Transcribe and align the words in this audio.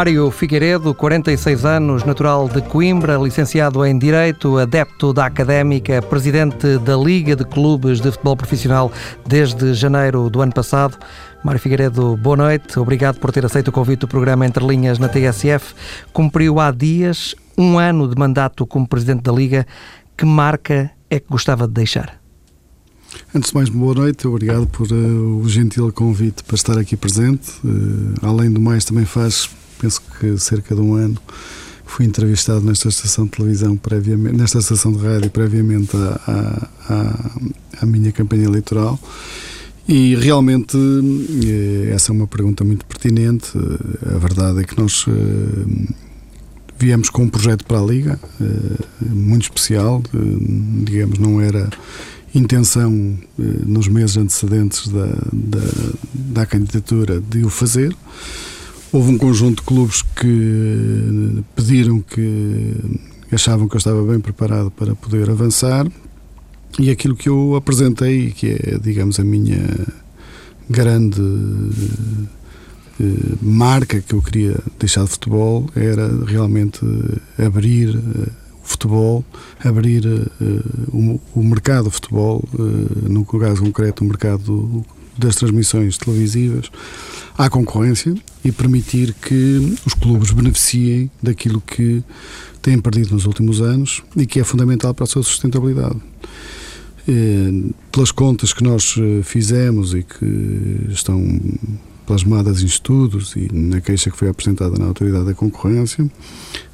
Mário 0.00 0.30
Figueiredo, 0.30 0.94
46 0.94 1.66
anos, 1.66 2.04
natural 2.04 2.48
de 2.48 2.62
Coimbra, 2.62 3.18
licenciado 3.18 3.84
em 3.84 3.98
Direito, 3.98 4.56
adepto 4.56 5.12
da 5.12 5.26
Académica, 5.26 6.00
presidente 6.00 6.78
da 6.78 6.96
Liga 6.96 7.36
de 7.36 7.44
Clubes 7.44 8.00
de 8.00 8.10
Futebol 8.10 8.34
Profissional 8.34 8.90
desde 9.26 9.74
janeiro 9.74 10.30
do 10.30 10.40
ano 10.40 10.54
passado. 10.54 10.96
Mário 11.44 11.60
Figueiredo, 11.60 12.16
boa 12.16 12.34
noite. 12.34 12.78
Obrigado 12.78 13.18
por 13.20 13.30
ter 13.30 13.44
aceito 13.44 13.68
o 13.68 13.72
convite 13.72 14.00
do 14.00 14.08
programa 14.08 14.46
Entre 14.46 14.66
Linhas 14.66 14.98
na 14.98 15.06
TSF. 15.06 15.74
Cumpriu 16.14 16.58
há 16.58 16.70
dias 16.70 17.34
um 17.58 17.78
ano 17.78 18.08
de 18.08 18.18
mandato 18.18 18.66
como 18.66 18.88
presidente 18.88 19.24
da 19.24 19.32
Liga. 19.32 19.66
Que 20.16 20.24
marca 20.24 20.90
é 21.10 21.20
que 21.20 21.26
gostava 21.28 21.68
de 21.68 21.74
deixar? 21.74 22.18
Antes 23.34 23.50
de 23.50 23.54
mais, 23.54 23.68
boa 23.68 23.94
noite. 23.94 24.26
Obrigado 24.26 24.66
por 24.66 24.90
uh, 24.90 25.40
o 25.42 25.48
gentil 25.48 25.92
convite 25.92 26.42
para 26.44 26.54
estar 26.54 26.78
aqui 26.78 26.96
presente. 26.96 27.50
Uh, 27.64 28.14
além 28.22 28.50
do 28.50 28.60
mais, 28.60 28.84
também 28.84 29.04
faz, 29.04 29.50
penso 29.80 30.00
que 30.18 30.38
cerca 30.38 30.74
de 30.74 30.80
um 30.80 30.94
ano, 30.94 31.18
fui 31.84 32.06
entrevistado 32.06 32.60
nesta 32.60 32.88
estação 32.88 33.24
de 33.24 33.32
televisão, 33.32 33.76
previamente, 33.76 34.36
nesta 34.36 34.58
estação 34.58 34.92
de 34.92 34.98
rádio, 35.04 35.30
previamente 35.30 35.96
à, 35.96 36.68
à, 36.88 37.82
à 37.82 37.86
minha 37.86 38.12
campanha 38.12 38.44
eleitoral. 38.44 38.98
E 39.88 40.14
realmente 40.14 40.76
uh, 40.76 41.90
essa 41.92 42.12
é 42.12 42.14
uma 42.14 42.26
pergunta 42.26 42.62
muito 42.62 42.84
pertinente. 42.84 43.50
a 44.06 44.18
verdade 44.18 44.60
é 44.60 44.64
que 44.64 44.78
nós 44.80 45.04
viemos 46.78 47.10
com 47.10 47.24
um 47.24 47.28
projeto 47.28 47.64
para 47.64 47.78
a 47.78 47.84
Liga, 47.84 48.18
muito 49.00 49.42
especial, 49.42 50.02
digamos, 50.84 51.18
não 51.18 51.40
era 51.40 51.68
intenção 52.34 53.18
eh, 53.38 53.42
nos 53.66 53.88
meses 53.88 54.16
antecedentes 54.16 54.88
da, 54.88 55.06
da, 55.32 55.92
da, 56.14 56.46
candidatura 56.46 57.20
de 57.20 57.44
o 57.44 57.50
fazer. 57.50 57.94
Houve 58.92 59.12
um 59.12 59.18
conjunto 59.18 59.60
de 59.60 59.66
clubes 59.68 60.02
que 60.02 61.44
pediram 61.54 62.00
que 62.00 62.74
achavam 63.30 63.68
que 63.68 63.76
eu 63.76 63.78
estava 63.78 64.02
bem 64.02 64.18
preparado 64.18 64.68
para 64.72 64.96
poder 64.96 65.30
avançar. 65.30 65.86
E 66.76 66.90
aquilo 66.90 67.14
que 67.14 67.28
eu 67.28 67.54
apresentei, 67.54 68.32
que 68.32 68.48
é, 68.48 68.78
digamos, 68.82 69.20
a 69.20 69.24
minha 69.24 69.86
grande 70.68 71.22
eh, 73.00 73.36
marca 73.40 74.00
que 74.00 74.12
eu 74.12 74.20
queria 74.20 74.58
deixar 74.76 75.04
de 75.04 75.10
futebol, 75.10 75.70
era 75.76 76.08
realmente 76.24 76.80
abrir 77.38 77.96
eh, 77.96 78.28
futebol, 78.64 79.24
abrir 79.64 80.04
o, 80.92 81.20
o, 81.34 81.44
mercado 81.44 81.84
de 81.84 81.90
futebol, 81.90 82.42
no 83.08 83.24
caso 83.24 83.62
concreto, 83.62 84.04
o 84.04 84.06
mercado 84.06 84.84
das 85.26 85.36
transmissões 85.36 85.96
televisivas, 85.96 86.70
à 87.36 87.48
concorrência 87.48 88.14
e 88.44 88.50
permitir 88.50 89.14
que 89.14 89.76
os 89.86 89.94
clubes 89.94 90.30
beneficiem 90.30 91.10
daquilo 91.22 91.60
que 91.60 92.02
têm 92.60 92.78
perdido 92.80 93.14
nos 93.14 93.26
últimos 93.26 93.60
anos 93.60 94.02
e 94.16 94.26
que 94.26 94.40
é 94.40 94.44
fundamental 94.44 94.92
para 94.92 95.04
a 95.04 95.06
sua 95.06 95.22
sustentabilidade. 95.22 95.96
Pelas 97.90 98.12
contas 98.12 98.52
que 98.52 98.62
nós 98.62 98.94
fizemos 99.24 99.94
e 99.94 100.02
que 100.02 100.86
estão 100.90 101.40
plasmadas 102.06 102.62
em 102.62 102.66
estudos 102.66 103.34
e 103.36 103.48
na 103.52 103.80
queixa 103.80 104.10
que 104.10 104.16
foi 104.16 104.28
apresentada 104.28 104.76
na 104.78 104.86
Autoridade 104.86 105.26
da 105.26 105.34
Concorrência, 105.34 106.10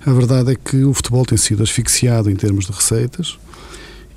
a 0.04 0.12
verdade 0.12 0.52
é 0.52 0.54
que 0.56 0.82
o 0.84 0.92
futebol 0.92 1.24
tem 1.24 1.38
sido 1.38 1.62
asfixiado 1.62 2.30
em 2.30 2.36
termos 2.36 2.66
de 2.66 2.72
receitas 2.72 3.38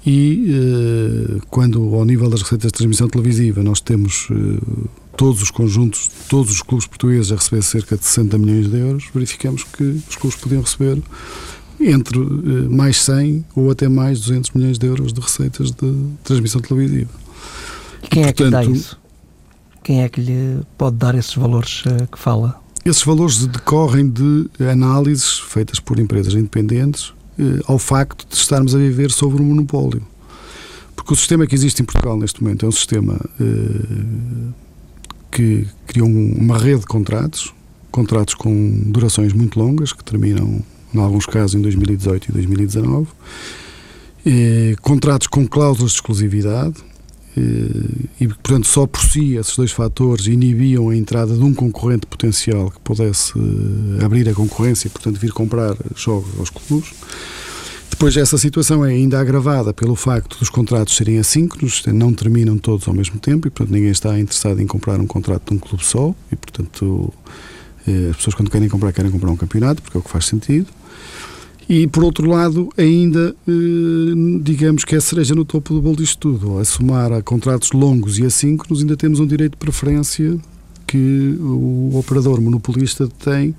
e 0.05 0.45
eh, 0.49 1.41
quando 1.49 1.93
ao 1.93 2.05
nível 2.05 2.29
das 2.29 2.41
receitas 2.41 2.71
de 2.71 2.77
transmissão 2.77 3.07
televisiva 3.07 3.61
nós 3.61 3.81
temos 3.81 4.27
eh, 4.31 4.87
todos 5.17 5.41
os 5.41 5.51
conjuntos, 5.51 6.09
todos 6.29 6.51
os 6.51 6.61
clubes 6.61 6.87
portugueses 6.87 7.31
a 7.31 7.35
receber 7.35 7.61
cerca 7.61 7.97
de 7.97 8.05
60 8.05 8.37
milhões 8.37 8.69
de 8.69 8.77
euros, 8.77 9.05
verificamos 9.13 9.63
que 9.63 9.83
os 10.09 10.15
clubes 10.15 10.39
podiam 10.39 10.61
receber 10.61 11.01
entre 11.81 12.19
eh, 12.19 12.69
mais 12.69 13.01
100 13.03 13.45
ou 13.55 13.69
até 13.71 13.89
mais 13.89 14.21
200 14.21 14.51
milhões 14.51 14.77
de 14.77 14.87
euros 14.87 15.11
de 15.11 15.19
receitas 15.19 15.71
de 15.71 16.05
transmissão 16.23 16.61
televisiva. 16.61 17.11
E 18.03 18.07
quem 18.07 18.23
e, 18.23 18.25
portanto, 18.33 18.55
é 18.55 18.61
que 18.61 18.67
dá 18.67 18.71
isso? 18.71 18.99
quem 19.83 20.03
é 20.03 20.09
que 20.09 20.21
lhe 20.21 20.59
pode 20.77 20.95
dar 20.95 21.15
esses 21.15 21.35
valores 21.35 21.83
que 22.09 22.17
fala? 22.17 22.57
Esses 22.85 23.03
valores 23.03 23.45
decorrem 23.45 24.09
de 24.09 24.49
análises 24.71 25.39
feitas 25.39 25.79
por 25.79 25.99
empresas 25.99 26.33
independentes 26.33 27.13
ao 27.65 27.79
facto 27.79 28.27
de 28.27 28.35
estarmos 28.35 28.75
a 28.75 28.77
viver 28.77 29.11
sobre 29.11 29.41
um 29.41 29.45
monopólio. 29.45 30.01
Porque 30.95 31.13
o 31.13 31.15
sistema 31.15 31.47
que 31.47 31.55
existe 31.55 31.81
em 31.81 31.85
Portugal 31.85 32.17
neste 32.17 32.43
momento 32.43 32.65
é 32.65 32.69
um 32.69 32.71
sistema 32.71 33.19
uh, 33.39 34.53
que 35.31 35.67
criou 35.87 36.07
uma 36.07 36.57
rede 36.57 36.81
de 36.81 36.85
contratos, 36.85 37.53
contratos 37.91 38.33
com 38.33 38.81
durações 38.85 39.33
muito 39.33 39.59
longas, 39.59 39.93
que 39.93 40.03
terminam, 40.03 40.61
em 40.93 40.99
alguns 40.99 41.25
casos, 41.25 41.55
em 41.55 41.61
2018 41.61 42.29
e 42.29 42.31
2019, 42.31 43.07
contratos 44.81 45.27
com 45.27 45.47
cláusulas 45.47 45.91
de 45.91 45.97
exclusividade, 45.97 46.75
e, 48.19 48.27
portanto, 48.27 48.67
só 48.67 48.85
por 48.85 49.01
si 49.01 49.35
esses 49.35 49.55
dois 49.55 49.71
fatores 49.71 50.27
inibiam 50.27 50.89
a 50.89 50.95
entrada 50.95 51.35
de 51.35 51.43
um 51.43 51.53
concorrente 51.53 52.05
potencial 52.05 52.71
que 52.71 52.79
pudesse 52.79 53.33
eh, 53.37 54.05
abrir 54.05 54.27
a 54.27 54.33
concorrência 54.33 54.87
e, 54.87 54.89
portanto, 54.89 55.17
vir 55.17 55.31
comprar 55.31 55.75
jogos 55.95 56.29
aos 56.37 56.49
clubes. 56.49 56.91
Depois, 57.89 58.15
essa 58.15 58.37
situação 58.37 58.85
é 58.85 58.91
ainda 58.91 59.19
agravada 59.19 59.73
pelo 59.73 59.95
facto 59.95 60.37
dos 60.39 60.49
contratos 60.49 60.95
serem 60.95 61.17
assíncronos, 61.17 61.83
não 61.87 62.13
terminam 62.13 62.57
todos 62.57 62.87
ao 62.87 62.93
mesmo 62.93 63.19
tempo 63.19 63.47
e, 63.47 63.49
portanto, 63.49 63.73
ninguém 63.73 63.91
está 63.91 64.17
interessado 64.19 64.61
em 64.61 64.67
comprar 64.67 64.99
um 64.99 65.07
contrato 65.07 65.49
de 65.49 65.55
um 65.55 65.59
clube 65.59 65.85
só 65.85 66.13
e, 66.31 66.35
portanto, 66.35 67.13
eh, 67.87 68.09
as 68.11 68.17
pessoas, 68.17 68.35
quando 68.35 68.49
querem 68.49 68.69
comprar, 68.69 68.93
querem 68.93 69.11
comprar 69.11 69.31
um 69.31 69.35
campeonato, 69.35 69.81
porque 69.81 69.97
é 69.97 69.99
o 69.99 70.03
que 70.03 70.09
faz 70.09 70.25
sentido. 70.25 70.67
E, 71.69 71.85
por 71.85 72.03
outro 72.03 72.27
lado, 72.27 72.67
ainda, 72.75 73.35
eh, 73.47 74.41
digamos 74.41 74.83
que 74.83 74.95
é 74.95 74.97
a 74.97 75.01
cereja 75.01 75.35
no 75.35 75.45
topo 75.45 75.75
do 75.75 75.79
bolo 75.79 75.97
disto 75.97 76.17
tudo. 76.17 76.57
A 76.57 76.65
somar 76.65 77.13
a 77.13 77.21
contratos 77.21 77.73
longos 77.73 78.17
e 78.17 78.25
assíncronos, 78.25 78.81
ainda 78.81 78.97
temos 78.97 79.19
um 79.19 79.27
direito 79.27 79.51
de 79.51 79.59
preferência 79.59 80.35
que 80.87 81.37
o 81.39 81.91
operador 81.95 82.41
monopolista 82.41 83.07
tem 83.07 83.55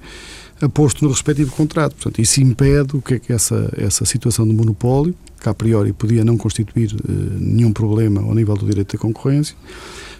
aposto 0.60 1.04
no 1.04 1.10
respectivo 1.12 1.52
contrato. 1.52 1.94
Portanto, 1.94 2.20
isso 2.20 2.40
impede 2.40 2.96
o 2.96 3.00
que 3.00 3.14
é 3.14 3.18
que 3.20 3.32
essa, 3.32 3.72
essa 3.76 4.04
situação 4.04 4.44
de 4.44 4.52
monopólio, 4.52 5.14
que 5.40 5.48
a 5.48 5.54
priori 5.54 5.92
podia 5.92 6.24
não 6.24 6.36
constituir 6.36 6.92
eh, 6.92 7.12
nenhum 7.38 7.72
problema 7.72 8.22
ao 8.22 8.34
nível 8.34 8.56
do 8.56 8.66
direito 8.66 8.96
da 8.96 8.98
concorrência, 9.00 9.54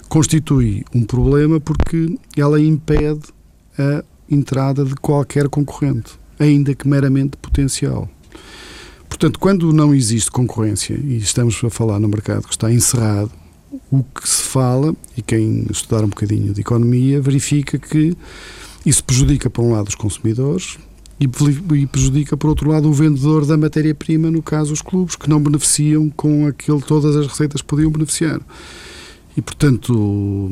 constitui 0.09 0.85
um 0.95 1.03
problema 1.03 1.59
porque 1.59 2.17
ela 2.37 2.61
impede 2.61 3.23
a 3.77 4.05
entrada 4.31 4.85
de 4.85 4.95
qualquer 4.95 5.49
concorrente 5.49 6.21
ainda 6.41 6.75
que 6.75 6.89
meramente 6.89 7.37
potencial. 7.37 8.09
Portanto, 9.09 9.39
quando 9.39 9.73
não 9.73 9.95
existe 9.95 10.31
concorrência, 10.31 10.95
e 10.95 11.19
estamos 11.19 11.63
a 11.63 11.71
falar 11.71 12.01
no 12.01 12.09
mercado 12.09 12.45
que 12.45 12.53
está 12.53 12.73
encerrado, 12.73 13.31
o 13.91 14.03
que 14.03 14.29
se 14.29 14.43
fala, 14.43 14.97
e 15.17 15.23
quem 15.23 15.67
estudar 15.71 16.03
um 16.03 16.09
bocadinho 16.09 16.53
de 16.53 16.61
economia, 16.61 17.21
verifica 17.21 17.79
que 17.79 18.17
isso 18.85 19.05
prejudica, 19.05 19.51
por 19.51 19.63
um 19.65 19.73
lado, 19.73 19.89
os 19.89 19.95
consumidores 19.95 20.79
e 21.21 21.29
prejudica, 21.87 22.35
por 22.35 22.49
outro 22.49 22.71
lado, 22.71 22.89
o 22.89 22.95
vendedor 22.95 23.45
da 23.45 23.55
matéria-prima, 23.55 24.31
no 24.31 24.43
caso, 24.43 24.73
os 24.73 24.81
clubes, 24.81 25.17
que 25.17 25.29
não 25.29 25.39
beneficiam 25.39 26.09
com 26.09 26.47
aquilo 26.47 26.81
todas 26.81 27.15
as 27.15 27.27
receitas 27.27 27.61
podiam 27.61 27.91
beneficiar. 27.91 28.41
E, 29.37 29.43
portanto, 29.43 30.49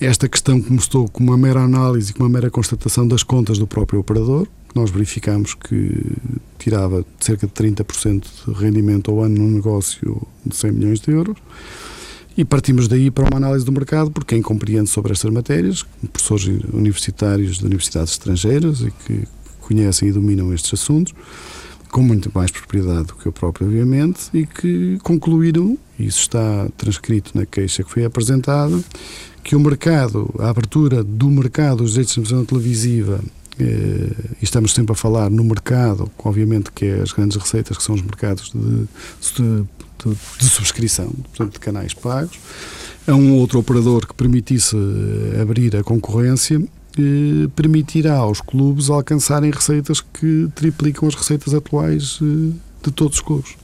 esta 0.00 0.28
questão 0.28 0.60
começou 0.60 1.08
com 1.08 1.22
uma 1.22 1.38
mera 1.38 1.62
análise, 1.62 2.12
com 2.12 2.24
uma 2.24 2.28
mera 2.28 2.50
constatação 2.50 3.06
das 3.06 3.22
contas 3.22 3.56
do 3.56 3.68
próprio 3.68 4.00
operador, 4.00 4.48
nós 4.78 4.90
verificamos 4.90 5.54
que 5.54 5.90
tirava 6.58 7.04
cerca 7.18 7.46
de 7.46 7.52
30% 7.52 8.24
de 8.46 8.52
rendimento 8.52 9.10
ao 9.10 9.22
ano 9.22 9.38
num 9.38 9.50
negócio 9.50 10.26
de 10.44 10.54
100 10.54 10.72
milhões 10.72 11.00
de 11.00 11.10
euros. 11.10 11.36
E 12.36 12.44
partimos 12.44 12.88
daí 12.88 13.10
para 13.10 13.24
uma 13.24 13.36
análise 13.36 13.64
do 13.64 13.72
mercado 13.72 14.10
por 14.10 14.24
quem 14.24 14.40
compreende 14.40 14.88
sobre 14.88 15.12
estas 15.12 15.30
matérias, 15.32 15.84
professores 16.12 16.46
universitários 16.72 17.58
de 17.58 17.66
universidades 17.66 18.12
estrangeiras 18.12 18.80
e 18.80 18.90
que 18.90 19.26
conhecem 19.60 20.08
e 20.08 20.12
dominam 20.12 20.52
estes 20.54 20.80
assuntos 20.80 21.12
com 21.90 22.02
muito 22.02 22.30
mais 22.32 22.50
propriedade 22.50 23.08
do 23.08 23.14
que 23.14 23.26
eu 23.26 23.32
próprio, 23.32 23.66
obviamente, 23.66 24.30
e 24.32 24.46
que 24.46 24.98
concluíram, 25.02 25.76
isso 25.98 26.20
está 26.20 26.68
transcrito 26.76 27.32
na 27.34 27.44
queixa 27.44 27.82
que 27.82 27.90
foi 27.90 28.04
apresentada, 28.04 28.78
que 29.42 29.56
o 29.56 29.60
mercado, 29.60 30.32
a 30.38 30.50
abertura 30.50 31.02
do 31.02 31.28
mercado 31.28 31.78
dos 31.78 31.92
direitos 31.92 32.28
de 32.28 32.44
televisiva 32.44 33.20
e 33.64 34.44
estamos 34.44 34.72
sempre 34.72 34.92
a 34.92 34.94
falar 34.94 35.30
no 35.30 35.44
mercado, 35.44 36.10
obviamente 36.18 36.70
que 36.72 36.86
é 36.86 37.00
as 37.00 37.12
grandes 37.12 37.36
receitas, 37.36 37.76
que 37.76 37.82
são 37.82 37.94
os 37.94 38.02
mercados 38.02 38.50
de, 38.50 38.86
de, 39.36 39.64
de, 40.04 40.18
de 40.38 40.44
subscrição, 40.44 41.10
portanto, 41.10 41.54
de 41.54 41.60
canais 41.60 41.94
pagos, 41.94 42.38
a 43.06 43.14
um 43.14 43.34
outro 43.34 43.58
operador 43.58 44.06
que 44.06 44.14
permitisse 44.14 44.76
eh, 44.76 45.40
abrir 45.40 45.74
a 45.76 45.82
concorrência, 45.82 46.62
eh, 46.98 47.48
permitirá 47.56 48.16
aos 48.16 48.40
clubes 48.40 48.90
alcançarem 48.90 49.50
receitas 49.50 50.00
que 50.00 50.48
triplicam 50.54 51.08
as 51.08 51.14
receitas 51.14 51.54
atuais 51.54 52.18
de 52.20 52.90
todos 52.92 53.16
os 53.16 53.22
clubes. 53.22 53.56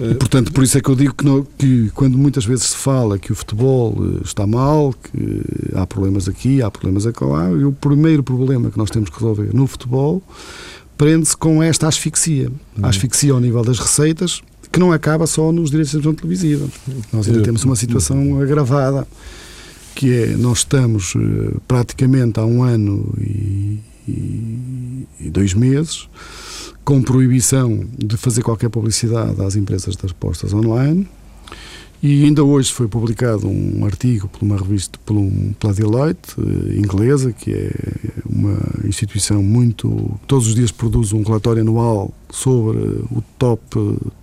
E, 0.00 0.14
portanto, 0.14 0.52
por 0.52 0.64
isso 0.64 0.78
é 0.78 0.80
que 0.80 0.88
eu 0.88 0.94
digo 0.94 1.14
que, 1.14 1.24
não, 1.24 1.46
que, 1.58 1.90
quando 1.94 2.16
muitas 2.16 2.44
vezes 2.44 2.64
se 2.64 2.76
fala 2.76 3.18
que 3.18 3.32
o 3.32 3.34
futebol 3.34 3.94
eh, 4.00 4.20
está 4.24 4.46
mal, 4.46 4.94
que 4.94 5.42
há 5.74 5.86
problemas 5.86 6.28
aqui, 6.28 6.62
há 6.62 6.70
problemas 6.70 7.06
acolá, 7.06 7.50
e 7.50 7.64
o 7.64 7.72
primeiro 7.72 8.22
problema 8.22 8.70
que 8.70 8.78
nós 8.78 8.90
temos 8.90 9.10
que 9.10 9.16
resolver 9.16 9.54
no 9.54 9.66
futebol 9.66 10.22
prende-se 10.96 11.36
com 11.36 11.62
esta 11.62 11.88
asfixia. 11.88 12.50
A 12.82 12.88
asfixia 12.88 13.32
ao 13.32 13.40
nível 13.40 13.62
das 13.62 13.78
receitas, 13.78 14.42
que 14.70 14.78
não 14.78 14.92
acaba 14.92 15.26
só 15.26 15.50
nos 15.50 15.70
direitos 15.70 15.92
de 15.92 16.00
transmissão 16.00 16.14
televisiva. 16.14 16.68
Nós 17.12 17.26
ainda 17.26 17.42
temos 17.42 17.64
uma 17.64 17.76
situação 17.76 18.40
agravada, 18.40 19.06
que 19.94 20.12
é, 20.12 20.26
nós 20.36 20.58
estamos 20.58 21.14
eh, 21.16 21.56
praticamente 21.66 22.38
há 22.40 22.44
um 22.44 22.62
ano 22.62 23.12
e, 23.18 23.80
e, 24.08 25.06
e 25.20 25.30
dois 25.30 25.52
meses 25.52 26.08
com 26.84 27.02
proibição 27.02 27.84
de 27.96 28.16
fazer 28.16 28.42
qualquer 28.42 28.68
publicidade 28.68 29.40
às 29.42 29.56
empresas 29.56 29.96
das 29.96 30.12
postas 30.12 30.52
online. 30.52 31.08
E 32.02 32.24
ainda 32.24 32.42
hoje 32.42 32.72
foi 32.72 32.88
publicado 32.88 33.46
um 33.46 33.84
artigo 33.84 34.26
por 34.26 34.42
uma 34.42 34.56
revista, 34.56 34.98
por 35.04 35.14
um, 35.16 35.52
pela 35.60 35.74
Deloitte, 35.74 36.34
eh, 36.38 36.78
inglesa, 36.78 37.30
que 37.30 37.52
é 37.52 37.70
uma 38.24 38.56
instituição 38.86 39.42
muito. 39.42 40.18
todos 40.26 40.46
os 40.46 40.54
dias 40.54 40.70
produz 40.70 41.12
um 41.12 41.22
relatório 41.22 41.60
anual 41.60 42.10
sobre 42.30 42.78
o 43.10 43.22
top 43.38 43.62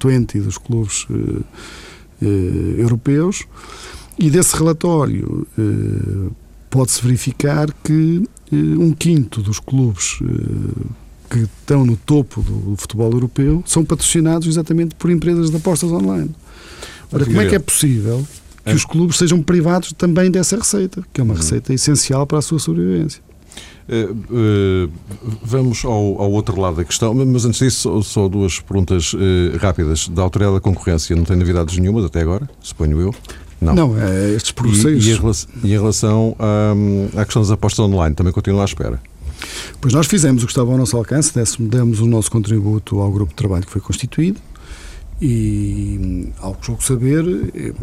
20 0.04 0.40
dos 0.40 0.58
clubes 0.58 1.06
eh, 1.12 1.44
eh, 2.20 2.82
europeus. 2.82 3.46
E 4.18 4.32
desse 4.32 4.56
relatório 4.58 5.48
eh, 5.58 6.32
pode-se 6.72 7.04
verificar 7.04 7.72
que 7.84 8.24
eh, 8.52 8.56
um 8.56 8.92
quinto 8.92 9.44
dos 9.44 9.60
clubes 9.60 10.18
que 11.30 11.40
estão 11.40 11.86
no 11.86 11.96
topo 11.96 12.42
do 12.42 12.76
futebol 12.78 13.12
europeu 13.12 13.64
são 13.66 13.84
patrocinados 13.84 14.48
exatamente 14.48 14.96
por 14.96 15.10
empresas 15.10 15.50
de 15.50 15.58
apostas 15.58 15.92
online. 15.92 16.32
Ora, 17.12 17.26
como 17.26 17.42
é 17.42 17.48
que 17.48 17.56
é 17.56 17.60
possível 17.60 18.26
que 18.64 18.72
é. 18.72 18.74
os 18.74 18.84
clubes 18.84 19.18
sejam 19.18 19.42
privados 19.42 19.94
também 19.94 20.30
dessa 20.30 20.58
receita, 20.58 21.04
que 21.14 21.22
é 21.22 21.24
uma 21.24 21.34
uhum. 21.34 21.40
receita 21.40 21.74
essencial 21.74 22.28
para 22.28 22.40
a 22.40 22.42
sua 22.42 22.60
sobrevivência? 22.60 23.22
Uh, 23.88 24.12
uh, 24.12 24.92
vamos 25.42 25.86
ao, 25.86 26.22
ao, 26.22 26.30
outro 26.32 26.60
lado 26.60 26.76
da 26.76 26.84
questão, 26.84 27.14
mas 27.14 27.46
antes 27.46 27.60
disso, 27.60 27.80
só, 27.80 28.02
só 28.02 28.28
duas 28.28 28.60
perguntas 28.60 29.14
uh, 29.14 29.18
rápidas. 29.62 30.10
Da 30.10 30.22
Autoridade 30.22 30.56
da 30.56 30.62
Concorrência 30.62 31.16
não 31.16 31.24
tem 31.24 31.38
novidades 31.38 31.78
nenhumas 31.78 32.04
até 32.04 32.22
agora, 32.22 32.50
suponho 32.62 33.00
eu. 33.00 33.16
Não, 33.62 33.74
não 33.74 33.98
é 33.98 34.34
estes 34.34 34.52
processos. 34.52 35.06
E, 35.06 35.10
e, 35.10 35.14
em 35.14 35.18
relação, 35.18 35.50
e 35.64 35.68
em 35.68 35.72
relação 35.72 36.36
um, 36.76 37.20
à 37.20 37.24
questão 37.24 37.42
das 37.42 37.50
apostas 37.50 37.80
online, 37.80 38.14
também 38.14 38.34
continua 38.34 38.64
à 38.64 38.66
espera? 38.66 39.02
Pois 39.80 39.94
nós 39.94 40.08
fizemos 40.08 40.44
o 40.44 40.46
que 40.46 40.52
estava 40.52 40.72
ao 40.72 40.78
nosso 40.78 40.98
alcance, 40.98 41.32
demos 41.60 42.00
o 42.00 42.06
nosso 42.06 42.32
contributo 42.32 43.00
ao 43.00 43.12
grupo 43.12 43.32
de 43.32 43.36
trabalho 43.36 43.66
que 43.66 43.72
foi 43.72 43.82
constituído 43.82 44.40
e, 45.22 46.30
ao 46.40 46.54
que 46.54 46.68
julgo 46.68 46.84
saber, 46.84 47.26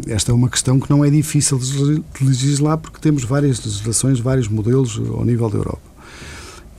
esta 0.07 0.31
é 0.31 0.35
uma 0.35 0.49
questão 0.49 0.79
que 0.79 0.89
não 0.89 1.03
é 1.03 1.09
difícil 1.09 1.57
de 1.57 2.03
legislar 2.21 2.77
porque 2.77 2.99
temos 2.99 3.23
várias 3.23 3.63
legislações, 3.63 4.19
vários 4.19 4.47
modelos 4.47 5.01
ao 5.13 5.25
nível 5.25 5.49
da 5.49 5.57
Europa. 5.57 5.95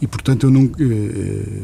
E, 0.01 0.07
portanto, 0.07 0.47
eu 0.47 0.51
não, 0.51 0.71
eh, 0.79 1.63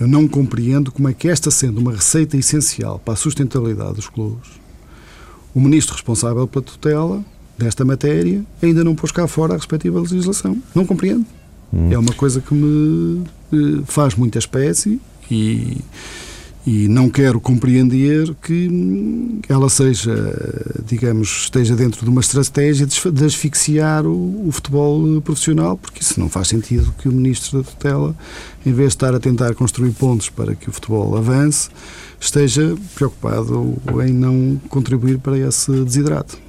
eu 0.00 0.06
não 0.06 0.28
compreendo 0.28 0.92
como 0.92 1.08
é 1.08 1.14
que 1.14 1.28
esta 1.28 1.50
sendo 1.50 1.78
uma 1.78 1.92
receita 1.92 2.36
essencial 2.36 2.98
para 2.98 3.14
a 3.14 3.16
sustentabilidade 3.16 3.94
dos 3.94 4.08
clubes, 4.08 4.48
o 5.54 5.60
ministro 5.60 5.94
responsável 5.94 6.46
pela 6.46 6.64
tutela 6.64 7.24
desta 7.56 7.84
matéria 7.84 8.44
ainda 8.62 8.82
não 8.82 8.94
pôs 8.94 9.12
cá 9.12 9.26
fora 9.26 9.54
a 9.54 9.56
respectiva 9.56 10.00
legislação. 10.00 10.60
Não 10.74 10.84
compreendo. 10.84 11.24
Hum. 11.74 11.92
É 11.92 11.98
uma 11.98 12.12
coisa 12.12 12.40
que 12.40 12.54
me 12.54 13.24
eh, 13.52 13.82
faz 13.86 14.14
muita 14.14 14.38
espécie 14.38 15.00
e, 15.28 15.78
e 16.64 16.86
não 16.86 17.10
quero 17.10 17.40
compreender 17.40 18.32
que 18.40 19.40
ela 19.48 19.68
seja, 19.68 20.14
digamos, 20.86 21.44
esteja 21.44 21.74
dentro 21.74 22.04
de 22.04 22.10
uma 22.10 22.20
estratégia 22.20 22.86
de 22.86 23.24
asfixiar 23.24 24.06
o, 24.06 24.46
o 24.46 24.52
futebol 24.52 25.20
profissional, 25.20 25.76
porque 25.76 26.00
isso 26.00 26.20
não 26.20 26.28
faz 26.28 26.48
sentido 26.48 26.94
que 26.98 27.08
o 27.08 27.12
Ministro 27.12 27.58
da 27.58 27.68
Tutela, 27.68 28.14
em 28.64 28.72
vez 28.72 28.90
de 28.90 28.94
estar 28.94 29.14
a 29.14 29.18
tentar 29.18 29.54
construir 29.54 29.90
pontos 29.90 30.28
para 30.28 30.54
que 30.54 30.68
o 30.68 30.72
futebol 30.72 31.16
avance, 31.16 31.70
esteja 32.20 32.76
preocupado 32.94 33.76
em 34.06 34.12
não 34.12 34.60
contribuir 34.68 35.18
para 35.18 35.36
esse 35.36 35.72
desidrato. 35.82 36.43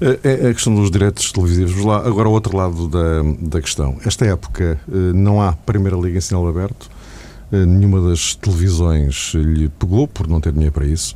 É, 0.00 0.46
é 0.46 0.50
a 0.50 0.54
questão 0.54 0.74
dos 0.74 0.90
direitos 0.90 1.32
televisivos. 1.32 1.84
Lá, 1.84 1.98
agora, 2.06 2.28
o 2.28 2.32
outro 2.32 2.56
lado 2.56 2.88
da, 2.88 3.22
da 3.40 3.60
questão. 3.60 3.96
Esta 4.04 4.24
época 4.24 4.80
eh, 4.88 5.12
não 5.14 5.42
há 5.42 5.52
Primeira 5.52 5.96
Liga 5.96 6.18
em 6.18 6.20
sinal 6.20 6.46
aberto, 6.46 6.88
eh, 7.52 7.64
nenhuma 7.64 8.00
das 8.08 8.34
televisões 8.36 9.32
lhe 9.34 9.68
pegou 9.68 10.06
por 10.06 10.28
não 10.28 10.40
ter 10.40 10.52
dinheiro 10.52 10.72
para 10.72 10.86
isso. 10.86 11.14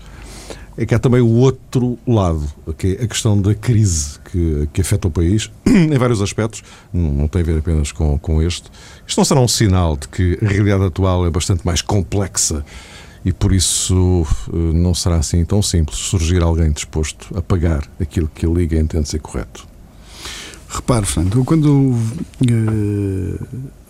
É 0.77 0.87
que 0.87 0.95
há 0.95 0.99
também 0.99 1.21
o 1.21 1.29
outro 1.29 1.99
lado, 2.07 2.49
que 2.79 2.97
é 2.99 3.05
a 3.05 3.07
questão 3.07 3.41
da 3.41 3.55
crise 3.55 4.19
que, 4.31 4.69
que 4.73 4.81
afeta 4.81 5.07
o 5.07 5.11
país, 5.11 5.51
em 5.67 5.99
vários 5.99 6.23
aspectos, 6.23 6.63
não, 6.93 7.13
não 7.13 7.29
tem 7.29 7.43
a 7.43 7.45
ver 7.45 7.59
apenas 7.59 7.93
com, 7.93 8.19
com 8.19 8.41
este. 8.41 8.71
Isto 9.07 9.19
não 9.19 9.25
será 9.25 9.41
um 9.41 9.49
sinal 9.49 9.97
de 9.97 10.09
que 10.09 10.39
a 10.43 10.49
realidade 10.49 10.85
atual 10.85 11.27
é 11.27 11.31
bastante 11.31 11.65
mais 11.65 11.83
complexa 11.83 12.65
e 13.25 13.33
por 13.33 13.53
isso 13.53 14.27
eh, 14.53 14.57
não 14.75 14.95
será 14.95 15.17
assim 15.17 15.45
tão 15.45 15.63
simples 15.63 15.99
surgir 15.99 16.43
alguém 16.43 16.73
disposto 16.73 17.37
a 17.37 17.43
pagar 17.43 17.89
aquilo 18.01 18.31
que 18.35 18.45
a 18.45 18.49
Liga 18.49 18.79
entende 18.79 19.09
ser 19.09 19.21
correto. 19.21 19.67
Repare, 20.69 21.05
Fernando, 21.05 21.39
eu 21.39 21.45
quando 21.45 21.69
uh, 21.71 21.99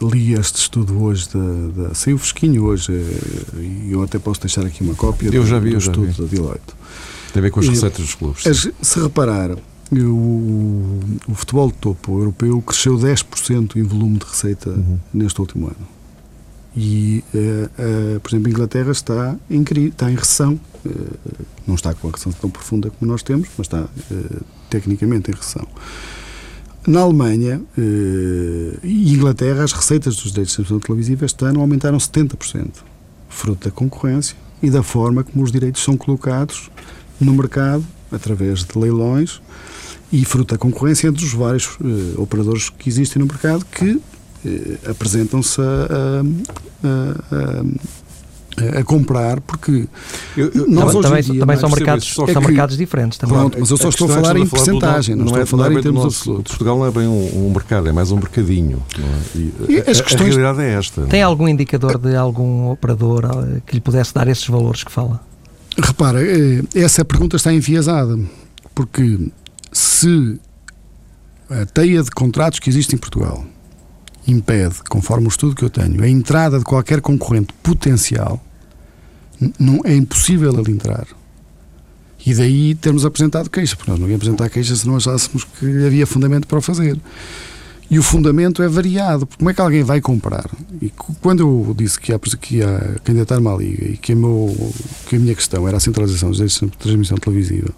li 0.02 0.32
este 0.32 0.58
estudo 0.58 1.00
hoje, 1.00 1.28
da, 1.32 1.88
da, 1.88 1.94
saiu 1.94 2.18
fresquinho 2.18 2.64
hoje, 2.64 2.90
uh, 2.90 3.60
e 3.60 3.92
eu 3.92 4.02
até 4.02 4.18
posso 4.18 4.40
deixar 4.40 4.66
aqui 4.66 4.82
uma 4.82 4.96
cópia 4.96 5.30
eu 5.32 5.46
já 5.46 5.60
vi, 5.60 5.70
do 5.70 5.76
eu 5.76 5.78
estudo 5.78 6.06
vi. 6.06 6.20
da 6.20 6.24
Deloitte. 6.24 6.74
Tem 7.32 7.38
a 7.38 7.42
ver 7.42 7.52
com 7.52 7.60
as 7.60 7.68
receitas 7.68 8.00
dos 8.00 8.14
clubes. 8.16 8.44
As, 8.48 8.68
se 8.82 9.00
reparar, 9.00 9.56
o, 9.92 11.00
o, 11.28 11.34
futebol 11.34 11.68
de 11.68 11.74
topo 11.74 12.18
europeu 12.18 12.60
cresceu 12.62 12.98
10% 12.98 13.76
em 13.76 13.82
volume 13.84 14.18
de 14.18 14.24
receita 14.24 14.70
uhum. 14.70 14.98
neste 15.14 15.40
último 15.40 15.66
ano. 15.66 16.01
E, 16.74 17.22
uh, 17.34 18.16
uh, 18.16 18.20
por 18.20 18.30
exemplo, 18.30 18.48
a 18.48 18.50
Inglaterra 18.50 18.92
está 18.92 19.36
em, 19.50 19.62
está 19.86 20.10
em 20.10 20.14
recessão. 20.14 20.58
Uh, 20.84 21.18
não 21.66 21.74
está 21.74 21.94
com 21.94 22.08
a 22.08 22.10
recessão 22.10 22.32
tão 22.32 22.50
profunda 22.50 22.90
como 22.90 23.10
nós 23.10 23.22
temos, 23.22 23.48
mas 23.56 23.66
está 23.66 23.86
tecnicamente 24.68 25.30
em 25.30 25.34
recessão. 25.34 25.66
Na 26.84 27.02
Alemanha 27.02 27.62
e 28.82 29.12
Inglaterra, 29.12 29.62
as 29.62 29.72
receitas 29.72 30.16
dos 30.16 30.32
direitos 30.32 30.50
de 30.50 30.56
transmissão 30.56 30.80
televisiva 30.80 31.24
este 31.24 31.44
ano 31.44 31.60
aumentaram 31.60 31.96
70%, 31.96 32.68
fruto 33.28 33.68
da 33.68 33.70
concorrência 33.70 34.36
e 34.60 34.68
da 34.68 34.82
forma 34.82 35.22
como 35.22 35.44
os 35.44 35.52
direitos 35.52 35.84
são 35.84 35.96
colocados 35.96 36.68
no 37.20 37.32
mercado, 37.34 37.86
através 38.10 38.64
de 38.64 38.76
leilões, 38.76 39.40
e 40.12 40.24
fruto 40.24 40.54
da 40.54 40.58
concorrência 40.58 41.06
entre 41.06 41.24
os 41.24 41.32
vários 41.32 41.78
operadores 42.16 42.68
que 42.68 42.88
existem 42.88 43.20
no 43.20 43.26
mercado 43.26 43.64
que 43.64 44.00
apresentam-se 44.88 45.60
a, 45.60 46.22
a, 46.84 46.96
a, 47.36 48.78
a, 48.80 48.84
comprar, 48.84 49.40
porque 49.40 49.88
eu, 50.36 50.50
eu, 50.50 50.68
nós 50.68 50.92
também, 50.92 51.12
hoje 51.12 51.32
dia, 51.32 51.40
também 51.40 51.56
são, 51.56 51.70
mercados, 51.70 52.14
são 52.14 52.26
é 52.26 52.34
mercados 52.34 52.76
diferentes. 52.76 53.18
Também. 53.18 53.36
Pronto, 53.36 53.58
mas 53.58 53.70
eu 53.70 53.76
só 53.76 53.88
estou 53.88 54.10
a 54.10 54.14
falar 54.14 54.36
em 54.36 54.46
percentagem, 54.46 55.14
não, 55.14 55.24
não, 55.24 55.30
estou 55.30 55.42
a 55.42 55.46
falar 55.46 55.70
não 55.70 55.76
é 55.76 55.80
em 55.80 55.82
termos 55.82 56.04
absolutos. 56.04 56.52
Portugal 56.52 56.78
não 56.78 56.86
é 56.86 56.90
bem 56.90 57.06
um, 57.06 57.46
um 57.46 57.50
mercado, 57.50 57.88
é 57.88 57.92
mais 57.92 58.10
um 58.10 58.16
mercadinho. 58.16 58.82
É? 58.98 59.38
E, 59.38 59.54
e 59.68 59.78
as 59.80 60.00
a, 60.00 60.02
questões... 60.02 60.34
a 60.34 60.38
realidade 60.38 60.60
é 60.60 60.74
esta. 60.74 61.02
Tem 61.06 61.22
algum 61.22 61.48
indicador 61.48 61.98
de 61.98 62.14
algum 62.14 62.70
operador 62.70 63.24
eh, 63.24 63.60
que 63.66 63.74
lhe 63.74 63.80
pudesse 63.80 64.12
dar 64.14 64.28
esses 64.28 64.46
valores 64.46 64.84
que 64.84 64.92
fala? 64.92 65.20
Repara, 65.78 66.22
eh, 66.22 66.62
essa 66.74 67.04
pergunta 67.04 67.36
está 67.36 67.52
enviesada, 67.52 68.18
porque 68.74 69.30
se 69.72 70.38
a 71.48 71.66
teia 71.66 72.02
de 72.02 72.10
contratos 72.10 72.58
que 72.58 72.68
existe 72.68 72.94
em 72.94 72.98
Portugal 72.98 73.44
impede, 74.26 74.76
conforme 74.88 75.26
o 75.26 75.28
estudo 75.28 75.54
que 75.54 75.64
eu 75.64 75.70
tenho, 75.70 76.02
a 76.02 76.08
entrada 76.08 76.58
de 76.58 76.64
qualquer 76.64 77.00
concorrente 77.00 77.52
potencial, 77.62 78.42
não 79.58 79.80
é 79.84 79.94
impossível 79.94 80.52
ele 80.58 80.72
entrar. 80.72 81.06
E 82.24 82.34
daí 82.34 82.74
termos 82.76 83.04
apresentado 83.04 83.50
queixa, 83.50 83.74
porque 83.74 83.90
nós 83.90 83.98
não 83.98 84.06
íamos 84.06 84.22
apresentar 84.22 84.48
queixa 84.48 84.76
se 84.76 84.86
não 84.86 84.96
achássemos 84.96 85.44
que 85.44 85.86
havia 85.86 86.06
fundamento 86.06 86.46
para 86.46 86.58
o 86.58 86.62
fazer. 86.62 86.98
E 87.90 87.98
o 87.98 88.02
fundamento 88.02 88.62
é 88.62 88.68
variado. 88.68 89.26
Como 89.26 89.50
é 89.50 89.54
que 89.54 89.60
alguém 89.60 89.82
vai 89.82 90.00
comprar? 90.00 90.48
E 90.80 90.88
quando 91.20 91.40
eu 91.40 91.74
disse 91.76 92.00
que 92.00 92.12
ia, 92.12 92.18
que 92.18 92.56
ia 92.56 92.96
candidatar-me 93.04 93.48
à 93.48 93.54
Liga 93.54 93.84
e 93.86 93.96
que 93.96 94.12
a, 94.12 94.16
meu, 94.16 94.72
que 95.08 95.16
a 95.16 95.18
minha 95.18 95.34
questão 95.34 95.66
era 95.68 95.76
a 95.76 95.80
centralização 95.80 96.30
dos 96.30 96.38
direitos 96.38 96.60
de 96.60 96.68
transmissão 96.78 97.18
televisiva, 97.18 97.68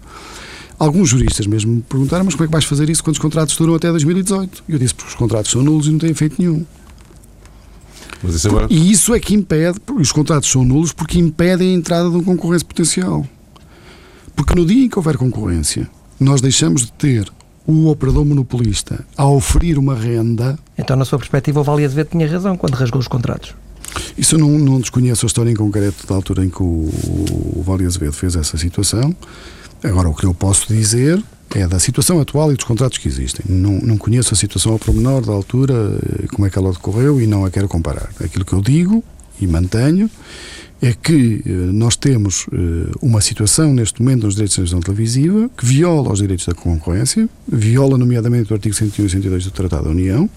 Alguns 0.77 1.09
juristas 1.09 1.47
mesmo 1.47 1.75
me 1.75 1.81
perguntaram, 1.81 2.25
mas 2.25 2.35
como 2.35 2.45
é 2.45 2.47
que 2.47 2.51
vais 2.51 2.65
fazer 2.65 2.89
isso 2.89 3.03
quando 3.03 3.15
os 3.15 3.19
contratos 3.19 3.55
duram 3.55 3.75
até 3.75 3.89
2018? 3.89 4.63
E 4.67 4.73
eu 4.73 4.79
disse, 4.79 4.93
porque 4.93 5.09
os 5.09 5.15
contratos 5.15 5.51
são 5.51 5.63
nulos 5.63 5.87
e 5.87 5.91
não 5.91 5.99
têm 5.99 6.11
efeito 6.11 6.35
nenhum. 6.37 6.65
Isso 8.23 8.47
agora... 8.47 8.67
E 8.69 8.91
isso 8.91 9.13
é 9.13 9.19
que 9.19 9.33
impede, 9.33 9.79
os 9.97 10.11
contratos 10.11 10.49
são 10.49 10.63
nulos 10.65 10.91
porque 10.91 11.19
impedem 11.19 11.71
a 11.71 11.73
entrada 11.73 12.09
de 12.09 12.15
um 12.17 12.23
concorrência 12.23 12.67
potencial. 12.67 13.25
Porque 14.35 14.53
no 14.53 14.65
dia 14.65 14.85
em 14.85 14.89
que 14.89 14.97
houver 14.97 15.17
concorrência, 15.17 15.89
nós 16.19 16.41
deixamos 16.41 16.85
de 16.85 16.91
ter 16.93 17.31
o 17.65 17.87
operador 17.87 18.25
monopolista 18.25 19.05
a 19.17 19.25
oferir 19.25 19.77
uma 19.77 19.95
renda. 19.95 20.57
Então, 20.77 20.95
na 20.95 21.05
sua 21.05 21.17
perspectiva, 21.17 21.61
o 21.61 21.63
Vale 21.63 21.85
Azevedo 21.85 22.09
tinha 22.09 22.29
razão 22.29 22.55
quando 22.57 22.73
rasgou 22.73 22.99
os 22.99 23.07
contratos. 23.07 23.55
Isso 24.17 24.35
eu 24.35 24.39
não, 24.39 24.49
não 24.49 24.79
desconheço 24.79 25.25
a 25.25 25.27
história 25.27 25.49
em 25.49 25.55
concreto 25.55 26.05
da 26.05 26.15
altura 26.15 26.45
em 26.45 26.49
que 26.49 26.61
o, 26.61 26.89
o 27.55 27.63
Vale 27.65 27.85
Azevedo 27.85 28.13
fez 28.13 28.35
essa 28.35 28.57
situação. 28.57 29.15
Agora, 29.83 30.09
o 30.09 30.15
que 30.15 30.25
eu 30.25 30.33
posso 30.33 30.73
dizer 30.73 31.21
é 31.53 31.67
da 31.67 31.79
situação 31.79 32.19
atual 32.19 32.51
e 32.51 32.55
dos 32.55 32.65
contratos 32.65 32.97
que 32.97 33.07
existem. 33.07 33.45
Não, 33.47 33.79
não 33.79 33.97
conheço 33.97 34.33
a 34.33 34.37
situação 34.37 34.73
ao 34.73 34.79
pormenor 34.79 35.25
da 35.25 35.31
altura, 35.31 35.73
eh, 35.73 36.27
como 36.33 36.45
é 36.45 36.49
que 36.49 36.57
ela 36.57 36.71
decorreu 36.71 37.21
e 37.21 37.27
não 37.27 37.45
a 37.45 37.51
quero 37.51 37.67
comparar. 37.67 38.09
Aquilo 38.19 38.43
que 38.43 38.53
eu 38.53 38.61
digo 38.61 39.03
e 39.39 39.47
mantenho 39.47 40.09
é 40.81 40.93
que 40.93 41.41
eh, 41.45 41.49
nós 41.49 41.95
temos 41.95 42.45
eh, 42.51 42.91
uma 43.01 43.21
situação 43.21 43.73
neste 43.73 44.01
momento 44.01 44.23
nos 44.23 44.35
direitos 44.35 44.53
de 44.53 44.61
transmissão 44.61 44.81
televisiva 44.81 45.49
que 45.55 45.65
viola 45.65 46.11
os 46.11 46.19
direitos 46.19 46.45
da 46.45 46.53
concorrência, 46.53 47.29
viola 47.47 47.97
nomeadamente 47.97 48.51
o 48.51 48.55
artigo 48.55 48.75
101 48.75 49.05
e 49.05 49.09
102 49.09 49.45
do 49.45 49.51
Tratado 49.51 49.85
da 49.85 49.89
União 49.91 50.29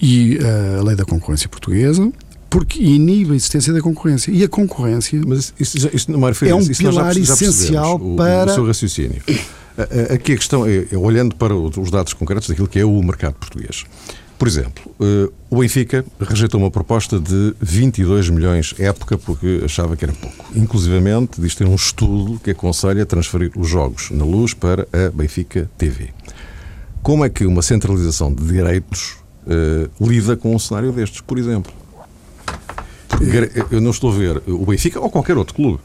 e 0.00 0.38
a 0.78 0.82
lei 0.82 0.94
da 0.94 1.04
concorrência 1.04 1.48
portuguesa, 1.48 2.12
porque 2.50 2.82
inibe 2.82 3.32
a 3.32 3.36
existência 3.36 3.72
da 3.72 3.80
concorrência. 3.80 4.30
E 4.30 4.42
a 4.42 4.48
concorrência 4.48 5.20
Mas 5.26 5.52
isso, 5.58 5.76
isso, 5.76 5.90
isso, 5.92 6.18
Mário 6.18 6.36
é 6.48 6.54
um 6.54 6.60
isso 6.60 6.76
pilar 6.76 7.14
já, 7.14 7.22
já 7.22 7.34
essencial 7.34 7.96
o, 7.96 8.16
para. 8.16 8.50
O 8.50 8.54
seu 8.54 8.66
raciocínio. 8.66 9.22
Aqui 10.12 10.32
a 10.32 10.36
questão 10.36 10.66
é, 10.66 10.86
é, 10.90 10.96
olhando 10.96 11.36
para 11.36 11.54
os 11.54 11.90
dados 11.90 12.12
concretos 12.12 12.48
daquilo 12.48 12.66
que 12.66 12.80
é 12.80 12.84
o 12.84 13.02
mercado 13.02 13.34
português. 13.34 13.84
Por 14.36 14.46
exemplo, 14.46 14.94
eh, 15.00 15.28
o 15.50 15.58
Benfica 15.58 16.04
rejeitou 16.20 16.60
uma 16.60 16.70
proposta 16.70 17.18
de 17.18 17.54
22 17.60 18.30
milhões 18.30 18.72
época 18.78 19.18
porque 19.18 19.62
achava 19.64 19.96
que 19.96 20.04
era 20.04 20.14
pouco. 20.14 20.46
Inclusivamente, 20.54 21.40
diz 21.40 21.56
ter 21.56 21.66
um 21.66 21.74
estudo 21.74 22.38
que 22.38 22.52
aconselha 22.52 23.04
transferir 23.04 23.50
os 23.56 23.68
jogos 23.68 24.12
na 24.12 24.24
luz 24.24 24.54
para 24.54 24.86
a 24.92 25.10
Benfica 25.10 25.68
TV. 25.76 26.10
Como 27.02 27.24
é 27.24 27.28
que 27.28 27.46
uma 27.46 27.62
centralização 27.62 28.32
de 28.32 28.44
direitos 28.44 29.16
uh, 29.44 30.06
lida 30.06 30.36
com 30.36 30.54
um 30.54 30.58
cenário 30.58 30.92
destes, 30.92 31.20
por 31.20 31.36
exemplo? 31.36 31.72
Eu 33.70 33.80
não 33.80 33.90
estou 33.90 34.12
a 34.12 34.14
ver 34.14 34.42
o 34.46 34.64
Benfica 34.66 35.00
ou 35.00 35.10
qualquer 35.10 35.36
outro 35.36 35.54
clube 35.54 35.80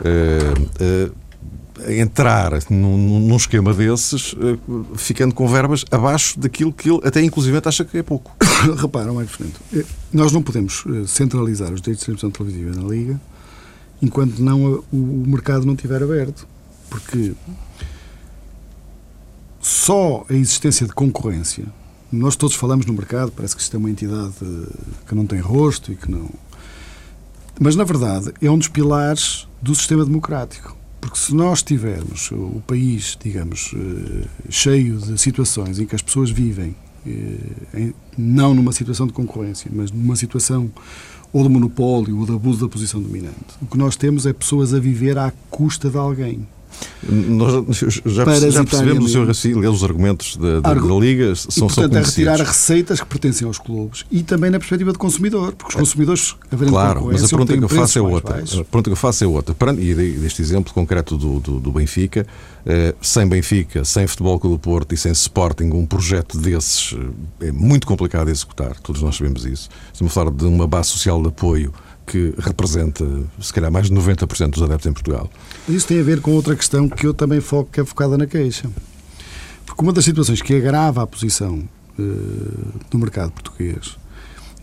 uh, 0.00 1.10
uh, 1.10 1.22
entrar 1.88 2.52
num, 2.70 3.20
num, 3.20 3.36
esquema 3.36 3.72
desses, 3.72 4.32
uh, 4.34 4.58
ficando 4.96 5.34
com 5.34 5.46
verbas 5.48 5.84
abaixo 5.90 6.38
daquilo 6.38 6.72
que 6.72 6.90
ele 6.90 7.00
até 7.04 7.22
inclusive 7.22 7.60
acha 7.64 7.84
que 7.84 7.98
é 7.98 8.02
pouco. 8.02 8.32
Repara, 8.76 9.12
mais 9.12 9.28
diferente. 9.28 9.56
Eh, 9.74 9.84
nós 10.12 10.32
não 10.32 10.42
podemos 10.42 10.84
eh, 10.86 11.06
centralizar 11.06 11.72
os 11.72 11.80
direitos 11.80 12.00
de 12.00 12.06
transmissão 12.06 12.30
televisiva 12.30 12.80
na 12.80 12.88
Liga 12.88 13.20
enquanto 14.00 14.38
não 14.40 14.84
o 14.92 15.24
mercado 15.26 15.64
não 15.64 15.74
estiver 15.74 16.02
aberto. 16.02 16.46
Porque 16.90 17.32
só 19.60 20.26
a 20.28 20.34
existência 20.34 20.86
de 20.86 20.92
concorrência, 20.92 21.64
nós 22.10 22.36
todos 22.36 22.54
falamos 22.56 22.84
no 22.84 22.92
mercado, 22.92 23.32
parece 23.32 23.56
que 23.56 23.62
isto 23.62 23.74
é 23.74 23.78
uma 23.78 23.90
entidade 23.90 24.34
que 25.06 25.14
não 25.14 25.24
tem 25.24 25.40
rosto 25.40 25.92
e 25.92 25.96
que 25.96 26.10
não. 26.10 26.28
Mas, 27.64 27.76
na 27.76 27.84
verdade, 27.84 28.32
é 28.42 28.50
um 28.50 28.58
dos 28.58 28.66
pilares 28.66 29.46
do 29.62 29.72
sistema 29.72 30.04
democrático. 30.04 30.76
Porque 31.00 31.16
se 31.16 31.32
nós 31.32 31.62
tivermos 31.62 32.28
o 32.32 32.60
país, 32.66 33.16
digamos, 33.22 33.72
eh, 33.72 34.26
cheio 34.50 34.98
de 34.98 35.16
situações 35.16 35.78
em 35.78 35.86
que 35.86 35.94
as 35.94 36.02
pessoas 36.02 36.28
vivem, 36.28 36.74
eh, 37.06 37.92
não 38.18 38.52
numa 38.52 38.72
situação 38.72 39.06
de 39.06 39.12
concorrência, 39.12 39.70
mas 39.72 39.92
numa 39.92 40.16
situação 40.16 40.72
ou 41.32 41.44
de 41.44 41.48
monopólio 41.48 42.18
ou 42.18 42.26
de 42.26 42.32
abuso 42.32 42.66
da 42.66 42.68
posição 42.68 43.00
dominante, 43.00 43.54
o 43.60 43.66
que 43.66 43.78
nós 43.78 43.94
temos 43.94 44.26
é 44.26 44.32
pessoas 44.32 44.74
a 44.74 44.80
viver 44.80 45.16
à 45.16 45.32
custa 45.48 45.88
de 45.88 45.96
alguém. 45.96 46.44
Nós 47.02 47.76
já, 48.04 48.24
já 48.50 48.64
percebemos 48.64 49.04
o 49.06 49.08
seu 49.08 49.26
raciocínio, 49.26 49.70
os 49.70 49.82
argumentos 49.82 50.36
da, 50.36 50.60
da, 50.60 50.74
da 50.74 50.80
Liga 50.80 51.34
são, 51.34 51.66
e, 51.66 51.68
portanto, 51.68 51.74
são 51.74 51.88
conhecidos. 51.88 51.96
é 51.96 52.00
retirar 52.00 52.38
receitas 52.38 53.00
que 53.00 53.06
pertencem 53.06 53.46
aos 53.46 53.58
clubes 53.58 54.04
e 54.10 54.22
também 54.22 54.50
na 54.50 54.58
perspectiva 54.58 54.92
do 54.92 54.98
consumidor, 54.98 55.52
porque 55.52 55.72
os 55.72 55.74
consumidores, 55.74 56.36
claro, 56.68 57.06
mas 57.06 57.24
a 57.24 57.28
pergunta 57.28 57.56
que 57.56 57.64
eu 57.64 57.68
faço 57.68 57.98
é 57.98 58.02
outra. 58.02 58.34
Baixos. 58.34 58.60
A 58.60 58.64
pergunta 58.64 58.90
que 58.90 58.92
eu 58.92 58.96
faço 58.96 59.24
é 59.24 59.26
outra. 59.26 59.54
E 59.78 59.94
deste 59.94 60.42
exemplo 60.42 60.72
concreto 60.72 61.16
do, 61.16 61.40
do, 61.40 61.60
do 61.60 61.72
Benfica, 61.72 62.26
eh, 62.64 62.94
sem 63.00 63.26
Benfica, 63.26 63.84
sem 63.84 64.06
Futebol 64.06 64.38
Clube 64.38 64.56
do 64.56 64.58
Porto 64.60 64.94
e 64.94 64.96
sem 64.96 65.10
Sporting, 65.12 65.70
um 65.72 65.86
projeto 65.86 66.38
desses 66.38 66.96
eh, 67.40 67.48
é 67.48 67.52
muito 67.52 67.86
complicado 67.86 68.26
de 68.26 68.32
executar, 68.32 68.78
todos 68.80 69.02
nós 69.02 69.16
sabemos 69.16 69.44
isso. 69.44 69.68
Estamos 69.92 70.12
a 70.12 70.14
falar 70.14 70.30
de 70.30 70.44
uma 70.44 70.66
base 70.66 70.90
social 70.90 71.20
de 71.20 71.28
apoio 71.28 71.72
que 72.06 72.34
representa, 72.38 73.04
se 73.40 73.52
calhar, 73.52 73.70
mais 73.70 73.88
de 73.88 73.94
90% 73.94 74.50
dos 74.50 74.62
adeptos 74.62 74.86
em 74.86 74.92
Portugal. 74.92 75.30
Isso 75.68 75.86
tem 75.86 76.00
a 76.00 76.02
ver 76.02 76.20
com 76.20 76.32
outra 76.32 76.54
questão 76.56 76.88
que 76.88 77.06
eu 77.06 77.14
também 77.14 77.40
foco, 77.40 77.70
que 77.70 77.80
é 77.80 77.84
focada 77.84 78.18
na 78.18 78.26
queixa. 78.26 78.68
Porque 79.64 79.82
uma 79.82 79.92
das 79.92 80.04
situações 80.04 80.42
que 80.42 80.54
agrava 80.54 81.02
a 81.02 81.06
posição 81.06 81.62
uh, 81.98 82.80
do 82.90 82.98
mercado 82.98 83.32
português 83.32 83.96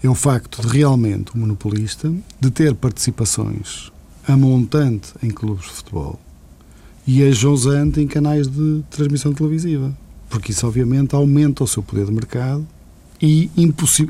é 0.03 0.09
o 0.09 0.15
facto 0.15 0.61
de 0.61 0.67
realmente 0.67 1.33
o 1.33 1.37
monopolista 1.37 2.13
de 2.39 2.51
ter 2.51 2.73
participações 2.75 3.91
a 4.27 4.37
montante 4.37 5.13
em 5.23 5.29
clubes 5.29 5.65
de 5.65 5.71
futebol 5.71 6.19
e 7.07 7.23
a 7.23 7.31
josante 7.31 7.99
em 7.99 8.07
canais 8.07 8.47
de 8.47 8.83
transmissão 8.89 9.33
televisiva. 9.33 9.97
Porque 10.29 10.51
isso, 10.51 10.67
obviamente, 10.67 11.15
aumenta 11.15 11.63
o 11.63 11.67
seu 11.67 11.81
poder 11.81 12.05
de 12.05 12.11
mercado 12.11 12.65
e 13.21 13.49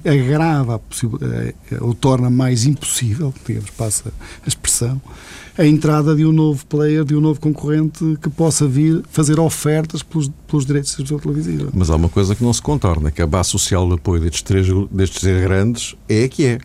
agrava 0.05 0.79
eh, 1.21 1.53
ou 1.81 1.93
torna 1.93 2.29
mais 2.29 2.65
impossível, 2.65 3.33
digamos, 3.45 3.69
passa 3.71 4.13
a 4.45 4.47
expressão, 4.47 5.01
a 5.57 5.65
entrada 5.65 6.15
de 6.15 6.25
um 6.25 6.31
novo 6.31 6.65
player, 6.67 7.03
de 7.03 7.15
um 7.15 7.19
novo 7.19 7.39
concorrente 7.39 8.17
que 8.21 8.29
possa 8.29 8.67
vir 8.67 9.03
fazer 9.09 9.39
ofertas 9.39 10.03
pelos, 10.03 10.29
pelos 10.47 10.65
direitos 10.65 10.91
de 10.91 10.97
transmissão 10.97 11.19
televisiva. 11.19 11.69
Mas 11.73 11.89
há 11.89 11.95
uma 11.95 12.09
coisa 12.09 12.35
que 12.35 12.43
não 12.43 12.53
se 12.53 12.61
contorna, 12.61 13.11
que 13.11 13.21
a 13.21 13.27
base 13.27 13.49
social 13.49 13.87
de 13.87 13.95
apoio 13.95 14.21
destes 14.21 14.41
três, 14.43 14.67
destes 14.91 15.21
três 15.21 15.41
grandes 15.41 15.95
é 16.07 16.25
a 16.25 16.29
que 16.29 16.45
é. 16.45 16.59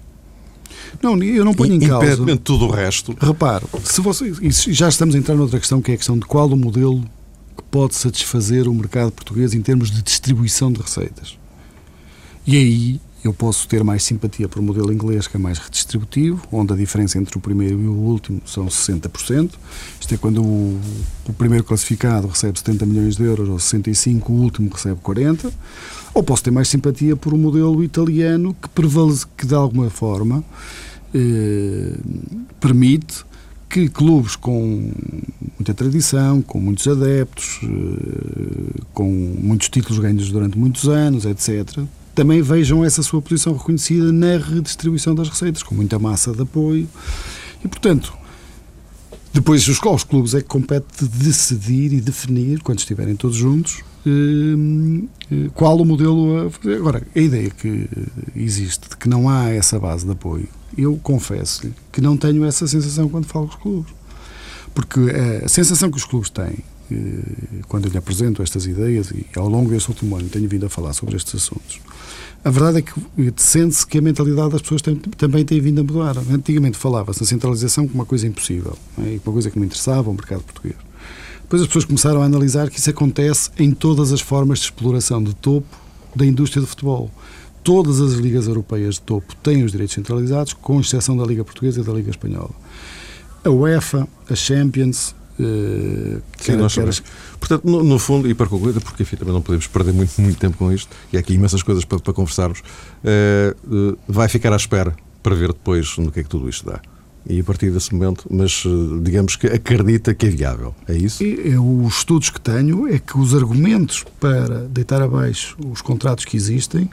Não, 1.03 1.21
eu 1.23 1.45
não 1.45 1.55
ponho 1.55 1.75
em 1.75 1.81
causa. 1.81 2.25
De 2.25 2.37
tudo 2.37 2.67
o 2.67 2.71
resto. 2.71 3.17
Reparo, 3.21 3.69
se 3.83 4.01
você, 4.01 4.33
já 4.51 4.89
estamos 4.89 5.15
a 5.15 5.19
entrar 5.19 5.35
noutra 5.35 5.59
questão, 5.59 5.81
que 5.81 5.91
é 5.91 5.95
a 5.95 5.97
questão 5.97 6.19
de 6.19 6.27
qual 6.27 6.47
o 6.49 6.57
modelo 6.57 7.03
que 7.57 7.63
pode 7.71 7.95
satisfazer 7.95 8.69
o 8.69 8.75
mercado 8.75 9.11
português 9.11 9.55
em 9.55 9.63
termos 9.63 9.91
de 9.91 10.03
distribuição 10.03 10.71
de 10.71 10.81
receitas. 10.81 11.37
E 12.47 12.57
aí 12.57 13.01
eu 13.25 13.33
posso 13.33 13.67
ter 13.67 13.83
mais 13.83 14.05
simpatia 14.05 14.47
por 14.47 14.59
o 14.59 14.63
modelo 14.63 14.93
inglês, 14.93 15.27
que 15.27 15.37
é 15.37 15.41
mais 15.41 15.57
redistributivo, 15.57 16.47
onde 16.53 16.75
a 16.75 16.77
diferença 16.77 17.19
entre 17.19 17.39
o 17.39 17.41
primeiro 17.41 17.81
e 17.81 17.87
o 17.87 17.93
último 17.93 18.43
são 18.45 18.67
60%. 18.67 19.53
Isto 19.99 20.15
é 20.15 20.19
quando 20.19 20.43
o, 20.45 20.79
o 21.27 21.33
primeiro 21.33 21.65
classificado 21.65 22.29
recebe 22.29 22.59
70 22.59 22.85
milhões 22.85 23.17
de 23.17 23.23
euros 23.23 23.49
ou 23.49 23.59
65, 23.59 24.31
o 24.31 24.37
último 24.37 24.71
recebe 24.71 25.01
40. 25.03 25.51
Ou 26.13 26.23
posso 26.23 26.43
ter 26.43 26.51
mais 26.51 26.69
simpatia 26.69 27.17
por 27.17 27.33
o 27.33 27.39
modelo 27.39 27.83
italiano, 27.83 28.55
que, 28.61 28.69
prevalece, 28.69 29.27
que 29.39 29.47
de 29.47 29.55
alguma 29.55 29.89
forma 29.89 30.45
eh, 31.15 31.97
permite 32.61 33.25
que 33.71 33.89
clubes 33.89 34.37
com 34.37 34.93
muita 35.57 35.73
tradição, 35.73 36.43
com 36.43 36.61
muitos 36.61 36.87
adeptos, 36.87 37.61
eh, 37.63 38.83
com 38.93 39.11
muitos 39.11 39.71
títulos 39.71 39.99
ganhos 39.99 40.31
durante 40.31 40.59
muitos 40.59 40.91
anos, 40.91 41.25
etc., 41.25 41.85
também 42.14 42.40
vejam 42.40 42.85
essa 42.85 43.02
sua 43.02 43.21
posição 43.21 43.56
reconhecida 43.56 44.12
na 44.12 44.38
redistribuição 44.38 45.14
das 45.14 45.28
receitas, 45.28 45.62
com 45.62 45.75
muita 45.75 45.99
massa 45.99 46.33
de 46.33 46.42
apoio. 46.42 46.88
E, 47.64 47.68
portanto, 47.68 48.12
depois 49.33 49.66
os, 49.66 49.83
aos 49.83 50.04
clubes 50.04 50.35
é 50.35 50.40
que 50.40 50.49
compete 50.49 51.04
decidir 51.06 51.92
e 51.92 52.00
definir, 52.00 52.61
quando 52.62 52.78
estiverem 52.78 53.16
todos 53.16 53.37
juntos, 53.37 53.83
eh, 54.06 54.11
eh, 55.33 55.50
qual 55.54 55.76
o 55.80 55.85
modelo 55.85 56.47
a 56.47 56.50
fazer. 56.50 56.76
Agora, 56.76 57.06
a 57.14 57.18
ideia 57.18 57.50
que 57.50 57.88
existe 58.37 58.90
de 58.90 58.97
que 58.97 59.09
não 59.09 59.28
há 59.28 59.50
essa 59.50 59.78
base 59.78 60.04
de 60.04 60.12
apoio, 60.12 60.49
eu 60.78 60.97
confesso 61.02 61.68
que 61.90 62.00
não 62.00 62.16
tenho 62.16 62.44
essa 62.44 62.66
sensação 62.68 63.09
quando 63.09 63.26
falo 63.26 63.49
com 63.49 63.54
os 63.54 63.61
clubes. 63.61 63.94
Porque 64.73 65.00
a 65.44 65.49
sensação 65.49 65.90
que 65.90 65.97
os 65.97 66.04
clubes 66.04 66.30
têm 66.30 66.59
quando 67.68 67.87
eu 67.87 67.90
lhe 67.90 67.99
apresento 67.99 68.42
estas 68.42 68.66
ideias 68.66 69.11
e 69.11 69.26
ao 69.37 69.49
longo 69.49 69.71
deste 69.71 69.88
último 69.88 70.16
ano 70.16 70.28
tenho 70.28 70.49
vindo 70.49 70.66
a 70.66 70.68
falar 70.68 70.92
sobre 70.92 71.16
estes 71.16 71.35
assuntos, 71.35 71.80
a 72.45 72.51
verdade 72.51 72.79
é 72.79 72.83
que 72.83 72.93
sente-se 73.37 73.87
que 73.87 73.97
a 73.97 74.03
mentalidade 74.03 74.51
das 74.51 74.61
pessoas 74.61 74.83
tem, 74.83 74.97
também 74.97 75.47
tem 75.47 75.59
vindo 75.61 75.81
a 75.81 75.85
mudar. 75.85 76.19
Antigamente 76.31 76.77
falava-se 76.77 77.23
na 77.23 77.27
centralização 77.27 77.87
como 77.87 78.01
uma 78.01 78.05
coisa 78.05 78.27
impossível, 78.27 78.77
é? 78.99 79.19
uma 79.25 79.33
coisa 79.33 79.51
que 79.51 79.59
não 79.59 79.65
interessava 79.65 80.11
ao 80.11 80.15
mercado 80.15 80.43
português. 80.43 80.77
Depois 81.41 81.63
as 81.63 81.69
pessoas 81.69 81.87
começaram 81.87 82.21
a 82.21 82.27
analisar 82.27 82.69
que 82.69 82.79
isso 82.79 82.91
acontece 82.91 83.51
em 83.59 83.71
todas 83.71 84.13
as 84.13 84.21
formas 84.21 84.59
de 84.59 84.67
exploração 84.67 85.23
de 85.23 85.35
topo 85.35 85.67
da 86.15 86.27
indústria 86.27 86.61
do 86.61 86.67
futebol. 86.67 87.11
Todas 87.63 87.99
as 87.99 88.13
ligas 88.13 88.47
europeias 88.47 88.97
de 88.97 89.01
topo 89.01 89.35
têm 89.37 89.65
os 89.65 89.73
direitos 89.73 89.95
centralizados, 89.95 90.53
com 90.53 90.79
exceção 90.81 91.17
da 91.17 91.25
Liga 91.25 91.45
Portuguesa 91.45 91.81
e 91.81 91.85
da 91.85 91.93
Liga 91.95 92.11
Espanhola. 92.11 92.51
A 93.43 93.49
UEFA, 93.49 94.07
a 94.29 94.35
Champions, 94.35 95.15
Uh, 95.38 96.23
Sim, 96.38 96.57
nós 96.57 96.73
sabemos. 96.73 97.03
Portanto, 97.38 97.64
no, 97.64 97.83
no, 97.83 97.99
fundo, 97.99 98.29
e 98.29 98.35
para 98.35 98.47
concluir, 98.47 98.81
porque 98.81 99.03
enfim, 99.03 99.17
também 99.17 99.35
não 99.35 99.43
podemos 99.43 99.67
perder 99.67 99.93
muito, 99.93 100.21
muito 100.21 100.38
tempo 100.38 100.57
com 100.57 100.73
isto, 100.73 100.88
e 101.12 101.17
há 101.17 101.21
aqui 101.21 101.35
imensas 101.35 101.62
coisas 101.62 101.85
para, 101.85 101.99
para 101.99 102.12
conversarmos, 102.12 102.61
uh, 102.61 103.75
uh, 103.75 103.99
vai 104.09 104.29
ficar 104.29 104.53
à 104.53 104.57
espera 104.57 104.95
para 105.23 105.35
ver 105.35 105.49
depois 105.49 105.97
no 105.99 106.12
que 106.12 106.21
é 106.21 106.23
que 106.23 106.29
tudo 106.29 106.49
isto 106.49 106.67
dá. 106.67 106.81
E 107.26 107.41
a 107.41 107.45
partir 107.45 107.71
desse 107.71 107.95
momento, 107.95 108.26
mas 108.31 108.64
digamos 109.03 109.35
que 109.35 109.47
acredita 109.47 110.12
que 110.12 110.26
é 110.26 110.29
viável, 110.29 110.75
é 110.87 110.95
isso? 110.95 111.25
E, 111.25 111.57
os 111.57 111.97
estudos 111.97 112.29
que 112.29 112.38
tenho 112.38 112.87
é 112.87 112.99
que 112.99 113.17
os 113.19 113.35
argumentos 113.35 114.05
para 114.21 114.69
deitar 114.69 115.00
abaixo 115.00 115.57
os 115.73 115.81
contratos 115.81 116.26
que 116.26 116.37
existem 116.37 116.91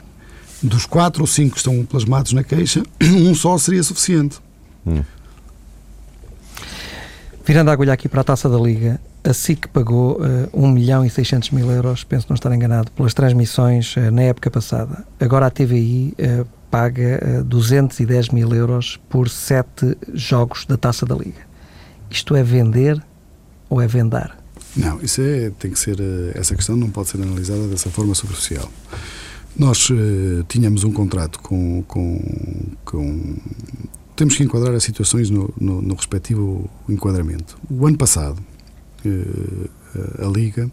dos 0.62 0.86
quatro 0.86 1.22
ou 1.22 1.26
cinco 1.26 1.52
que 1.52 1.58
estão 1.58 1.84
plasmados 1.84 2.32
na 2.32 2.44
queixa, 2.44 2.82
um 3.02 3.34
só 3.34 3.58
seria 3.58 3.82
suficiente. 3.82 4.38
Hum. 4.86 5.02
Virando 7.44 7.70
a 7.70 7.72
agulha 7.72 7.92
aqui 7.92 8.08
para 8.08 8.20
a 8.20 8.24
taça 8.24 8.48
da 8.48 8.56
Liga, 8.56 9.00
a 9.24 9.34
SIC 9.34 9.66
pagou 9.68 10.20
uh, 10.20 10.48
1 10.52 10.70
milhão 10.70 11.04
e 11.04 11.10
600 11.10 11.50
mil 11.50 11.68
euros, 11.72 12.04
penso 12.04 12.26
não 12.28 12.34
estar 12.34 12.54
enganado, 12.54 12.92
pelas 12.92 13.12
transmissões 13.14 13.96
uh, 13.96 14.12
na 14.12 14.22
época 14.22 14.48
passada. 14.48 15.04
Agora 15.18 15.46
a 15.46 15.50
TVI 15.50 16.14
uh, 16.18 16.46
paga 16.70 17.40
uh, 17.40 17.44
210 17.44 18.28
mil 18.28 18.54
euros 18.54 19.00
por 19.08 19.28
sete 19.28 19.96
jogos 20.14 20.64
da 20.66 20.76
taça 20.76 21.04
da 21.04 21.16
Liga. 21.16 21.40
Isto 22.08 22.36
é 22.36 22.44
vender 22.44 23.02
ou 23.68 23.80
é 23.80 23.88
vendar? 23.88 24.38
Não, 24.76 25.00
isso 25.02 25.20
é, 25.20 25.50
tem 25.50 25.72
que 25.72 25.78
ser, 25.78 25.98
essa 26.34 26.54
questão 26.54 26.76
não 26.76 26.90
pode 26.90 27.08
ser 27.08 27.20
analisada 27.20 27.66
dessa 27.66 27.90
forma 27.90 28.14
superficial. 28.14 28.70
Nós 29.56 29.88
tínhamos 30.48 30.82
um 30.82 30.92
contrato 30.92 31.38
com, 31.40 31.82
com, 31.82 32.18
com, 32.84 33.36
Temos 34.14 34.36
que 34.36 34.42
enquadrar 34.42 34.74
as 34.74 34.84
situações 34.84 35.30
no, 35.30 35.52
no, 35.58 35.80
no 35.80 35.94
respectivo 35.94 36.68
enquadramento. 36.88 37.58
O 37.70 37.86
ano 37.86 37.96
passado, 37.96 38.42
uh, 39.04 39.70
a 40.24 40.28
Liga 40.28 40.70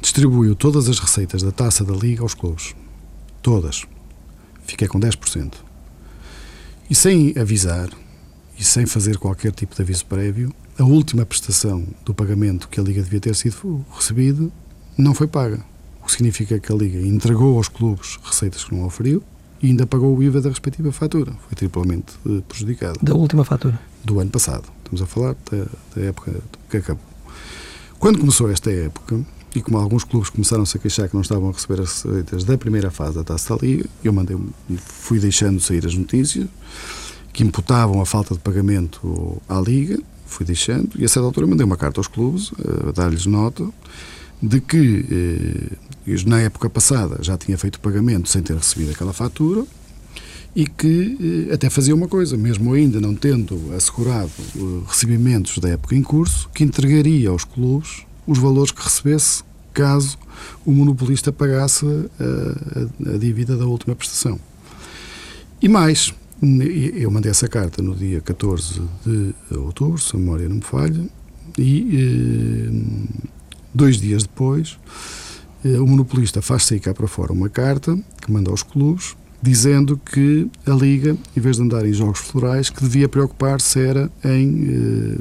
distribuiu 0.00 0.54
todas 0.54 0.88
as 0.88 0.98
receitas 0.98 1.42
da 1.42 1.50
taça 1.50 1.84
da 1.84 1.94
Liga 1.94 2.22
aos 2.22 2.34
clubes. 2.34 2.74
Todas. 3.42 3.84
Fiquei 4.64 4.86
com 4.86 5.00
10%. 5.00 5.54
E 6.88 6.94
sem 6.94 7.34
avisar, 7.38 7.88
e 8.58 8.64
sem 8.64 8.84
fazer 8.84 9.16
qualquer 9.16 9.52
tipo 9.52 9.74
de 9.74 9.82
aviso 9.82 10.04
prévio, 10.06 10.52
a 10.78 10.84
última 10.84 11.24
prestação 11.24 11.86
do 12.04 12.12
pagamento 12.12 12.68
que 12.68 12.78
a 12.78 12.82
Liga 12.82 13.02
devia 13.02 13.20
ter 13.20 13.34
sido 13.34 13.84
recebida 13.90 14.50
não 14.98 15.14
foi 15.14 15.26
paga 15.26 15.64
que 16.10 16.16
significa 16.16 16.58
que 16.58 16.72
a 16.72 16.74
Liga 16.74 16.98
entregou 17.00 17.56
aos 17.56 17.68
clubes 17.68 18.18
receitas 18.22 18.64
que 18.64 18.74
não 18.74 18.84
oferiu 18.84 19.22
e 19.62 19.68
ainda 19.68 19.86
pagou 19.86 20.16
o 20.16 20.22
IVA 20.22 20.40
da 20.40 20.48
respectiva 20.48 20.90
fatura. 20.92 21.32
Foi 21.46 21.54
triplamente 21.54 22.14
uh, 22.24 22.42
prejudicado. 22.42 22.98
Da 23.02 23.14
última 23.14 23.44
fatura? 23.44 23.78
Do 24.04 24.20
ano 24.20 24.30
passado. 24.30 24.64
Estamos 24.78 25.02
a 25.02 25.06
falar 25.06 25.36
da, 25.50 25.66
da 25.94 26.02
época 26.06 26.34
que 26.70 26.78
acabou. 26.78 27.04
Quando 27.98 28.18
começou 28.18 28.50
esta 28.50 28.70
época, 28.70 29.20
e 29.54 29.60
como 29.60 29.78
alguns 29.78 30.04
clubes 30.04 30.30
começaram-se 30.30 30.76
a 30.76 30.80
queixar 30.80 31.08
que 31.08 31.14
não 31.14 31.22
estavam 31.22 31.50
a 31.50 31.52
receber 31.52 31.80
as 31.82 32.02
receitas 32.02 32.44
da 32.44 32.56
primeira 32.56 32.90
fase 32.90 33.16
da 33.16 33.24
Taça 33.24 33.56
da 33.56 33.66
Liga, 33.66 33.84
eu 34.02 34.12
mandei, 34.12 34.38
fui 34.76 35.18
deixando 35.18 35.60
sair 35.60 35.84
as 35.84 35.94
notícias 35.94 36.48
que 37.32 37.42
imputavam 37.42 38.00
a 38.00 38.06
falta 38.06 38.34
de 38.34 38.40
pagamento 38.40 39.40
à 39.48 39.60
Liga, 39.60 40.00
fui 40.24 40.46
deixando, 40.46 40.90
e 40.96 41.04
a 41.04 41.08
certa 41.08 41.26
altura 41.26 41.46
mandei 41.46 41.66
uma 41.66 41.76
carta 41.76 42.00
aos 42.00 42.06
clubes 42.06 42.52
eh, 42.58 42.88
a 42.88 42.92
dar-lhes 42.92 43.26
nota 43.26 43.68
de 44.42 44.60
que 44.60 45.76
eh, 46.06 46.20
na 46.26 46.40
época 46.40 46.68
passada 46.70 47.18
já 47.22 47.36
tinha 47.36 47.56
feito 47.58 47.78
pagamento 47.80 48.28
sem 48.28 48.42
ter 48.42 48.56
recebido 48.56 48.90
aquela 48.90 49.12
fatura 49.12 49.64
e 50.56 50.66
que 50.66 51.46
eh, 51.50 51.54
até 51.54 51.68
fazia 51.68 51.94
uma 51.94 52.08
coisa, 52.08 52.36
mesmo 52.36 52.72
ainda 52.72 53.00
não 53.00 53.14
tendo 53.14 53.72
assegurado 53.74 54.30
eh, 54.56 54.60
recebimentos 54.86 55.58
da 55.58 55.68
época 55.68 55.94
em 55.94 56.02
curso, 56.02 56.48
que 56.54 56.64
entregaria 56.64 57.28
aos 57.28 57.44
clubes 57.44 58.04
os 58.26 58.38
valores 58.38 58.72
que 58.72 58.82
recebesse 58.82 59.44
caso 59.72 60.18
o 60.64 60.72
monopolista 60.72 61.32
pagasse 61.32 61.86
a, 61.86 63.10
a, 63.10 63.14
a 63.14 63.18
dívida 63.18 63.56
da 63.56 63.66
última 63.66 63.94
prestação. 63.94 64.38
E 65.62 65.68
mais, 65.68 66.14
eu 66.42 67.10
mandei 67.10 67.30
essa 67.30 67.46
carta 67.46 67.82
no 67.82 67.94
dia 67.94 68.20
14 68.20 68.80
de 69.04 69.34
outubro, 69.56 69.98
se 69.98 70.16
a 70.16 70.18
memória 70.18 70.48
não 70.48 70.56
me 70.56 70.62
falha, 70.62 71.06
e 71.58 72.68
Dois 73.72 74.00
dias 74.00 74.22
depois, 74.24 74.78
eh, 75.64 75.78
o 75.78 75.86
monopolista 75.86 76.42
faz 76.42 76.64
sair 76.64 76.80
cá 76.80 76.92
para 76.92 77.06
fora 77.06 77.32
uma 77.32 77.48
carta 77.48 77.98
que 78.20 78.32
manda 78.32 78.50
aos 78.50 78.62
clubes 78.62 79.16
dizendo 79.42 79.96
que 79.96 80.48
a 80.66 80.72
Liga, 80.72 81.16
em 81.36 81.40
vez 81.40 81.56
de 81.56 81.62
andar 81.62 81.86
em 81.86 81.92
jogos 81.92 82.20
florais, 82.20 82.68
que 82.68 82.82
devia 82.82 83.08
preocupar-se 83.08 83.80
era 83.80 84.10
em 84.24 84.66
eh, 84.68 85.18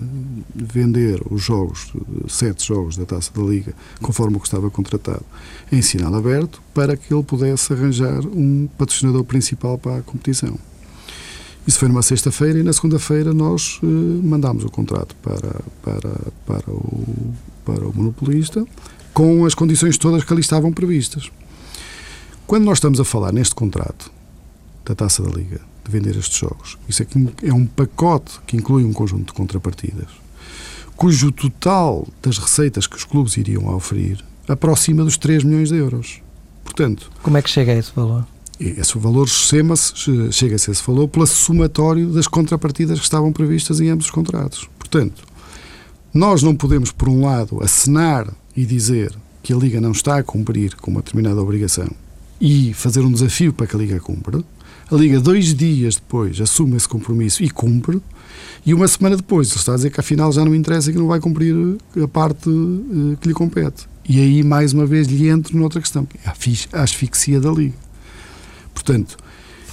vender 0.54 1.22
os 1.30 1.42
jogos, 1.42 1.94
sete 2.28 2.68
jogos 2.68 2.98
da 2.98 3.06
Taça 3.06 3.32
da 3.34 3.42
Liga, 3.42 3.74
conforme 4.02 4.36
o 4.36 4.40
que 4.40 4.48
estava 4.48 4.70
contratado, 4.70 5.24
em 5.72 5.82
sinal 5.82 6.14
aberto, 6.14 6.62
para 6.74 6.98
que 6.98 7.14
ele 7.14 7.24
pudesse 7.24 7.72
arranjar 7.72 8.26
um 8.26 8.68
patrocinador 8.78 9.24
principal 9.24 9.78
para 9.78 10.00
a 10.00 10.02
competição. 10.02 10.58
Isso 11.70 11.78
foi 11.78 11.88
numa 11.88 12.02
sexta-feira 12.02 12.58
e 12.58 12.64
na 12.64 12.74
segunda-feira 12.74 13.32
nós 13.32 13.80
eh, 13.84 13.86
mandámos 13.86 14.66
o 14.66 14.72
contrato 14.72 15.16
para, 15.22 15.62
para, 15.84 16.10
para 16.44 16.72
o 16.72 17.34
para 17.64 17.88
o 17.88 17.96
monopolista, 17.96 18.66
com 19.14 19.46
as 19.46 19.54
condições 19.54 19.96
todas 19.96 20.24
que 20.24 20.34
ali 20.34 20.42
estavam 20.42 20.74
previstas. 20.74 21.30
Quando 22.48 22.64
nós 22.64 22.80
estamos 22.80 23.00
a 23.00 23.06
falar 23.06 23.32
neste 23.32 23.54
contrato 23.54 24.12
da 24.84 24.96
taça 24.96 25.22
da 25.22 25.30
Liga, 25.30 25.62
de 25.86 25.92
vender 25.92 26.18
estes 26.18 26.40
jogos, 26.40 26.76
isso 26.88 27.04
aqui 27.04 27.30
é 27.44 27.54
um 27.54 27.68
pacote 27.68 28.40
que 28.48 28.58
inclui 28.58 28.84
um 28.84 28.92
conjunto 28.92 29.28
de 29.28 29.34
contrapartidas, 29.34 30.10
cujo 30.96 31.32
total 31.32 32.08
das 32.20 32.40
receitas 32.40 32.88
que 32.88 32.96
os 32.96 33.04
clubes 33.04 33.38
iriam 33.38 33.68
oferir 33.76 34.26
aproxima 34.48 35.04
dos 35.04 35.20
3 35.20 35.44
milhões 35.44 35.70
de 35.70 35.76
euros. 35.76 36.20
Portanto, 36.64 37.12
como 37.22 37.38
é 37.38 37.44
que 37.44 37.50
chega 37.52 37.74
a 37.74 37.76
esse 37.76 37.92
valor? 37.96 38.26
Esse 38.60 38.98
valor 38.98 39.28
chega-se 39.28 40.70
a 40.70 40.74
esse 40.74 40.84
valor 40.86 41.08
pela 41.08 41.26
somatório 41.26 42.10
das 42.10 42.28
contrapartidas 42.28 43.00
que 43.00 43.06
estavam 43.06 43.32
previstas 43.32 43.80
em 43.80 43.90
ambos 43.90 44.06
os 44.06 44.12
contratos. 44.12 44.70
Portanto, 44.78 45.24
nós 46.14 46.44
não 46.44 46.56
podemos, 46.56 46.92
por 46.92 47.08
um 47.08 47.24
lado, 47.26 47.64
assinar 47.64 48.28
e 48.56 48.66
dizer 48.66 49.16
que 49.42 49.54
a 49.54 49.56
Liga 49.56 49.80
não 49.80 49.92
está 49.92 50.18
a 50.18 50.24
cumprir 50.24 50.76
com 50.76 50.92
uma 50.92 51.02
determinada 51.02 51.42
obrigação 51.42 51.90
e 52.42 52.74
fazer 52.74 53.02
um 53.02 53.12
desafio 53.12 53.54
para 53.54 53.68
que 53.68 53.76
a 53.76 53.80
Liga 53.80 54.00
cumpra. 54.00 54.44
A 54.92 54.96
Liga, 54.96 55.20
dois 55.20 55.54
dias 55.54 55.96
depois, 55.96 56.42
assume 56.42 56.76
esse 56.76 56.88
compromisso 56.88 57.44
e 57.44 57.50
cumpre, 57.50 58.02
e 58.66 58.74
uma 58.74 58.88
semana 58.88 59.16
depois 59.16 59.56
está 59.56 59.74
a 59.74 59.76
dizer 59.76 59.92
que 59.92 60.00
afinal 60.00 60.32
já 60.32 60.44
não 60.44 60.54
interessa 60.54 60.90
e 60.90 60.94
que 60.94 61.00
não 61.00 61.08
vai 61.08 61.20
cumprir 61.20 61.56
a 62.02 62.08
parte 62.08 62.50
uh, 62.50 63.18
que 63.22 63.28
lhe 63.28 63.34
compete. 63.34 63.88
E 64.08 64.20
aí, 64.20 64.44
mais 64.44 64.74
uma 64.74 64.86
vez, 64.86 65.08
lhe 65.08 65.30
entro 65.30 65.56
noutra 65.58 65.80
questão, 65.80 66.06
que 66.06 66.18
é 66.18 66.78
a 66.78 66.84
asfixia 66.84 67.40
da 67.40 67.52
Liga. 67.52 67.76
Portanto, 68.84 69.18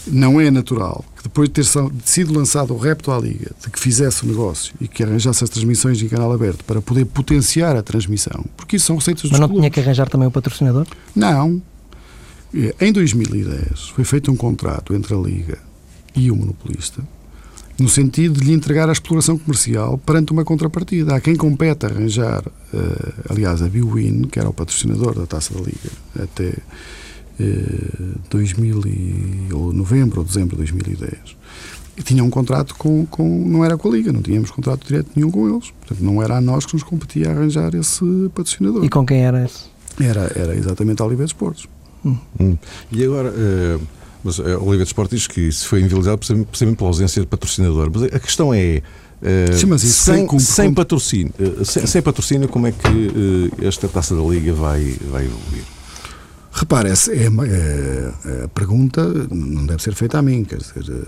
não 0.07 0.41
é 0.41 0.51
natural 0.51 1.05
que 1.17 1.23
depois 1.23 1.49
de 1.49 1.55
ter 1.55 1.65
sido 2.05 2.33
lançado 2.37 2.75
o 2.75 2.77
repto 2.77 3.11
à 3.13 3.19
Liga 3.19 3.51
de 3.65 3.71
que 3.71 3.79
fizesse 3.79 4.25
o 4.25 4.29
negócio 4.29 4.75
e 4.81 4.89
que 4.89 5.03
arranjasse 5.03 5.45
as 5.45 5.51
transmissões 5.51 6.03
em 6.03 6.09
canal 6.09 6.33
aberto 6.33 6.65
para 6.65 6.83
poder 6.83 7.05
potenciar 7.07 7.77
a 7.77 7.83
transmissão, 7.83 8.45
porque 8.57 8.77
isso 8.77 8.87
são 8.87 8.97
receitas 8.97 9.23
dos 9.23 9.33
Mas 9.33 9.41
não 9.41 9.49
clubes. 9.49 9.63
tinha 9.63 9.71
que 9.71 9.81
arranjar 9.81 10.09
também 10.09 10.29
o 10.29 10.31
patrocinador? 10.31 10.87
Não. 11.15 11.63
Em 12.81 12.93
2010 12.93 13.89
foi 13.91 14.05
feito 14.05 14.31
um 14.31 14.37
contrato 14.37 14.95
entre 14.95 15.15
a 15.15 15.19
Liga 15.19 15.59
e 16.15 16.31
o 16.31 16.37
monopolista 16.37 17.03
no 17.79 17.89
sentido 17.89 18.41
de 18.41 18.47
lhe 18.47 18.53
entregar 18.53 18.89
a 18.89 18.93
exploração 18.93 19.37
comercial 19.37 19.99
perante 19.99 20.33
uma 20.33 20.45
contrapartida. 20.45 21.15
Há 21.15 21.21
quem 21.21 21.37
compete 21.37 21.85
arranjar, 21.85 22.43
uh, 22.47 23.15
aliás, 23.29 23.61
a 23.61 23.69
Biwin, 23.69 24.23
que 24.23 24.39
era 24.39 24.49
o 24.49 24.53
patrocinador 24.53 25.15
da 25.15 25.27
Taça 25.27 25.53
da 25.53 25.61
Liga 25.61 25.91
até 26.19 26.55
2000 28.31 28.79
eh, 28.79 28.89
e, 28.89 29.53
ou 29.53 29.73
novembro 29.73 30.21
ou 30.21 30.27
dezembro 30.27 30.57
de 30.57 30.73
2010 30.73 31.37
e 31.97 32.03
tinha 32.03 32.23
um 32.23 32.31
contrato 32.31 32.75
com, 32.75 33.07
com 33.07 33.27
não 33.47 33.65
era 33.65 33.77
com 33.77 33.89
a 33.89 33.93
Liga, 33.93 34.13
não 34.13 34.21
tínhamos 34.21 34.51
contrato 34.51 34.87
direto 34.87 35.09
nenhum 35.17 35.31
com 35.31 35.49
eles, 35.49 35.71
portanto 35.71 36.01
não 36.01 36.23
era 36.23 36.37
a 36.37 36.41
nós 36.41 36.67
que 36.67 36.75
nos 36.75 36.83
competia 36.83 37.31
arranjar 37.31 37.75
esse 37.75 38.05
patrocinador. 38.35 38.85
E 38.85 38.89
com 38.89 39.07
quem 39.07 39.25
era 39.25 39.45
esse? 39.45 39.65
Era, 39.99 40.31
era 40.37 40.55
exatamente 40.55 41.01
a 41.01 41.07
Oliveira 41.07 41.27
Esportes. 41.27 41.67
Hum. 42.05 42.17
Hum. 42.39 42.57
E 42.93 43.03
agora, 43.03 43.31
uh, 43.31 43.81
mas 44.23 44.39
a 44.39 44.59
Oliveira 44.59 44.85
Esportes 44.85 45.21
diz 45.21 45.27
que 45.27 45.41
isso 45.41 45.67
foi 45.67 45.81
invalidado 45.81 46.19
precisamente 46.19 46.77
pela 46.77 46.91
ausência 46.91 47.21
de 47.21 47.27
patrocinador, 47.27 47.91
mas 47.93 48.03
a 48.03 48.21
questão 48.21 48.53
é 48.53 48.83
Uh, 49.17 49.57
Sim, 49.57 49.79
sem, 49.79 50.39
sem, 50.39 50.75
patrocínio, 50.75 51.33
uh, 51.41 51.65
sem, 51.65 51.87
sem, 51.87 52.03
patrocínio, 52.03 52.49
como 52.51 52.67
é 52.67 52.73
que 52.73 52.87
uh, 52.87 53.67
esta 53.67 53.89
taça 53.89 54.15
da 54.15 54.21
Liga 54.21 54.53
vai, 54.53 54.95
vai 55.11 55.25
evoluir? 55.25 55.65
Repare, 56.59 56.89
essa 56.89 57.13
é, 57.13 57.27
é, 57.27 58.13
é, 58.25 58.45
a 58.45 58.49
pergunta 58.49 59.03
não 59.31 59.67
deve 59.67 59.83
ser 59.83 59.95
feita 59.95 60.19
a 60.19 60.23
mim, 60.23 60.43
quer 60.43 60.57
dizer, 60.57 61.03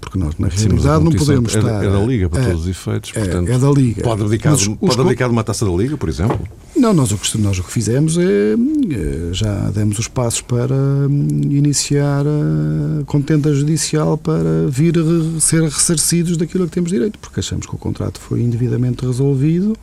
porque 0.00 0.16
nós 0.16 0.38
na 0.38 0.46
realidade 0.46 1.04
não 1.04 1.10
podemos 1.10 1.52
é, 1.56 1.58
estar. 1.58 1.84
É 1.84 1.90
da 1.90 1.98
Liga, 1.98 2.28
para 2.28 2.42
é, 2.42 2.46
todos 2.46 2.62
os 2.62 2.68
efeitos, 2.68 3.10
é, 3.16 3.18
portanto. 3.18 3.48
É, 3.50 3.58
da 3.58 3.70
Liga. 3.72 4.00
Pode 4.00 4.22
abdicar, 4.22 4.54
os, 4.54 4.68
pode 4.68 5.00
abdicar 5.00 5.28
de 5.28 5.32
uma 5.32 5.42
taça 5.42 5.66
da 5.66 5.72
Liga, 5.72 5.96
por 5.96 6.08
exemplo? 6.08 6.38
Não, 6.76 6.94
nós 6.94 7.10
o 7.10 7.18
que, 7.18 7.38
nós 7.38 7.58
o 7.58 7.64
que 7.64 7.72
fizemos 7.72 8.16
é, 8.16 8.22
é 8.22 9.32
já 9.32 9.70
demos 9.70 9.98
os 9.98 10.06
passos 10.06 10.40
para 10.40 10.72
hum, 10.72 11.28
iniciar 11.50 12.24
a 12.24 13.04
contenda 13.04 13.52
judicial 13.52 14.16
para 14.16 14.68
vir 14.68 14.94
a 14.96 15.40
ser 15.40 15.64
ressarcidos 15.64 16.36
daquilo 16.36 16.62
a 16.62 16.66
que 16.68 16.74
temos 16.74 16.92
direito, 16.92 17.18
porque 17.18 17.40
achamos 17.40 17.66
que 17.66 17.74
o 17.74 17.78
contrato 17.78 18.20
foi 18.20 18.40
indevidamente 18.40 19.04
resolvido 19.04 19.76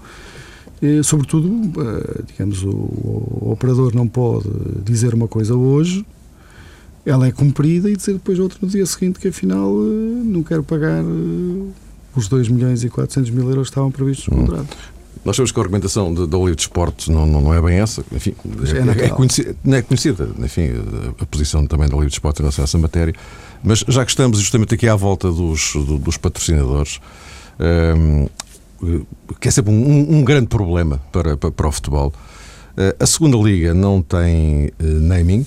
sobretudo, 1.03 1.49
eh, 1.81 2.21
digamos, 2.27 2.63
o, 2.63 2.69
o, 2.69 3.49
operador 3.51 3.93
não 3.93 4.07
pode 4.07 4.49
dizer 4.83 5.13
uma 5.13 5.27
coisa 5.27 5.55
hoje, 5.55 6.05
ela 7.05 7.27
é 7.27 7.31
cumprida 7.31 7.89
e 7.89 7.95
dizer 7.95 8.13
depois 8.13 8.39
outra 8.39 8.57
no 8.61 8.67
dia 8.67 8.85
seguinte 8.85 9.19
que 9.19 9.27
afinal 9.27 9.69
eh, 9.71 10.23
não 10.23 10.41
quero 10.41 10.63
pagar 10.63 11.03
eh, 11.03 11.71
os 12.15 12.27
2 12.27 12.47
milhões 12.49 12.83
e 12.83 12.89
400 12.89 13.29
mil 13.31 13.49
euros 13.49 13.67
que 13.67 13.71
estavam 13.71 13.91
previstos 13.91 14.27
no 14.27 14.37
hum. 14.37 14.45
contrato. 14.45 14.77
Nós 15.25 15.35
sabemos 15.35 15.51
que 15.51 15.59
a 15.59 15.63
argumentação 15.63 16.13
da 16.13 16.37
Olive 16.37 16.55
de 16.55 16.61
Esportes 16.61 17.09
não, 17.09 17.25
não, 17.25 17.41
não, 17.41 17.53
é 17.53 17.61
bem 17.61 17.77
essa. 17.77 18.03
Enfim, 18.09 18.33
é, 18.45 19.01
é, 19.01 19.05
é, 19.07 19.09
conhecida, 19.09 19.55
é 19.65 19.81
conhecida, 19.81 20.29
enfim, 20.39 20.69
a, 20.69 21.23
a 21.23 21.25
posição 21.25 21.67
também 21.67 21.89
da 21.89 21.95
Olive 21.95 22.09
de 22.09 22.15
Esportes 22.15 22.39
em 22.39 22.43
relação 22.43 22.63
a 22.63 22.65
essa 22.65 22.77
matéria. 22.77 23.13
Mas 23.61 23.83
já 23.85 24.05
que 24.05 24.11
estamos 24.11 24.39
justamente 24.39 24.73
aqui 24.75 24.87
à 24.87 24.95
volta 24.95 25.29
dos, 25.29 25.73
dos 25.75 26.15
patrocinadores, 26.15 27.01
um, 27.59 28.27
que 29.39 29.47
é 29.47 29.51
sempre 29.51 29.71
um, 29.71 30.17
um 30.17 30.23
grande 30.23 30.47
problema 30.47 31.01
para, 31.11 31.37
para, 31.37 31.51
para, 31.51 31.67
o 31.67 31.71
futebol. 31.71 32.13
Uh, 32.71 32.95
a 33.03 33.05
segunda 33.05 33.37
liga 33.37 33.73
não 33.73 34.01
tem 34.01 34.67
uh, 34.67 34.83
naming, 34.83 35.45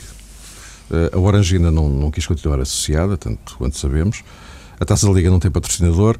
uh, 0.90 1.16
a 1.16 1.18
Orangina 1.18 1.70
não, 1.70 1.88
não 1.88 2.10
quis 2.10 2.26
continuar 2.26 2.60
associada, 2.60 3.16
tanto 3.16 3.56
quanto 3.56 3.78
sabemos. 3.78 4.22
A 4.78 4.84
Taça 4.84 5.06
da 5.06 5.12
Liga 5.12 5.30
não 5.30 5.38
tem 5.38 5.50
patrocinador. 5.50 6.18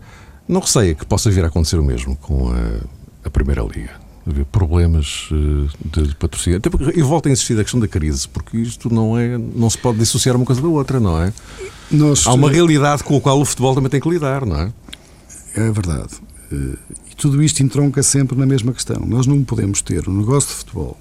Não 0.49 0.61
receia 0.61 0.95
que 0.95 1.05
possa 1.05 1.31
vir 1.31 1.45
a 1.45 1.49
acontecer 1.49 1.79
o 1.79 1.85
mesmo 1.85 2.17
com 2.17 2.51
a, 2.51 3.27
a 3.27 3.31
Primeira 3.31 3.63
Liga 3.63 4.01
haver 4.25 4.45
problemas 4.45 5.29
de, 5.85 6.07
de 6.07 6.15
patrocínio. 6.15 6.59
Até 6.59 6.71
porque, 6.71 6.97
e 6.97 7.03
volto 7.03 7.29
a 7.29 7.33
insistir 7.33 7.55
na 7.55 7.63
questão 7.63 7.81
da 7.81 7.89
crise, 7.89 8.29
porque 8.29 8.57
isto 8.57 8.93
não 8.93 9.19
é, 9.19 9.37
não 9.37 9.69
se 9.69 9.77
pode 9.77 9.99
dissociar 9.99 10.37
uma 10.37 10.45
coisa 10.45 10.63
da 10.63 10.69
outra, 10.69 11.01
não 11.01 11.21
é? 11.21 11.33
Nós, 11.91 12.25
Há 12.25 12.33
uma 12.33 12.49
realidade 12.49 13.03
com 13.03 13.17
a 13.17 13.21
qual 13.21 13.41
o 13.41 13.45
futebol 13.45 13.75
também 13.75 13.91
tem 13.91 14.01
que 14.01 14.09
lidar, 14.09 14.47
não 14.47 14.57
é? 14.57 14.73
É 15.57 15.71
verdade. 15.73 16.15
E 17.13 17.15
tudo 17.15 17.43
isto 17.43 17.63
entronca 17.63 18.03
sempre 18.03 18.37
na 18.39 18.47
mesma 18.47 18.73
questão. 18.73 19.05
Nós 19.07 19.27
não 19.27 19.45
podemos 19.45 19.83
ter 19.83 20.09
um 20.09 20.17
negócio 20.17 20.49
de 20.49 20.55
futebol. 20.57 20.99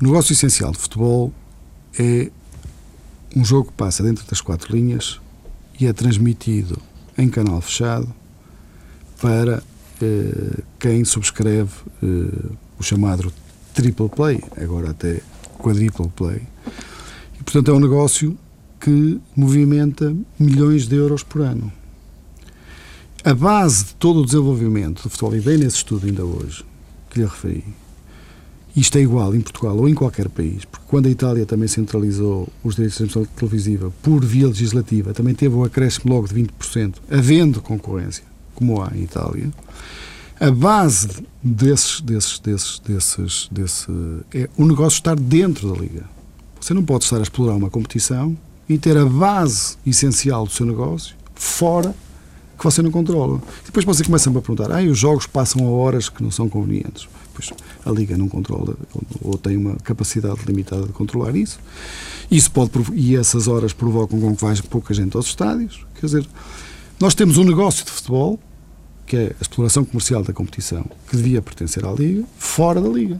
O 0.00 0.04
negócio 0.04 0.32
essencial 0.32 0.72
de 0.72 0.78
futebol 0.78 1.32
é 1.96 2.30
um 3.34 3.44
jogo 3.44 3.68
que 3.68 3.74
passa 3.74 4.02
dentro 4.02 4.26
das 4.26 4.40
quatro 4.40 4.74
linhas 4.74 5.20
e 5.78 5.86
é 5.86 5.92
transmitido 5.92 6.82
em 7.16 7.28
canal 7.28 7.60
fechado 7.60 8.12
para 9.20 9.62
eh, 10.02 10.62
quem 10.80 11.04
subscreve 11.04 11.70
eh, 12.02 12.50
o 12.78 12.82
chamado 12.82 13.32
triple 13.72 14.08
play, 14.08 14.42
agora 14.60 14.90
até 14.90 15.20
quadruple 15.58 16.08
play. 16.08 16.42
E, 17.38 17.42
portanto, 17.44 17.70
é 17.70 17.74
um 17.74 17.80
negócio 17.80 18.36
que 18.80 19.20
movimenta 19.34 20.14
milhões 20.38 20.86
de 20.86 20.96
euros 20.96 21.22
por 21.22 21.42
ano. 21.42 21.72
A 23.26 23.34
base 23.34 23.86
de 23.86 23.94
todo 23.96 24.20
o 24.20 24.24
desenvolvimento 24.24 25.02
do 25.02 25.10
futebol, 25.10 25.34
e 25.34 25.40
bem 25.40 25.58
nesse 25.58 25.78
estudo 25.78 26.06
ainda 26.06 26.24
hoje, 26.24 26.64
que 27.10 27.18
lhe 27.18 27.26
referi, 27.26 27.64
isto 28.76 28.98
é 28.98 29.00
igual 29.00 29.34
em 29.34 29.40
Portugal 29.40 29.76
ou 29.76 29.88
em 29.88 29.94
qualquer 29.94 30.28
país, 30.28 30.64
porque 30.64 30.86
quando 30.86 31.06
a 31.06 31.10
Itália 31.10 31.44
também 31.44 31.66
centralizou 31.66 32.48
os 32.62 32.76
direitos 32.76 32.98
de 32.98 32.98
transmissão 32.98 33.24
televisiva 33.34 33.92
por 34.00 34.24
via 34.24 34.46
legislativa, 34.46 35.12
também 35.12 35.34
teve 35.34 35.56
um 35.56 35.64
acréscimo 35.64 36.14
logo 36.14 36.28
de 36.28 36.36
20%, 36.36 36.98
havendo 37.10 37.60
concorrência, 37.60 38.22
como 38.54 38.80
há 38.80 38.92
em 38.94 39.02
Itália. 39.02 39.50
A 40.38 40.52
base 40.52 41.08
desses, 41.42 42.00
desses, 42.00 42.38
desses, 42.38 42.78
desses, 42.78 43.48
desse 43.50 43.90
é 44.32 44.48
o 44.56 44.64
negócio 44.64 44.98
estar 44.98 45.18
dentro 45.18 45.74
da 45.74 45.80
liga. 45.80 46.04
Você 46.60 46.72
não 46.72 46.84
pode 46.84 47.02
estar 47.02 47.18
a 47.18 47.22
explorar 47.22 47.56
uma 47.56 47.70
competição 47.70 48.38
e 48.68 48.78
ter 48.78 48.96
a 48.96 49.04
base 49.04 49.76
essencial 49.84 50.46
do 50.46 50.52
seu 50.52 50.64
negócio 50.64 51.16
fora 51.34 51.92
que 52.56 52.64
você 52.64 52.82
não 52.82 52.90
controla. 52.90 53.40
Depois 53.64 53.84
você 53.84 54.04
começa 54.04 54.30
a 54.30 54.32
perguntar: 54.32 54.70
ah, 54.72 54.82
os 54.82 54.98
jogos 54.98 55.26
passam 55.26 55.66
a 55.66 55.70
horas 55.70 56.08
que 56.08 56.22
não 56.22 56.30
são 56.30 56.48
convenientes. 56.48 57.08
Pois 57.34 57.52
a 57.84 57.90
Liga 57.90 58.16
não 58.16 58.28
controla 58.28 58.74
ou 59.20 59.36
tem 59.36 59.56
uma 59.56 59.76
capacidade 59.76 60.40
limitada 60.46 60.86
de 60.86 60.92
controlar 60.92 61.36
isso. 61.36 61.60
Isso 62.30 62.50
pode 62.50 62.70
e 62.94 63.14
essas 63.14 63.46
horas 63.46 63.72
provocam 63.72 64.18
com 64.18 64.34
que 64.34 64.42
vá 64.42 64.54
pouca 64.68 64.94
gente 64.94 65.16
aos 65.16 65.26
estádios. 65.26 65.84
Quer 66.00 66.06
dizer, 66.06 66.26
nós 66.98 67.14
temos 67.14 67.36
um 67.36 67.44
negócio 67.44 67.84
de 67.84 67.90
futebol 67.90 68.40
que 69.06 69.16
é 69.16 69.26
a 69.38 69.42
exploração 69.42 69.84
comercial 69.84 70.24
da 70.24 70.32
competição 70.32 70.84
que 71.08 71.16
devia 71.16 71.40
pertencer 71.40 71.84
à 71.84 71.92
Liga, 71.92 72.24
fora 72.38 72.80
da 72.80 72.88
Liga. 72.88 73.18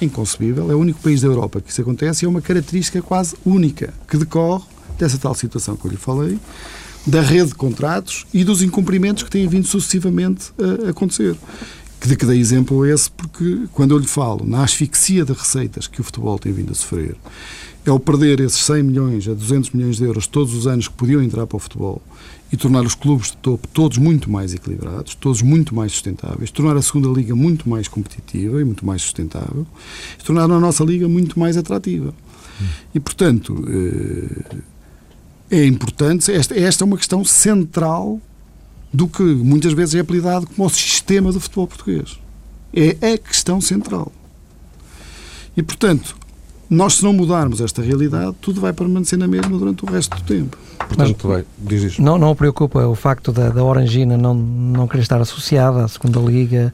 É 0.00 0.04
inconcebível, 0.04 0.70
é 0.70 0.74
o 0.74 0.78
único 0.78 1.00
país 1.00 1.20
da 1.20 1.28
Europa 1.28 1.60
que 1.60 1.70
isso 1.70 1.82
acontece 1.82 2.24
e 2.24 2.26
é 2.26 2.28
uma 2.28 2.40
característica 2.40 3.02
quase 3.02 3.34
única 3.44 3.92
que 4.08 4.16
decorre 4.16 4.64
dessa 4.96 5.18
tal 5.18 5.34
situação 5.34 5.76
que 5.76 5.84
eu 5.84 5.90
lhe 5.90 5.96
falei, 5.96 6.38
da 7.06 7.20
rede 7.20 7.48
de 7.48 7.54
contratos 7.54 8.26
e 8.32 8.44
dos 8.44 8.62
incumprimentos 8.62 9.22
que 9.22 9.30
têm 9.30 9.46
vindo 9.48 9.66
sucessivamente 9.66 10.52
a 10.86 10.90
acontecer. 10.90 11.36
Que 12.00 12.08
de 12.08 12.16
que 12.16 12.26
dei 12.26 12.38
exemplo 12.38 12.86
esse, 12.86 13.10
porque 13.10 13.64
quando 13.72 13.92
eu 13.92 13.98
lhe 13.98 14.06
falo 14.06 14.46
na 14.46 14.62
asfixia 14.62 15.24
de 15.24 15.32
receitas 15.32 15.86
que 15.86 16.00
o 16.00 16.04
futebol 16.04 16.38
tem 16.38 16.52
vindo 16.52 16.70
a 16.70 16.74
sofrer, 16.74 17.16
é 17.84 17.90
o 17.90 17.98
perder 17.98 18.40
esses 18.40 18.60
100 18.60 18.82
milhões 18.82 19.28
a 19.28 19.34
200 19.34 19.70
milhões 19.70 19.96
de 19.96 20.04
euros 20.04 20.26
todos 20.26 20.54
os 20.54 20.66
anos 20.66 20.86
que 20.86 20.94
podiam 20.94 21.22
entrar 21.22 21.46
para 21.46 21.56
o 21.56 21.58
futebol 21.58 22.02
e 22.52 22.56
tornar 22.56 22.84
os 22.84 22.94
clubes 22.94 23.30
de 23.30 23.36
topo 23.38 23.66
todos 23.68 23.98
muito 23.98 24.30
mais 24.30 24.54
equilibrados, 24.54 25.14
todos 25.14 25.42
muito 25.42 25.74
mais 25.74 25.92
sustentáveis, 25.92 26.50
tornar 26.50 26.76
a 26.76 26.82
segunda 26.82 27.08
liga 27.08 27.34
muito 27.34 27.68
mais 27.68 27.88
competitiva 27.88 28.60
e 28.60 28.64
muito 28.64 28.86
mais 28.86 29.02
sustentável, 29.02 29.66
e 30.18 30.24
tornar 30.24 30.44
a 30.44 30.60
nossa 30.60 30.84
liga 30.84 31.08
muito 31.08 31.38
mais 31.38 31.56
atrativa. 31.56 32.14
Hum. 32.60 32.66
E, 32.94 33.00
portanto, 33.00 33.64
eh, 33.68 34.56
é 35.50 35.64
importante, 35.64 36.30
esta, 36.30 36.58
esta 36.58 36.84
é 36.84 36.86
uma 36.86 36.96
questão 36.96 37.24
central 37.24 38.20
do 38.92 39.06
que 39.08 39.22
muitas 39.22 39.72
vezes 39.72 39.94
é 39.94 40.00
apelidado 40.00 40.46
como 40.46 40.66
o 40.66 40.70
sistema 40.70 41.32
do 41.32 41.40
futebol 41.40 41.66
português. 41.66 42.18
É 42.72 43.12
a 43.12 43.18
questão 43.18 43.60
central. 43.60 44.12
E, 45.56 45.62
portanto, 45.62 46.16
nós, 46.70 46.96
se 46.96 47.04
não 47.04 47.12
mudarmos 47.12 47.60
esta 47.60 47.82
realidade, 47.82 48.36
tudo 48.40 48.60
vai 48.60 48.72
permanecer 48.72 49.18
na 49.18 49.26
mesma 49.26 49.58
durante 49.58 49.84
o 49.84 49.90
resto 49.90 50.16
do 50.16 50.22
tempo. 50.22 50.56
Portanto, 50.78 51.28
vai, 51.28 51.44
diz 51.58 51.82
isto. 51.82 52.02
Não, 52.02 52.18
não 52.18 52.34
preocupa 52.34 52.86
o 52.86 52.94
facto 52.94 53.32
da, 53.32 53.48
da 53.48 53.64
Orangina 53.64 54.16
não, 54.16 54.34
não 54.34 54.86
querer 54.86 55.02
estar 55.02 55.20
associada 55.20 55.84
à 55.84 55.88
segunda 55.88 56.20
Liga, 56.20 56.72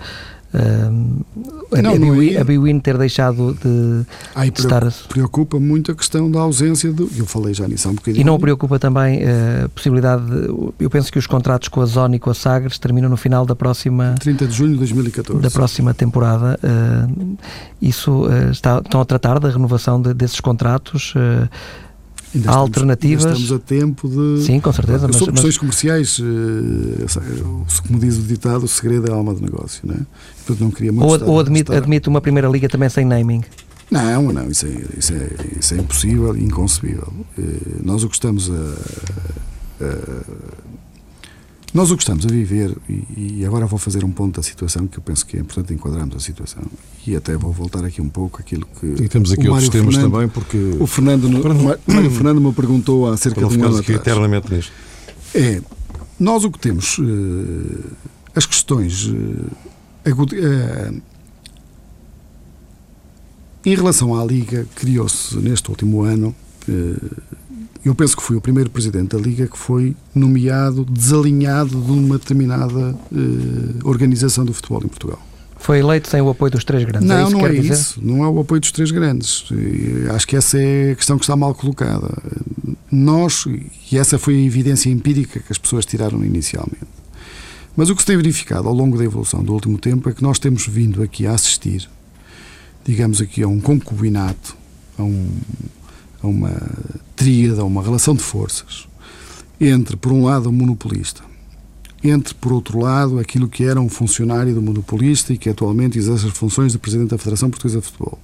a, 0.54 1.82
não, 1.82 1.92
a, 1.92 2.40
a 2.40 2.44
Biwin 2.44 2.78
ter 2.78 2.96
deixado 2.96 3.56
de, 3.60 4.06
Ai, 4.34 4.50
de 4.50 4.60
estar. 4.60 4.84
Preocupa 5.08 5.58
muito 5.58 5.90
a 5.90 5.94
questão 5.94 6.30
da 6.30 6.40
ausência 6.40 6.92
do. 6.92 7.10
Eu 7.16 7.26
falei 7.26 7.52
já 7.52 7.66
nisso 7.66 7.88
há 7.88 7.90
um 7.90 7.94
bocadinho. 7.94 8.20
E 8.20 8.24
não 8.24 8.38
preocupa 8.38 8.78
também 8.78 9.20
eh, 9.22 9.62
a 9.64 9.68
possibilidade. 9.68 10.24
De, 10.24 10.74
eu 10.78 10.88
penso 10.88 11.10
que 11.10 11.18
os 11.18 11.26
contratos 11.26 11.68
com 11.68 11.80
a 11.80 11.86
Zona 11.86 12.16
e 12.16 12.18
com 12.18 12.30
a 12.30 12.34
Sagres 12.34 12.78
terminam 12.78 13.10
no 13.10 13.16
final 13.16 13.44
da 13.44 13.56
próxima. 13.56 14.14
30 14.20 14.46
de 14.46 14.54
junho 14.54 14.72
de 14.72 14.78
2014. 14.78 15.42
Da 15.42 15.50
próxima 15.50 15.92
temporada. 15.92 16.58
Uh, 16.62 17.36
isso 17.82 18.26
uh, 18.26 18.50
está, 18.50 18.78
estão 18.78 19.00
a 19.00 19.04
tratar 19.04 19.40
da 19.40 19.50
renovação 19.50 20.00
de, 20.00 20.14
desses 20.14 20.40
contratos. 20.40 21.14
Uh, 21.14 21.48
Ainda 22.34 22.50
Há 22.50 22.54
alternativas. 22.54 23.24
estamos 23.24 23.52
a 23.52 23.58
tempo 23.58 24.08
de. 24.08 24.42
Sim, 24.44 24.58
com 24.60 24.72
certeza. 24.72 25.06
Mas, 25.06 25.16
Sobre 25.16 25.32
questões 25.32 25.54
mas... 25.54 25.58
comerciais, 25.58 26.20
como 27.86 27.98
diz 28.00 28.18
o 28.18 28.22
ditado, 28.22 28.64
o 28.64 28.68
segredo 28.68 29.08
é 29.08 29.12
a 29.12 29.14
alma 29.14 29.32
do 29.34 29.40
negócio. 29.40 29.80
Não 29.84 29.94
é? 29.94 30.00
Portanto, 30.44 30.64
não 30.64 30.70
queria 30.70 30.92
muito 30.92 31.24
ou 31.24 31.30
ou 31.34 31.40
admite, 31.40 31.72
admite 31.72 32.08
uma 32.08 32.20
primeira 32.20 32.48
liga 32.48 32.68
também 32.68 32.88
sem 32.88 33.04
naming? 33.04 33.42
Não, 33.90 34.32
não, 34.32 34.50
isso 34.50 34.66
é, 34.66 34.70
isso 34.98 35.12
é, 35.12 35.28
isso 35.58 35.74
é 35.74 35.76
impossível 35.76 36.36
e 36.36 36.42
inconcebível. 36.42 37.12
Nós 37.84 38.02
o 38.02 38.08
que 38.08 38.16
estamos 38.16 38.50
a, 38.50 39.84
a 39.84 40.63
nós 41.74 41.90
o 41.90 41.96
que 41.96 42.04
estamos 42.04 42.24
a 42.24 42.28
viver, 42.28 42.72
e, 42.88 43.40
e, 43.40 43.44
agora 43.44 43.66
vou 43.66 43.80
fazer 43.80 44.04
um 44.04 44.10
ponto 44.12 44.36
da 44.36 44.44
situação 44.44 44.86
que 44.86 44.96
eu 44.96 45.02
penso 45.02 45.26
que 45.26 45.36
é 45.36 45.40
importante 45.40 45.74
enquadrarmos 45.74 46.14
a 46.14 46.20
situação, 46.20 46.62
e 47.04 47.16
até 47.16 47.36
vou 47.36 47.50
voltar 47.50 47.84
aqui 47.84 48.00
um 48.00 48.08
pouco 48.08 48.40
aquilo 48.40 48.64
que. 48.78 48.86
E 49.02 49.08
temos 49.08 49.32
aqui 49.32 49.48
outros 49.48 49.70
temas 49.70 49.96
Fernando, 49.96 50.12
também, 50.12 50.28
porque. 50.28 50.56
O 50.78 50.86
Fernando, 50.86 51.28
no, 51.28 51.42
Mário 51.84 52.10
Fernando 52.12 52.40
me 52.40 52.52
perguntou 52.52 53.10
há 53.10 53.16
cerca 53.16 53.40
de 53.44 53.58
um 53.58 53.64
ano 53.64 53.78
atrás. 53.78 54.00
eternamente 54.00 54.54
nisto. 54.54 54.72
É, 55.34 55.60
nós 56.20 56.44
o 56.44 56.50
que 56.52 56.60
temos, 56.60 56.96
uh, 56.98 57.90
as 58.36 58.46
questões. 58.46 59.06
Uh, 59.06 59.50
uh, 60.06 61.02
em 63.66 63.74
relação 63.74 64.14
à 64.14 64.24
Liga, 64.24 64.64
criou-se 64.76 65.36
neste 65.38 65.70
último 65.70 66.02
ano 66.02 66.36
eu 67.84 67.94
penso 67.94 68.16
que 68.16 68.22
fui 68.22 68.36
o 68.36 68.40
primeiro 68.40 68.70
presidente 68.70 69.16
da 69.16 69.18
Liga 69.18 69.46
que 69.46 69.58
foi 69.58 69.94
nomeado 70.14 70.84
desalinhado 70.84 71.80
de 71.80 71.90
uma 71.92 72.18
determinada 72.18 72.96
eh, 73.12 73.84
organização 73.84 74.44
do 74.44 74.54
futebol 74.54 74.82
em 74.84 74.88
Portugal. 74.88 75.20
Foi 75.56 75.78
eleito 75.78 76.10
sem 76.10 76.20
o 76.20 76.28
apoio 76.28 76.52
dos 76.52 76.62
três 76.62 76.84
grandes? 76.84 77.08
Não, 77.08 77.26
é 77.26 77.30
não 77.30 77.46
é 77.46 77.52
dizer? 77.52 77.72
isso. 77.72 78.00
Não 78.02 78.22
é 78.22 78.28
o 78.28 78.40
apoio 78.40 78.60
dos 78.60 78.70
três 78.70 78.90
grandes. 78.90 79.46
E 79.50 80.08
acho 80.10 80.26
que 80.26 80.36
essa 80.36 80.58
é 80.58 80.92
a 80.92 80.94
questão 80.94 81.16
que 81.16 81.24
está 81.24 81.34
mal 81.36 81.54
colocada. 81.54 82.10
Nós, 82.90 83.46
e 83.90 83.96
essa 83.96 84.18
foi 84.18 84.34
a 84.34 84.40
evidência 84.40 84.90
empírica 84.90 85.40
que 85.40 85.50
as 85.50 85.56
pessoas 85.56 85.86
tiraram 85.86 86.22
inicialmente. 86.22 86.86
Mas 87.76 87.88
o 87.88 87.96
que 87.96 88.02
se 88.02 88.06
tem 88.06 88.16
verificado 88.16 88.68
ao 88.68 88.74
longo 88.74 88.98
da 88.98 89.04
evolução 89.04 89.42
do 89.42 89.52
último 89.52 89.78
tempo 89.78 90.08
é 90.08 90.12
que 90.12 90.22
nós 90.22 90.38
temos 90.38 90.66
vindo 90.66 91.02
aqui 91.02 91.26
a 91.26 91.32
assistir, 91.32 91.88
digamos 92.84 93.20
aqui, 93.20 93.42
a 93.42 93.48
um 93.48 93.58
concubinato, 93.58 94.56
a 94.98 95.02
um, 95.02 95.28
a 96.24 96.28
uma 96.28 96.52
tríade, 97.14 97.60
a 97.60 97.64
uma 97.64 97.82
relação 97.82 98.14
de 98.14 98.22
forças 98.22 98.88
entre, 99.60 99.96
por 99.96 100.12
um 100.12 100.24
lado, 100.24 100.48
o 100.48 100.52
monopolista, 100.52 101.22
entre, 102.02 102.34
por 102.34 102.52
outro 102.52 102.80
lado, 102.80 103.18
aquilo 103.18 103.48
que 103.48 103.64
era 103.64 103.80
um 103.80 103.88
funcionário 103.88 104.54
do 104.54 104.60
monopolista 104.60 105.32
e 105.32 105.38
que 105.38 105.48
atualmente 105.48 105.98
exerce 105.98 106.26
as 106.26 106.36
funções 106.36 106.72
de 106.72 106.78
Presidente 106.78 107.10
da 107.10 107.18
Federação 107.18 107.50
Portuguesa 107.50 107.80
de 107.80 107.86
Futebol. 107.86 108.18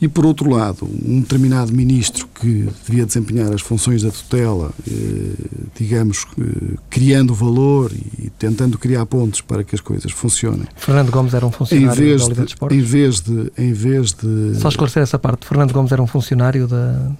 E, 0.00 0.06
por 0.08 0.26
outro 0.26 0.50
lado, 0.50 0.84
um 0.84 1.20
determinado 1.20 1.72
ministro 1.72 2.28
que 2.38 2.68
devia 2.86 3.06
desempenhar 3.06 3.50
as 3.52 3.62
funções 3.62 4.02
da 4.02 4.10
tutela, 4.10 4.70
eh, 4.86 5.32
digamos, 5.74 6.26
eh, 6.38 6.76
criando 6.90 7.34
valor 7.34 7.90
e 8.18 8.28
tentando 8.38 8.76
criar 8.76 9.06
pontos 9.06 9.40
para 9.40 9.64
que 9.64 9.74
as 9.74 9.80
coisas 9.80 10.12
funcionem. 10.12 10.66
Fernando 10.76 11.10
Gomes 11.10 11.32
era 11.32 11.46
um 11.46 11.50
funcionário 11.50 11.90
em 11.90 11.96
vez 11.96 12.20
da 12.20 12.26
Oliveira 12.26 12.44
de, 12.46 12.52
Esportes? 12.52 12.78
Em 12.78 12.82
vez 12.82 13.20
de, 13.20 13.52
em 13.56 13.72
vez 13.72 14.12
de... 14.12 14.54
Só 14.60 14.68
esclarecer 14.68 15.02
essa 15.02 15.18
parte. 15.18 15.46
Fernando 15.46 15.72
Gomes 15.72 15.90
era 15.90 16.02
um 16.02 16.06
funcionário 16.06 16.68
da, 16.68 17.10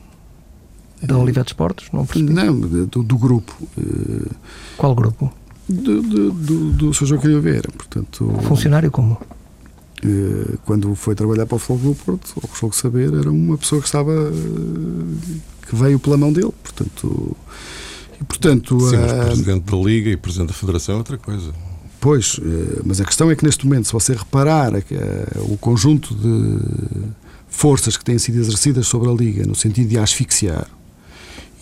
da 1.03 1.17
Oliveira 1.17 1.47
Esportes? 1.49 1.89
Não 1.95 2.05
percebi. 2.05 2.31
Não, 2.31 2.61
do, 2.61 3.03
do 3.03 3.17
grupo. 3.19 3.57
eh, 3.79 4.31
Qual 4.77 4.95
grupo? 4.95 5.33
Do, 5.67 6.03
do, 6.03 6.31
do, 6.31 6.73
do 6.73 6.95
Sr. 6.95 7.07
Joaquim 7.07 7.29
Oliveira. 7.29 7.71
Portanto, 7.75 8.31
Funcionário 8.43 8.91
como? 8.91 9.19
Eh, 10.05 10.57
quando 10.65 10.95
foi 10.95 11.15
trabalhar 11.15 11.47
para 11.47 11.57
o 11.57 11.59
Futebol 11.59 11.95
Clube 11.95 12.01
Porto, 12.05 12.41
ao 12.43 12.49
que 12.49 12.59
soube 12.59 12.77
saber, 12.77 13.13
era 13.15 13.31
uma 13.31 13.57
pessoa 13.57 13.81
que 13.81 13.87
estava 13.87 14.13
eh, 14.13 15.39
que 15.69 15.75
veio 15.75 15.99
pela 15.99 16.17
mão 16.17 16.33
dele, 16.33 16.53
portanto 16.63 17.37
e 18.21 18.25
portanto 18.25 18.81
Sim, 18.81 18.97
mas 18.97 19.13
ah, 19.13 19.25
presidente 19.27 19.71
da 19.71 19.77
Liga 19.77 20.11
e 20.11 20.17
presidente 20.17 20.49
da 20.49 20.55
Federação 20.55 20.95
é 20.95 20.99
outra 20.99 21.19
coisa. 21.19 21.53
pois, 22.01 22.41
eh, 22.43 22.81
mas 22.85 23.01
a 23.01 23.05
questão 23.05 23.31
é 23.31 23.37
que 23.37 23.45
neste 23.45 23.67
momento, 23.67 23.87
se 23.87 23.93
você 23.93 24.15
reparar 24.15 24.75
eh, 24.75 24.83
o 25.49 25.57
conjunto 25.57 26.15
de 26.15 26.59
forças 27.49 27.97
que 27.97 28.05
têm 28.05 28.19
sido 28.19 28.39
exercidas 28.39 28.87
sobre 28.87 29.09
a 29.09 29.13
Liga 29.13 29.47
no 29.47 29.55
sentido 29.55 29.89
de 29.89 29.99
a 29.99 30.03
asfixiar 30.03 30.67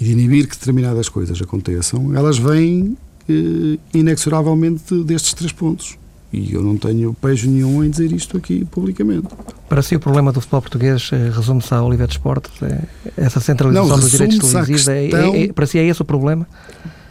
e 0.00 0.04
de 0.04 0.12
inibir 0.12 0.48
que 0.48 0.56
determinadas 0.58 1.08
coisas 1.08 1.40
aconteçam, 1.40 2.14
elas 2.16 2.36
vêm 2.36 2.96
eh, 3.28 3.78
inexoravelmente 3.92 5.02
destes 5.04 5.34
três 5.34 5.52
pontos. 5.52 5.96
E 6.34 6.52
eu 6.52 6.62
não 6.62 6.76
tenho 6.76 7.14
pejo 7.14 7.48
nenhum 7.48 7.84
em 7.84 7.90
dizer 7.90 8.10
isto 8.12 8.36
aqui 8.36 8.64
publicamente. 8.64 9.28
Para 9.68 9.82
si, 9.82 9.94
o 9.94 10.00
problema 10.00 10.32
do 10.32 10.40
futebol 10.40 10.60
português 10.62 11.10
eh, 11.12 11.30
resume-se 11.34 11.72
à 11.72 11.82
Oliveira 11.82 12.10
Esportes? 12.10 12.50
É, 12.62 12.82
essa 13.16 13.38
centralização 13.40 13.88
Não, 13.88 13.98
dos 13.98 14.10
direitos 14.10 14.38
televisivos? 14.38 14.88
é- 14.88 15.02
questão- 15.08 15.34
é- 15.34 15.42
é- 15.44 15.52
para 15.52 15.66
si 15.66 15.78
é 15.78 15.86
esse 15.86 16.02
o 16.02 16.04
problema? 16.04 16.46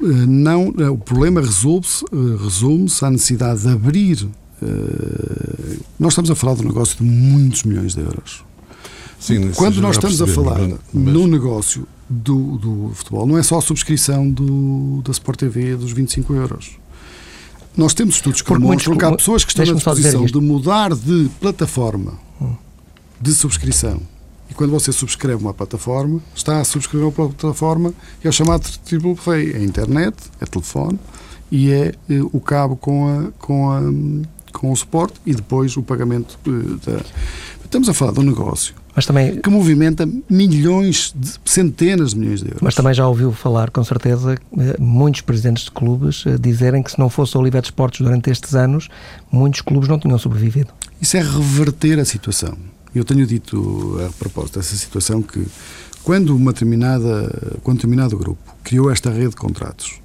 Eh, 0.02 0.06
Não, 0.06 0.74
eh, 0.78 0.90
o 0.90 0.98
problema 0.98 1.40
resolve-se 1.42 2.04
eh, 2.12 2.44
resume-se 2.44 3.04
à 3.06 3.10
necessidade 3.10 3.62
de 3.62 3.70
abrir. 3.70 4.28
eh, 4.62 5.78
nós 6.00 6.14
estamos 6.14 6.30
a 6.32 6.36
falar 6.36 6.56
de 6.56 6.62
um 6.64 6.66
negócio 6.68 6.98
de 6.98 7.04
muitos 7.04 7.64
milhões 7.64 7.94
de 7.96 8.02
euros. 8.02 8.44
Sim, 9.20 9.52
Quando 9.56 9.82
nós 9.82 9.96
já 9.96 10.08
estamos 10.10 10.22
a 10.22 10.28
falar 10.28 10.60
mas- 10.94 11.14
no 11.14 11.28
negócio 11.28 11.88
do, 12.10 12.58
do 12.58 12.92
futebol, 12.94 13.26
não 13.26 13.38
é 13.38 13.44
só 13.44 13.58
a 13.58 13.62
subscrição 13.62 14.30
do, 14.30 15.02
da 15.04 15.12
Sport 15.12 15.40
TV 15.40 15.76
dos 15.78 15.92
25 15.94 16.34
euros. 16.34 16.72
Nós 17.76 17.94
temos 17.94 18.16
estudos 18.16 18.42
que 18.42 18.48
Porque 18.48 18.64
muitos 18.64 18.86
demonstram 18.86 19.10
que 19.10 19.14
há 19.14 19.18
pessoas 19.18 19.44
que 19.44 19.52
estão 19.52 19.66
na 19.66 19.74
disposição 19.74 20.26
de 20.26 20.40
mudar 20.40 20.94
de 20.94 21.30
plataforma 21.40 22.14
Hum. 22.42 22.56
de 23.20 23.34
subscrição. 23.34 24.02
E 24.50 24.54
quando 24.54 24.72
você 24.72 24.92
subscreve 24.92 25.42
uma 25.42 25.54
plataforma, 25.54 26.22
está 26.36 26.60
a 26.60 26.64
subscrever 26.64 27.08
uma 27.08 27.12
plataforma 27.30 27.94
que 28.22 28.28
é 28.28 28.30
o 28.30 28.34
chamado 28.34 28.70
triple 28.86 29.16
play. 29.16 29.54
É 29.54 29.58
a 29.58 29.64
internet, 29.64 30.16
é 30.40 30.46
telefone 30.46 31.00
e 31.52 31.72
é 31.72 31.94
eh, 32.10 32.22
o 32.32 32.40
cabo 32.40 32.76
com, 32.76 33.08
a, 33.08 33.32
com, 33.40 33.72
a, 33.72 33.82
com 34.52 34.72
o 34.72 34.76
suporte 34.76 35.20
e 35.26 35.34
depois 35.34 35.76
o 35.78 35.82
pagamento 35.82 36.38
eh, 36.46 36.52
da... 36.86 37.02
Estamos 37.64 37.90
a 37.90 37.94
falar 37.94 38.12
de 38.12 38.20
um 38.20 38.24
negócio 38.24 38.76
Mas 38.96 39.06
também, 39.06 39.40
que 39.40 39.50
movimenta 39.50 40.08
milhões, 40.30 41.14
de, 41.16 41.34
centenas 41.46 42.12
de 42.12 42.20
milhões 42.20 42.42
de 42.42 42.48
euros. 42.48 42.62
mas 42.62 42.76
também 42.76 42.94
já 42.94 43.08
ouviu 43.08 43.32
falar, 43.32 43.72
com 43.72 43.84
certeza, 43.84 44.36
eh, 44.58 44.76
muitos 44.80 45.22
presidentes 45.22 45.64
de 45.64 45.72
clubes 45.72 46.24
eh, 46.28 46.38
dizerem 46.40 46.84
que 46.84 46.92
se 46.92 47.00
não 47.00 47.10
fosse 47.10 47.36
a 47.36 47.40
Oliveira 47.40 47.66
Esportes 47.66 48.02
durante 48.02 48.30
estes 48.30 48.54
anos, 48.54 48.90
muitos 49.32 49.62
clubes 49.62 49.90
não 49.90 49.98
tinham 49.98 50.18
sobrevivido. 50.20 50.72
Isso 51.02 51.18
é 51.18 51.22
reverter 51.22 52.00
a 52.00 52.06
situação. 52.06 52.56
Eu 52.94 53.04
tenho 53.04 53.26
dito 53.26 54.00
a 54.08 54.12
propósito 54.20 54.60
dessa 54.60 54.76
situação 54.76 55.24
que 55.24 55.44
quando 56.04 56.36
uma 56.36 56.54
determinada, 56.54 57.58
quando 57.64 57.76
um 57.76 57.78
determinado 57.78 58.16
grupo 58.16 58.56
criou 58.64 58.92
esta 58.92 59.10
rede 59.10 59.30
de 59.30 59.36
contratos 59.36 60.04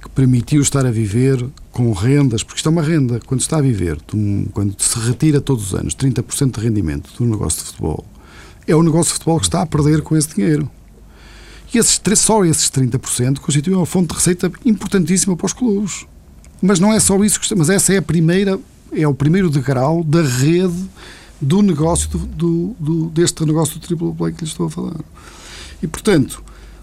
que 0.00 0.08
permitiu 0.08 0.62
estar 0.62 0.86
a 0.86 0.90
viver 0.90 1.44
com 1.70 1.92
rendas, 1.92 2.42
porque 2.42 2.58
isto 2.58 2.68
é 2.68 2.72
uma 2.72 2.82
renda, 2.82 3.20
quando 3.26 3.40
se 3.40 3.46
está 3.46 3.58
a 3.58 3.60
viver, 3.60 3.96
de 3.96 4.48
quando 4.52 4.74
se 4.78 4.98
retira 4.98 5.40
todos 5.40 5.72
os 5.72 5.74
anos 5.78 5.94
30% 5.94 6.58
de 6.58 6.64
rendimento 6.64 7.10
do 7.18 7.26
negócio 7.26 7.60
de 7.60 7.66
futebol, 7.66 8.04
é 8.70 8.76
o 8.76 8.82
negócio 8.82 9.06
de 9.08 9.12
futebol 9.14 9.38
que 9.38 9.46
está 9.46 9.62
a 9.62 9.66
perder 9.66 10.02
com 10.02 10.16
esse 10.16 10.34
dinheiro. 10.34 10.70
E 11.72 11.78
esses, 11.78 12.00
só 12.16 12.44
esses 12.44 12.70
30% 12.70 13.38
constituem 13.38 13.76
uma 13.76 13.86
fonte 13.86 14.08
de 14.08 14.14
receita 14.14 14.50
importantíssima 14.64 15.36
para 15.36 15.46
os 15.46 15.52
clubes. 15.52 16.04
Mas 16.60 16.80
não 16.80 16.92
é 16.92 16.98
só 17.00 17.22
isso, 17.24 17.38
que 17.38 17.44
está- 17.46 17.56
mas 17.56 17.70
essa 17.70 17.92
é 17.94 17.98
a 17.98 18.02
primeira, 18.02 18.58
é 18.92 19.06
o 19.06 19.14
primeiro 19.14 19.48
degrau 19.48 20.02
da 20.02 20.22
rede 20.22 20.84
do 21.40 21.62
negócio 21.62 22.08
do, 22.10 22.18
do- 22.18 22.76
do- 22.78 23.06
deste 23.10 23.44
negócio 23.46 23.78
do 23.78 23.86
triple 23.86 24.12
play 24.12 24.32
que 24.32 24.44
lhe 24.44 24.50
estou 24.50 24.66
a 24.66 24.70
falar. 24.70 24.96
E 25.82 25.86
portanto, 25.86 26.42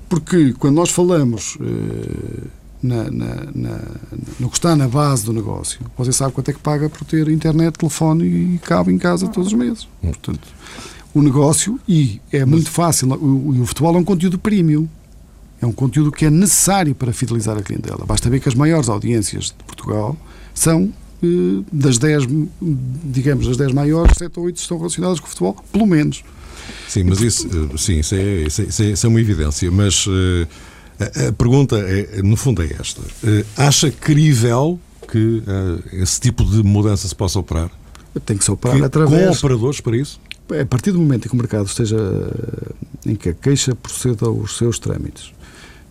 porque 0.09 0.53
quando 0.53 0.75
nós 0.75 0.89
falamos 0.89 1.57
eh, 1.61 2.47
na- 2.81 3.11
na- 3.11 3.47
na- 3.53 3.81
no 4.39 4.49
que 4.49 4.57
está 4.57 4.75
na 4.75 4.87
base 4.87 5.25
do 5.25 5.33
negócio, 5.33 5.79
você 5.97 6.11
sabe 6.13 6.31
quanto 6.33 6.49
é 6.49 6.53
que 6.53 6.59
paga 6.59 6.89
por 6.89 7.03
ter 7.05 7.27
internet, 7.27 7.77
telefone 7.77 8.25
e 8.55 8.57
cabo 8.59 8.89
em 8.89 8.97
casa 8.97 9.27
todos 9.27 9.47
os 9.47 9.53
meses. 9.53 9.87
Portanto, 10.01 10.47
o 11.13 11.21
negócio, 11.21 11.79
e 11.87 12.21
é 12.31 12.45
muito 12.45 12.69
fácil, 12.69 13.09
o, 13.13 13.61
o 13.61 13.65
futebol 13.65 13.95
é 13.95 13.97
um 13.99 14.03
conteúdo 14.03 14.37
premium. 14.37 14.87
É 15.59 15.65
um 15.65 15.71
conteúdo 15.71 16.11
que 16.11 16.23
é 16.25 16.29
necessário 16.29 16.93
para 16.93 17.11
fidelizar 17.11 17.57
a 17.57 17.61
clientela. 17.63 18.05
Basta 18.05 18.29
ver 18.29 18.39
que 18.39 18.47
as 18.47 18.53
maiores 18.53 18.89
audiências 18.89 19.45
de 19.45 19.63
Portugal 19.65 20.15
são 20.53 20.93
eh, 21.23 21.27
das 21.73 21.97
10, 21.97 22.27
digamos, 23.05 23.47
das 23.47 23.57
10 23.57 23.71
maiores, 23.73 24.13
7 24.17 24.37
ou 24.39 24.45
8 24.45 24.57
estão 24.57 24.77
relacionadas 24.77 25.19
com 25.19 25.25
o 25.25 25.29
futebol, 25.29 25.55
pelo 25.71 25.87
menos. 25.87 26.23
Sim, 26.87 27.05
mas 27.05 27.21
isso, 27.21 27.47
eh, 27.47 27.77
sim, 27.77 27.99
isso 27.99 28.13
é, 28.13 28.23
isso 28.43 28.61
é- 28.61 28.65
isso 28.65 28.83
é- 28.83 28.85
isso 28.91 29.05
é 29.05 29.09
uma 29.09 29.19
evidência. 29.19 29.71
Mas 29.71 30.05
eh, 30.07 30.47
a, 31.25 31.29
a 31.29 31.33
pergunta, 31.33 31.75
é, 31.79 32.21
no 32.21 32.35
fundo, 32.37 32.61
é 32.61 32.69
esta: 32.79 33.01
Eh, 33.23 33.43
acha 33.57 33.89
crível 33.89 34.79
que 35.11 35.41
esse 35.93 36.19
tipo 36.19 36.43
de 36.45 36.61
mudança 36.61 37.07
se 37.07 37.15
possa 37.15 37.39
operar? 37.39 37.71
Tem 38.25 38.37
que 38.37 38.43
se 38.43 38.51
operar 38.51 38.75
Que- 38.75 38.81
com 38.81 38.85
através. 38.85 39.37
operadores 39.39 39.81
para 39.81 39.97
isso? 39.97 40.19
A 40.61 40.65
partir 40.65 40.91
do 40.91 40.99
momento 40.99 41.25
em 41.25 41.29
que 41.29 41.33
o 41.35 41.37
mercado 41.37 41.65
esteja. 41.67 41.97
em 43.05 43.15
que 43.15 43.29
a 43.29 43.33
queixa 43.33 43.75
proceda 43.75 44.25
aos 44.27 44.57
seus 44.57 44.79
trâmites, 44.79 45.31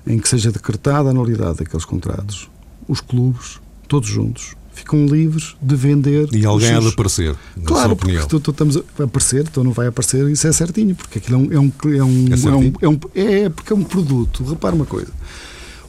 em 0.07 0.19
que 0.19 0.29
seja 0.29 0.51
decretada 0.53 1.11
a 1.11 1.13
nulidade 1.13 1.59
daqueles 1.59 1.85
contratos, 1.85 2.49
os 2.89 3.01
clubes, 3.01 3.59
todos 3.89 4.09
juntos, 4.09 4.55
ficam 4.73 5.07
livres 5.07 5.57
de 5.61 5.75
vender. 5.75 6.29
E 6.33 6.45
alguém 6.45 6.71
há 6.73 6.81
de 6.81 6.89
aparecer, 6.89 7.31
na 7.57 7.63
sua 7.63 7.63
Claro, 7.65 7.93
opinião. 7.93 8.27
tu 8.29 8.37
estamos 8.51 8.77
a 8.77 9.03
aparecer, 9.03 9.47
então 9.51 9.65
não 9.65 9.73
vai 9.73 9.87
aparecer, 9.87 10.29
isso 10.31 10.47
é 10.47 10.53
certinho, 10.53 10.95
porque 10.95 11.19
aquilo 11.19 11.37
é 11.37 11.39
um. 11.39 11.53
É, 11.53 11.59
um, 11.59 11.73
é, 11.97 12.05
um, 12.05 12.27
É 12.27 12.85
é, 12.85 12.89
um, 12.89 13.01
é, 13.15 13.41
é, 13.45 13.49
porque 13.49 13.73
é 13.73 13.77
um 13.77 13.83
produto. 13.83 14.45
Repara 14.45 14.75
uma 14.75 14.87
coisa. 14.87 15.11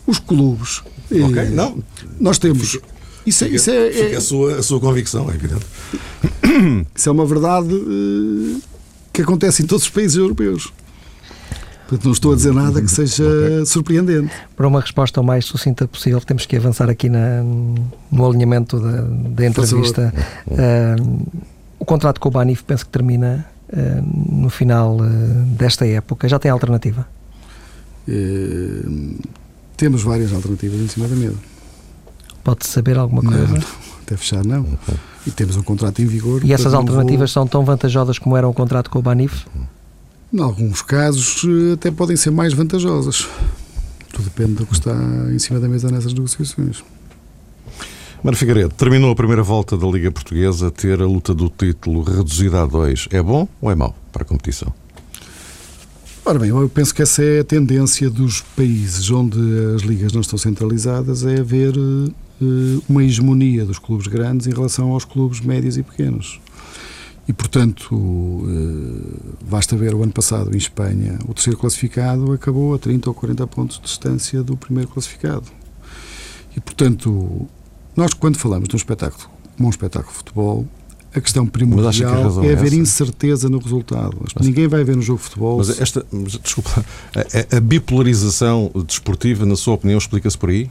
Os 0.05 0.19
clubes. 0.19 0.81
Ok, 1.11 1.37
eh, 1.37 1.49
não. 1.49 1.83
Nós 2.19 2.37
temos. 2.39 2.79
Isso, 3.27 3.43
é, 3.43 3.47
isso, 3.49 3.69
é, 3.69 3.91
Fica 3.91 4.05
é- 4.13 4.15
a, 4.15 4.21
sua, 4.21 4.55
a 4.55 4.63
sua 4.63 4.79
convicção, 4.79 5.29
é 5.29 5.35
evidente. 5.35 5.65
isso 6.95 7.09
é 7.09 7.11
uma 7.11 7.25
verdade 7.25 7.73
eh, 7.75 8.59
que 9.11 9.21
acontece 9.21 9.61
em 9.61 9.65
todos 9.65 9.83
os 9.83 9.89
países 9.89 10.15
europeus. 10.17 10.71
Portanto, 11.87 12.05
não 12.05 12.11
estou 12.13 12.31
a 12.33 12.35
dizer 12.35 12.53
nada 12.53 12.81
que 12.81 12.89
seja 12.89 13.25
surpreendente. 13.65 14.31
Para 14.55 14.67
uma 14.67 14.79
resposta 14.79 15.19
o 15.21 15.23
mais 15.23 15.45
sucinta 15.45 15.87
possível, 15.87 16.19
temos 16.21 16.45
que 16.45 16.55
avançar 16.55 16.89
aqui 16.89 17.09
na- 17.09 17.43
no 18.11 18.25
alinhamento 18.25 18.79
da, 18.79 19.01
da 19.01 19.45
entrevista. 19.45 20.13
Ah, 20.51 20.95
o 21.79 21.85
contrato 21.85 22.19
com 22.19 22.29
o 22.29 22.31
Banif 22.31 22.63
penso 22.63 22.85
que 22.85 22.91
termina 22.91 23.45
ah, 23.71 24.01
no 24.03 24.49
final 24.49 24.97
ah, 25.01 25.05
desta 25.57 25.85
época. 25.85 26.27
Já 26.29 26.39
tem 26.39 26.49
alternativa? 26.51 27.05
Temos 29.75 30.01
várias 30.03 30.31
alternativas 30.33 30.79
em 30.79 30.87
cima 30.87 31.07
da 31.07 31.15
mesa. 31.15 31.35
Pode-se 32.47 32.71
saber 32.71 32.97
alguma 32.97 33.21
coisa? 33.21 33.45
não, 33.45 33.61
até 34.01 34.15
fechar 34.15 34.45
não. 34.45 34.65
E 35.25 35.31
temos 35.31 35.57
um 35.57 35.61
contrato 35.63 36.01
em 36.01 36.05
vigor. 36.05 36.41
E 36.45 36.53
essas 36.53 36.71
não 36.71 36.79
vou- 36.85 36.91
alternativas 36.95 37.29
são 37.29 37.45
tão 37.45 37.65
vantajosas 37.65 38.17
como 38.17 38.37
era 38.37 38.47
o 38.47 38.53
contrato 38.53 38.89
com 38.89 38.99
o 38.99 39.01
Banif? 39.01 39.45
Em 40.33 40.39
alguns 40.41 40.81
casos 40.81 41.41
eh, 41.43 41.73
até 41.73 41.91
podem 41.91 42.15
ser 42.15 42.31
mais 42.31 42.53
vantajosas. 42.53 43.27
Tudo 44.13 44.23
depende 44.23 44.53
do 44.53 44.65
que 44.65 44.73
está 44.73 44.93
em 45.33 45.37
cima 45.39 45.59
da 45.59 45.67
mesa 45.67 45.91
nessas 45.91 46.13
negociações. 46.13 46.81
Mário 48.23 48.39
Figueiredo, 48.39 48.73
terminou 48.75 49.11
a 49.11 49.15
primeira 49.15 49.43
volta 49.43 49.77
da 49.77 49.85
Liga 49.87 50.09
Portuguesa, 50.09 50.71
ter 50.71 51.01
a 51.01 51.05
luta 51.05 51.33
do 51.33 51.49
título 51.49 52.01
reduzida 52.01 52.61
a 52.63 52.65
dois. 52.65 53.09
É 53.11 53.21
bom 53.21 53.45
ou 53.61 53.69
é 53.69 53.75
mau 53.75 53.93
para 54.13 54.23
a 54.23 54.25
competição? 54.25 54.73
Ora 56.25 56.39
bem, 56.39 56.49
eu 56.49 56.69
penso 56.69 56.93
que 56.95 57.01
essa 57.01 57.21
é 57.21 57.41
a 57.41 57.43
tendência 57.43 58.09
dos 58.09 58.39
países 58.55 59.09
onde 59.11 59.37
as 59.75 59.81
ligas 59.81 60.13
não 60.13 60.21
estão 60.21 60.37
centralizadas, 60.39 61.25
é 61.25 61.39
haver 61.41 61.73
eh, 61.77 62.11
uma 62.87 63.03
hegemonia 63.03 63.65
dos 63.65 63.79
clubes 63.79 64.07
grandes 64.07 64.47
em 64.47 64.51
relação 64.51 64.91
aos 64.91 65.05
clubes 65.05 65.41
médios 65.41 65.77
e 65.77 65.83
pequenos. 65.83 66.39
E, 67.27 67.33
portanto, 67.33 68.45
eh, 68.47 69.35
basta 69.49 69.75
ver 69.75 69.93
o 69.93 70.01
ano 70.01 70.13
passado 70.13 70.53
em 70.53 70.57
Espanha, 70.57 71.19
o 71.27 71.33
terceiro 71.33 71.59
classificado 71.59 72.31
acabou 72.31 72.73
a 72.73 72.79
30 72.79 73.09
ou 73.09 73.13
40 73.13 73.45
pontos 73.47 73.77
de 73.77 73.83
distância 73.83 74.41
do 74.41 74.55
primeiro 74.55 74.89
classificado. 74.89 75.45
E, 76.55 76.61
portanto, 76.61 77.47
nós 77.95 78.13
quando 78.13 78.37
falamos 78.37 78.69
de 78.69 78.75
um 78.75 78.77
espetáculo 78.77 79.29
como 79.57 79.67
um 79.67 79.69
espetáculo 79.71 80.11
de 80.11 80.17
futebol, 80.19 80.67
a 81.13 81.19
questão 81.19 81.47
primordial 81.47 82.41
que 82.41 82.47
é 82.47 82.53
haver 82.53 82.73
incerteza 82.73 83.49
no 83.49 83.57
resultado. 83.57 84.15
Mas, 84.21 84.45
Ninguém 84.45 84.67
vai 84.67 84.83
ver 84.83 84.95
no 84.95 85.01
jogo 85.01 85.17
de 85.17 85.23
futebol. 85.25 85.57
Mas 85.57 85.81
esta, 85.81 86.05
mas, 86.11 86.33
desculpa, 86.33 86.85
a, 87.15 87.57
a, 87.57 87.59
bipolarização 87.59 88.71
desportiva, 88.85 89.45
na 89.45 89.55
sua 89.55 89.73
opinião, 89.73 89.97
explica-se 89.97 90.37
por 90.37 90.49
aí? 90.49 90.69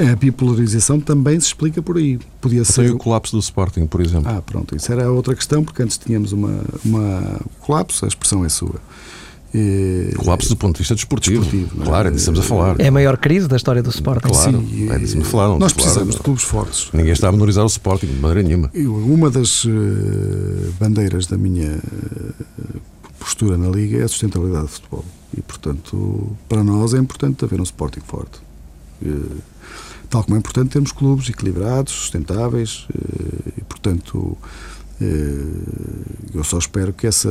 A 0.00 0.16
bipolarização 0.16 1.00
também 1.00 1.38
se 1.40 1.46
explica 1.48 1.82
por 1.82 1.96
aí. 1.96 2.18
Podia 2.40 2.64
ser 2.64 2.90
o 2.92 2.98
colapso 2.98 3.36
do 3.36 3.40
Sporting, 3.40 3.86
por 3.86 4.00
exemplo. 4.00 4.30
Ah, 4.30 4.40
pronto, 4.40 4.76
isso 4.76 4.92
era 4.92 5.10
outra 5.10 5.34
questão, 5.34 5.64
porque 5.64 5.82
antes 5.82 5.98
tínhamos 5.98 6.32
uma, 6.32 6.60
uma 6.84 7.40
colapso, 7.60 8.04
a 8.04 8.08
expressão 8.08 8.44
é 8.44 8.48
sua. 8.48 8.80
E... 9.54 10.12
Colapso 10.16 10.50
do 10.50 10.56
ponto 10.56 10.74
de 10.74 10.80
vista 10.80 10.94
desportivo. 10.94 11.42
desportivo 11.42 11.82
é? 11.82 11.84
claro, 11.86 12.08
é 12.08 12.10
disso 12.10 12.30
estamos 12.30 12.40
a 12.40 12.42
falar. 12.42 12.76
É 12.78 12.88
a 12.88 12.92
maior 12.92 13.16
crise 13.16 13.48
da 13.48 13.56
história 13.56 13.82
do 13.82 13.88
Sporting. 13.88 14.28
Claro, 14.28 14.60
Sim, 14.60 14.90
é 14.90 14.98
disso 14.98 15.16
que 15.16 15.24
falar. 15.24 15.58
Nós 15.58 15.72
precisamos 15.72 16.08
claro, 16.08 16.18
de 16.18 16.22
clubes 16.22 16.44
fortes. 16.44 16.88
Ninguém 16.92 17.12
está 17.12 17.28
a 17.28 17.32
menorizar 17.32 17.64
o 17.64 17.66
Sporting, 17.66 18.06
de 18.06 18.20
maneira 18.20 18.46
nenhuma. 18.46 18.70
Uma 18.74 19.30
das 19.30 19.64
uh, 19.64 19.70
bandeiras 20.78 21.26
da 21.26 21.38
minha 21.38 21.78
uh, 21.78 22.80
postura 23.18 23.56
na 23.56 23.68
Liga 23.68 23.98
é 23.98 24.02
a 24.02 24.08
sustentabilidade 24.08 24.66
do 24.66 24.68
futebol. 24.68 25.04
E, 25.36 25.40
portanto, 25.40 26.36
para 26.48 26.62
nós 26.62 26.92
é 26.92 26.98
importante 26.98 27.44
haver 27.44 27.58
um 27.58 27.64
Sporting 27.64 28.00
forte. 28.00 28.40
Tal 30.10 30.24
como 30.24 30.36
é 30.36 30.38
importante 30.38 30.70
termos 30.70 30.92
clubes 30.92 31.28
equilibrados, 31.28 31.92
sustentáveis 31.92 32.86
e, 33.56 33.62
portanto, 33.64 34.36
eu 36.34 36.42
só 36.42 36.58
espero 36.58 36.92
que 36.92 37.06
essa 37.06 37.28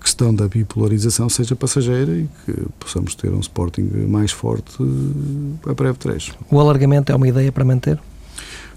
questão 0.00 0.34
da 0.34 0.48
bipolarização 0.48 1.28
seja 1.28 1.56
passageira 1.56 2.12
e 2.12 2.28
que 2.44 2.52
possamos 2.78 3.14
ter 3.14 3.32
um 3.32 3.40
Sporting 3.40 3.82
mais 4.08 4.30
forte 4.30 4.76
a 5.66 5.74
breve 5.74 5.98
trecho. 5.98 6.34
O 6.50 6.60
alargamento 6.60 7.10
é 7.10 7.14
uma 7.16 7.28
ideia 7.28 7.50
para 7.50 7.64
manter? 7.64 8.00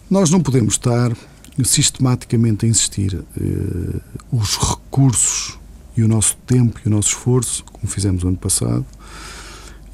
Nós 0.10 0.30
não 0.30 0.42
podemos 0.42 0.74
estar 0.74 1.16
sistematicamente 1.64 2.66
a 2.66 2.70
insistir. 2.70 3.24
Os 4.32 4.58
recursos 4.58 5.58
e 5.96 6.04
o 6.04 6.08
nosso 6.08 6.36
tempo 6.46 6.80
e 6.84 6.88
o 6.88 6.92
nosso 6.92 7.10
esforço, 7.10 7.64
como 7.72 7.88
fizemos 7.88 8.24
ano 8.24 8.38
passado, 8.38 8.86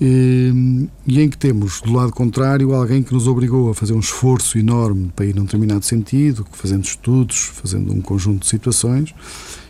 e, 0.05 0.89
e 1.07 1.21
em 1.21 1.29
que 1.29 1.37
temos, 1.37 1.79
do 1.79 1.93
lado 1.93 2.11
contrário, 2.11 2.73
alguém 2.73 3.01
que 3.01 3.13
nos 3.13 3.25
obrigou 3.25 3.69
a 3.69 3.73
fazer 3.73 3.93
um 3.93 4.01
esforço 4.01 4.57
enorme 4.57 5.09
para 5.15 5.25
ir 5.25 5.33
num 5.33 5.45
determinado 5.45 5.85
sentido, 5.85 6.45
fazendo 6.51 6.83
estudos, 6.83 7.37
fazendo 7.37 7.93
um 7.93 8.01
conjunto 8.01 8.41
de 8.41 8.47
situações, 8.47 9.15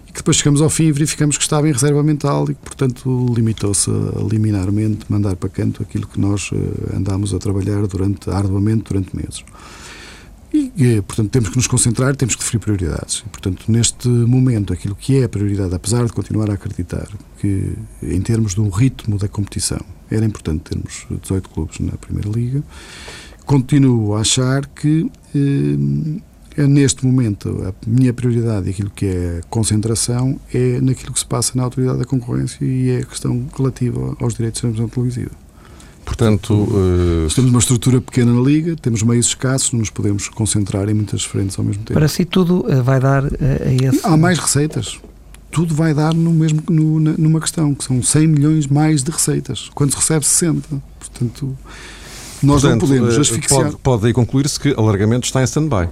e 0.07 0.11
que 0.11 0.17
depois 0.17 0.37
chegamos 0.37 0.59
ao 0.59 0.71
fim 0.71 0.85
e 0.85 0.91
verificamos 0.91 1.37
que 1.37 1.43
estava 1.43 1.69
em 1.69 1.71
reserva 1.71 2.01
mental 2.01 2.45
e 2.49 2.55
que, 2.55 2.61
portanto, 2.61 3.27
limitou-se 3.31 3.91
a 3.91 4.23
liminarmente 4.27 5.05
mandar 5.07 5.35
para 5.35 5.49
canto 5.49 5.83
aquilo 5.83 6.07
que 6.07 6.19
nós 6.19 6.49
eh, 6.51 6.97
andámos 6.97 7.31
a 7.31 7.37
trabalhar 7.37 7.85
durante, 7.85 8.27
arduamente 8.31 8.85
durante 8.85 9.15
meses. 9.15 9.43
E, 10.53 11.01
portanto, 11.01 11.31
temos 11.31 11.49
que 11.49 11.55
nos 11.55 11.65
concentrar, 11.65 12.15
temos 12.15 12.35
que 12.35 12.43
definir 12.43 12.59
prioridades. 12.59 13.23
E, 13.25 13.29
portanto, 13.29 13.63
neste 13.67 14.07
momento, 14.07 14.71
aquilo 14.71 14.95
que 14.95 15.19
é 15.19 15.23
a 15.23 15.29
prioridade, 15.29 15.73
apesar 15.73 16.05
de 16.05 16.13
continuar 16.13 16.49
a 16.51 16.53
acreditar 16.53 17.07
que, 17.39 17.73
em 18.03 18.21
termos 18.21 18.53
do 18.53 18.69
ritmo 18.69 19.17
da 19.17 19.27
competição, 19.27 19.81
era 20.11 20.23
importante 20.23 20.61
termos 20.61 21.07
18 21.09 21.49
clubes 21.49 21.79
na 21.79 21.93
Primeira 21.93 22.29
Liga, 22.29 22.63
continuo 23.45 24.15
a 24.15 24.21
achar 24.21 24.67
que 24.67 25.09
eh, 25.35 26.61
é 26.61 26.67
neste 26.67 27.05
momento 27.05 27.49
a 27.67 27.73
minha 27.87 28.13
prioridade 28.13 28.69
aquilo 28.69 28.91
que 28.91 29.07
é 29.07 29.41
concentração 29.49 30.39
é 30.53 30.79
naquilo 30.79 31.11
que 31.11 31.19
se 31.19 31.25
passa 31.25 31.53
na 31.55 31.63
autoridade 31.63 31.99
da 31.99 32.05
concorrência 32.05 32.63
e 32.63 32.91
é 32.91 32.99
a 32.99 33.05
questão 33.05 33.47
relativa 33.57 34.15
aos 34.19 34.35
direitos 34.35 34.59
de 34.59 34.61
transmissão 34.61 34.87
televisiva. 34.87 35.42
Portanto, 36.05 36.53
uh... 36.53 37.27
temos 37.33 37.49
uma 37.49 37.59
estrutura 37.59 38.01
pequena 38.01 38.33
na 38.33 38.41
Liga, 38.41 38.75
temos 38.75 39.01
meios 39.03 39.27
escassos, 39.27 39.71
não 39.71 39.79
nos 39.79 39.89
podemos 39.89 40.27
concentrar 40.29 40.89
em 40.89 40.93
muitas 40.93 41.23
frentes 41.23 41.57
ao 41.57 41.65
mesmo 41.65 41.83
tempo. 41.83 41.93
Para 41.93 42.07
si, 42.07 42.25
tudo 42.25 42.65
eh, 42.67 42.81
vai 42.81 42.99
dar 42.99 43.25
eh, 43.25 43.67
a 43.67 43.89
esse. 43.89 44.01
Há 44.03 44.17
mais 44.17 44.37
receitas. 44.37 44.99
Tudo 45.51 45.73
vai 45.73 45.93
dar 45.93 46.13
no 46.13 46.31
mesmo, 46.31 46.61
no, 46.69 46.99
numa 46.99 47.39
questão, 47.39 47.73
que 47.73 47.83
são 47.83 48.01
100 48.01 48.27
milhões 48.27 48.67
mais 48.67 49.03
de 49.03 49.11
receitas, 49.11 49.69
quando 49.73 49.91
se 49.91 49.97
recebe 49.97 50.25
60. 50.25 50.81
Portanto, 50.99 51.57
nós 52.41 52.61
Portanto, 52.61 52.81
não 52.81 52.87
podemos 52.87 53.17
asfixiar. 53.17 53.63
Pode, 53.63 53.77
pode 53.77 54.07
aí 54.07 54.13
concluir-se 54.13 54.59
que 54.59 54.73
alargamento 54.77 55.25
está 55.25 55.41
em 55.41 55.45
stand-by. 55.45 55.89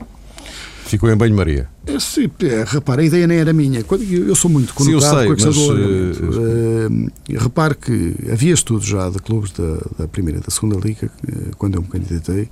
Ficou 0.92 1.10
em 1.10 1.16
banho-maria. 1.16 1.70
É, 1.88 1.98
sim, 2.02 2.30
é, 2.44 2.66
repara, 2.68 3.02
a 3.02 3.06
ideia 3.06 3.26
nem 3.26 3.38
era 3.38 3.54
minha. 3.54 3.82
Eu 4.28 4.36
sou 4.36 4.52
muito 4.52 4.74
conectado 4.74 5.26
com 5.26 5.32
a 5.32 5.36
questão 5.36 5.54
mas, 5.54 5.56
do 5.56 5.72
alargamento. 5.72 6.26
Uh, 6.26 7.38
repare 7.40 7.76
que 7.76 8.14
havia 8.30 8.54
estudos 8.54 8.88
já 8.88 9.10
de 9.10 9.18
clubes 9.20 9.52
da, 9.52 9.78
da 9.98 10.08
primeira 10.10 10.40
e 10.40 10.44
da 10.44 10.50
segunda 10.50 10.78
liga, 10.86 11.10
eh, 11.30 11.52
quando 11.58 11.76
eu 11.76 11.82
me 11.82 11.88
candidatei, 11.88 12.50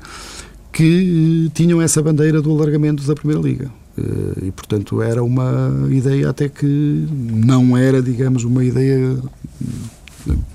que 0.71 1.52
tinham 1.54 1.82
essa 1.82 2.02
bandeira 2.02 2.41
do 2.41 2.49
alargamento 2.54 3.06
da 3.06 3.13
primeira 3.13 3.41
liga. 3.41 3.69
Uh, 3.97 4.45
e, 4.45 4.52
portanto, 4.52 5.02
era 5.02 5.21
uma 5.21 5.89
ideia 5.91 6.30
até 6.30 6.47
que 6.47 6.65
não 7.12 7.75
era, 7.75 8.02
digamos, 8.02 8.45
uma 8.45 8.63
ideia 8.63 9.17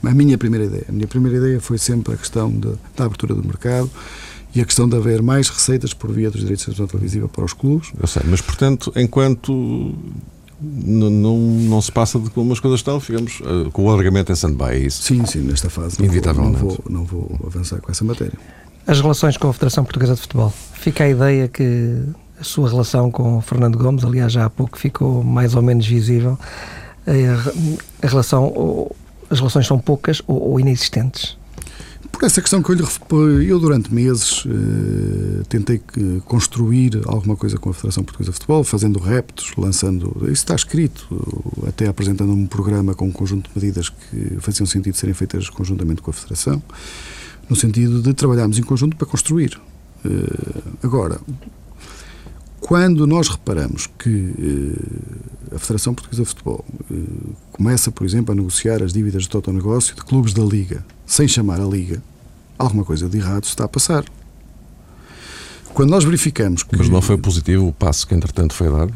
a 0.02 0.14
minha 0.14 0.38
primeira 0.38 0.64
ideia. 0.64 0.84
A 0.88 0.92
minha 0.92 1.06
primeira 1.06 1.36
ideia 1.36 1.60
foi 1.60 1.76
sempre 1.76 2.14
a 2.14 2.16
questão 2.16 2.50
de, 2.50 2.70
da 2.96 3.04
abertura 3.04 3.34
do 3.34 3.46
mercado 3.46 3.90
e 4.54 4.60
a 4.60 4.64
questão 4.64 4.88
de 4.88 4.96
haver 4.96 5.20
mais 5.20 5.48
receitas 5.48 5.92
por 5.92 6.12
via 6.12 6.30
dos 6.30 6.40
direitos 6.40 6.60
de 6.60 6.66
transmissão 6.66 6.86
televisiva 6.86 7.28
para 7.28 7.44
os 7.44 7.52
clubes. 7.52 7.92
Eu 8.00 8.06
sei, 8.06 8.22
mas 8.26 8.40
portanto, 8.40 8.92
enquanto 8.94 9.52
não, 10.60 11.10
não, 11.10 11.38
não 11.38 11.82
se 11.82 11.90
passa 11.90 12.18
de 12.18 12.30
como 12.30 12.52
as 12.52 12.60
coisas 12.60 12.80
estão, 12.80 13.00
ficamos 13.00 13.40
uh, 13.40 13.70
com 13.72 13.84
o 13.84 13.90
alargamento 13.90 14.30
em 14.30 14.34
stand-by, 14.34 14.70
é 14.70 14.78
isso? 14.78 15.02
Sim, 15.02 15.26
sim, 15.26 15.40
nesta 15.40 15.68
fase. 15.68 15.98
Não 15.98 16.06
Inevitavelmente. 16.06 16.58
Vou, 16.58 16.78
não, 16.88 17.04
vou, 17.04 17.26
não 17.30 17.36
vou 17.38 17.46
avançar 17.48 17.80
com 17.80 17.90
essa 17.90 18.04
matéria. 18.04 18.38
As 18.86 19.00
relações 19.00 19.36
com 19.36 19.48
a 19.48 19.52
Federação 19.52 19.84
Portuguesa 19.84 20.14
de 20.14 20.20
Futebol. 20.20 20.52
Fica 20.74 21.04
a 21.04 21.08
ideia 21.08 21.48
que 21.48 22.02
a 22.38 22.44
sua 22.44 22.68
relação 22.68 23.10
com 23.10 23.38
o 23.38 23.40
Fernando 23.40 23.78
Gomes, 23.78 24.04
aliás, 24.04 24.32
já 24.32 24.44
há 24.44 24.50
pouco 24.50 24.78
ficou 24.78 25.24
mais 25.24 25.54
ou 25.54 25.62
menos 25.62 25.86
visível, 25.86 26.38
a, 27.06 28.06
a 28.06 28.08
relação, 28.08 28.90
as 29.30 29.38
relações 29.38 29.66
são 29.66 29.78
poucas 29.78 30.22
ou, 30.26 30.50
ou 30.50 30.60
inexistentes? 30.60 31.36
Por 32.14 32.26
essa 32.26 32.40
questão 32.40 32.62
que 32.62 32.70
eu 32.70 32.76
lhe 32.76 33.50
eu 33.50 33.58
durante 33.58 33.92
meses 33.92 34.44
eh, 34.46 35.42
tentei 35.48 35.80
construir 36.24 37.02
alguma 37.06 37.34
coisa 37.34 37.58
com 37.58 37.70
a 37.70 37.74
Federação 37.74 38.04
Portuguesa 38.04 38.30
de 38.30 38.36
Futebol, 38.36 38.62
fazendo 38.62 39.00
reptos, 39.00 39.52
lançando, 39.58 40.16
isso 40.22 40.30
está 40.30 40.54
escrito, 40.54 41.08
até 41.66 41.88
apresentando 41.88 42.32
um 42.32 42.46
programa 42.46 42.94
com 42.94 43.08
um 43.08 43.10
conjunto 43.10 43.50
de 43.50 43.58
medidas 43.58 43.88
que 43.88 44.36
faziam 44.38 44.64
sentido 44.64 44.96
serem 44.96 45.12
feitas 45.12 45.50
conjuntamente 45.50 46.02
com 46.02 46.12
a 46.12 46.14
Federação, 46.14 46.62
no 47.50 47.56
sentido 47.56 48.00
de 48.00 48.14
trabalharmos 48.14 48.58
em 48.58 48.62
conjunto 48.62 48.96
para 48.96 49.08
construir. 49.08 49.60
Eh, 50.04 50.62
agora, 50.84 51.20
quando 52.64 53.06
nós 53.06 53.28
reparamos 53.28 53.86
que 53.98 54.32
eh, 54.38 55.54
a 55.54 55.58
Federação 55.58 55.92
Portuguesa 55.92 56.22
de 56.22 56.28
Futebol 56.30 56.64
eh, 56.90 56.94
começa, 57.52 57.90
por 57.92 58.06
exemplo, 58.06 58.32
a 58.32 58.34
negociar 58.34 58.82
as 58.82 58.90
dívidas 58.90 59.24
de 59.24 59.28
totonegócio 59.28 59.94
de 59.94 60.02
clubes 60.02 60.32
da 60.32 60.42
Liga, 60.42 60.82
sem 61.04 61.28
chamar 61.28 61.60
a 61.60 61.66
Liga, 61.66 62.02
alguma 62.58 62.82
coisa 62.82 63.06
de 63.06 63.18
errado 63.18 63.44
está 63.44 63.64
a 63.64 63.68
passar. 63.68 64.06
Quando 65.74 65.90
nós 65.90 66.04
verificamos 66.04 66.62
que. 66.62 66.74
Mas 66.74 66.88
não 66.88 67.02
foi 67.02 67.18
positivo 67.18 67.68
o 67.68 67.72
passo 67.72 68.06
que, 68.06 68.14
entretanto, 68.14 68.54
foi 68.54 68.70
dado? 68.70 68.94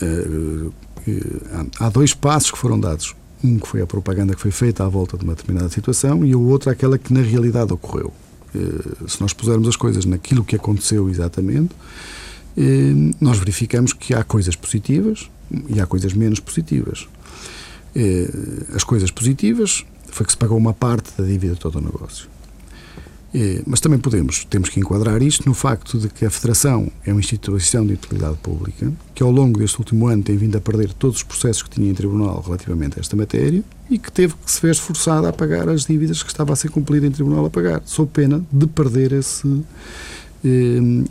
Uh, 0.00 0.72
há 1.78 1.90
dois 1.90 2.14
passos 2.14 2.50
que 2.50 2.56
foram 2.56 2.80
dados. 2.80 3.14
Um 3.44 3.58
que 3.58 3.68
foi 3.68 3.82
a 3.82 3.86
propaganda 3.86 4.34
que 4.34 4.40
foi 4.40 4.50
feita 4.50 4.82
à 4.82 4.88
volta 4.88 5.18
de 5.18 5.24
uma 5.24 5.34
determinada 5.34 5.68
situação 5.68 6.24
e 6.24 6.34
o 6.34 6.40
outro 6.48 6.70
aquela 6.70 6.96
que 6.96 7.12
na 7.12 7.20
realidade 7.20 7.70
ocorreu. 7.70 8.14
Se 9.06 9.20
nós 9.20 9.32
pusermos 9.32 9.68
as 9.68 9.76
coisas 9.76 10.04
naquilo 10.04 10.42
que 10.42 10.56
aconteceu 10.56 11.08
exatamente, 11.08 11.74
eh, 11.74 12.19
nós 13.20 13.38
verificamos 13.38 13.92
que 13.92 14.14
há 14.14 14.22
coisas 14.22 14.56
positivas 14.56 15.30
e 15.68 15.80
há 15.80 15.86
coisas 15.86 16.12
menos 16.12 16.40
positivas. 16.40 17.08
Eh, 17.94 18.30
as 18.74 18.84
coisas 18.84 19.10
positivas 19.10 19.84
foi 20.08 20.26
que 20.26 20.32
se 20.32 20.38
pagou 20.38 20.58
uma 20.58 20.74
parte 20.74 21.10
da 21.16 21.24
dívida 21.24 21.54
de 21.54 21.60
todo 21.60 21.78
o 21.78 21.80
negócio. 21.80 22.28
Eh, 23.32 23.62
mas 23.64 23.80
também 23.80 23.98
podemos, 23.98 24.44
temos 24.44 24.68
que 24.68 24.80
enquadrar 24.80 25.22
isto 25.22 25.48
no 25.48 25.54
facto 25.54 25.98
de 25.98 26.08
que 26.08 26.24
a 26.24 26.30
Federação 26.30 26.90
é 27.04 27.12
uma 27.12 27.20
instituição 27.20 27.86
de 27.86 27.92
utilidade 27.92 28.36
pública, 28.38 28.92
que 29.14 29.22
ao 29.22 29.30
longo 29.30 29.58
deste 29.58 29.78
último 29.78 30.08
ano 30.08 30.22
tem 30.22 30.36
vindo 30.36 30.56
a 30.56 30.60
perder 30.60 30.92
todos 30.92 31.18
os 31.18 31.22
processos 31.22 31.62
que 31.62 31.70
tinha 31.70 31.88
em 31.88 31.94
tribunal 31.94 32.42
relativamente 32.44 32.98
a 32.98 33.00
esta 33.00 33.16
matéria 33.16 33.62
e 33.88 33.98
que 33.98 34.10
teve 34.10 34.34
que 34.34 34.50
se 34.50 34.60
ver 34.60 34.72
esforçada 34.72 35.28
a 35.28 35.32
pagar 35.32 35.68
as 35.68 35.84
dívidas 35.84 36.22
que 36.22 36.30
estava 36.30 36.52
a 36.52 36.56
ser 36.56 36.70
cumprida 36.70 37.06
em 37.06 37.10
tribunal 37.10 37.44
a 37.46 37.50
pagar, 37.50 37.82
sob 37.84 38.10
pena 38.12 38.44
de 38.52 38.66
perder 38.66 39.12
esse, 39.12 39.46
eh, 39.46 39.62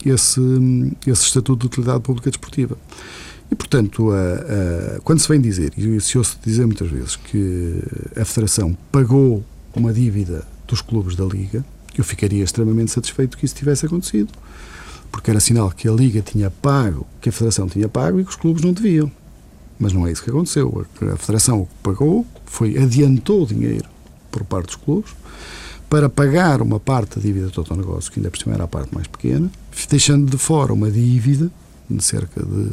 esse, 0.05 0.41
esse 1.05 1.23
Estatuto 1.23 1.61
de 1.61 1.67
Utilidade 1.67 2.01
Pública 2.01 2.29
Desportiva. 2.29 2.77
E, 3.51 3.55
portanto, 3.55 4.11
a, 4.11 4.95
a, 4.95 4.99
quando 5.01 5.19
se 5.19 5.27
vem 5.27 5.41
dizer, 5.41 5.73
e 5.77 5.99
se 5.99 6.17
ouço 6.17 6.37
dizer 6.43 6.65
muitas 6.65 6.89
vezes, 6.89 7.15
que 7.15 7.81
a 8.15 8.23
Federação 8.23 8.77
pagou 8.91 9.43
uma 9.75 9.91
dívida 9.91 10.45
dos 10.67 10.81
clubes 10.81 11.15
da 11.15 11.25
Liga, 11.25 11.65
eu 11.97 12.03
ficaria 12.03 12.43
extremamente 12.43 12.91
satisfeito 12.91 13.37
que 13.37 13.45
isso 13.45 13.55
tivesse 13.55 13.85
acontecido, 13.85 14.31
porque 15.11 15.31
era 15.31 15.39
sinal 15.39 15.71
que 15.71 15.87
a 15.87 15.91
Liga 15.91 16.21
tinha 16.21 16.51
pago, 16.51 17.07
que 17.19 17.29
a 17.29 17.31
Federação 17.31 17.67
tinha 17.67 17.89
pago 17.89 18.19
e 18.19 18.23
que 18.23 18.29
os 18.29 18.35
clubes 18.35 18.63
não 18.63 18.71
deviam. 18.71 19.11
Mas 19.79 19.93
não 19.93 20.05
é 20.05 20.11
isso 20.11 20.23
que 20.23 20.29
aconteceu. 20.29 20.85
A 21.11 21.17
Federação 21.17 21.61
o 21.61 21.65
que 21.65 21.73
pagou 21.81 22.27
foi 22.45 22.77
adiantou 22.77 23.43
o 23.43 23.47
dinheiro 23.47 23.85
por 24.29 24.43
parte 24.43 24.67
dos 24.67 24.75
clubes 24.75 25.11
para 25.89 26.07
pagar 26.07 26.61
uma 26.61 26.79
parte 26.79 27.15
da 27.15 27.21
dívida 27.21 27.47
do 27.47 27.75
negócio, 27.75 28.11
que 28.11 28.19
ainda 28.19 28.29
por 28.29 28.37
cima 28.37 28.53
era 28.53 28.65
a 28.65 28.67
parte 28.67 28.93
mais 28.93 29.07
pequena, 29.07 29.49
deixando 29.89 30.29
de 30.29 30.37
fora 30.37 30.71
uma 30.71 30.91
dívida 30.91 31.49
de 31.89 32.03
cerca 32.03 32.43
de 32.43 32.71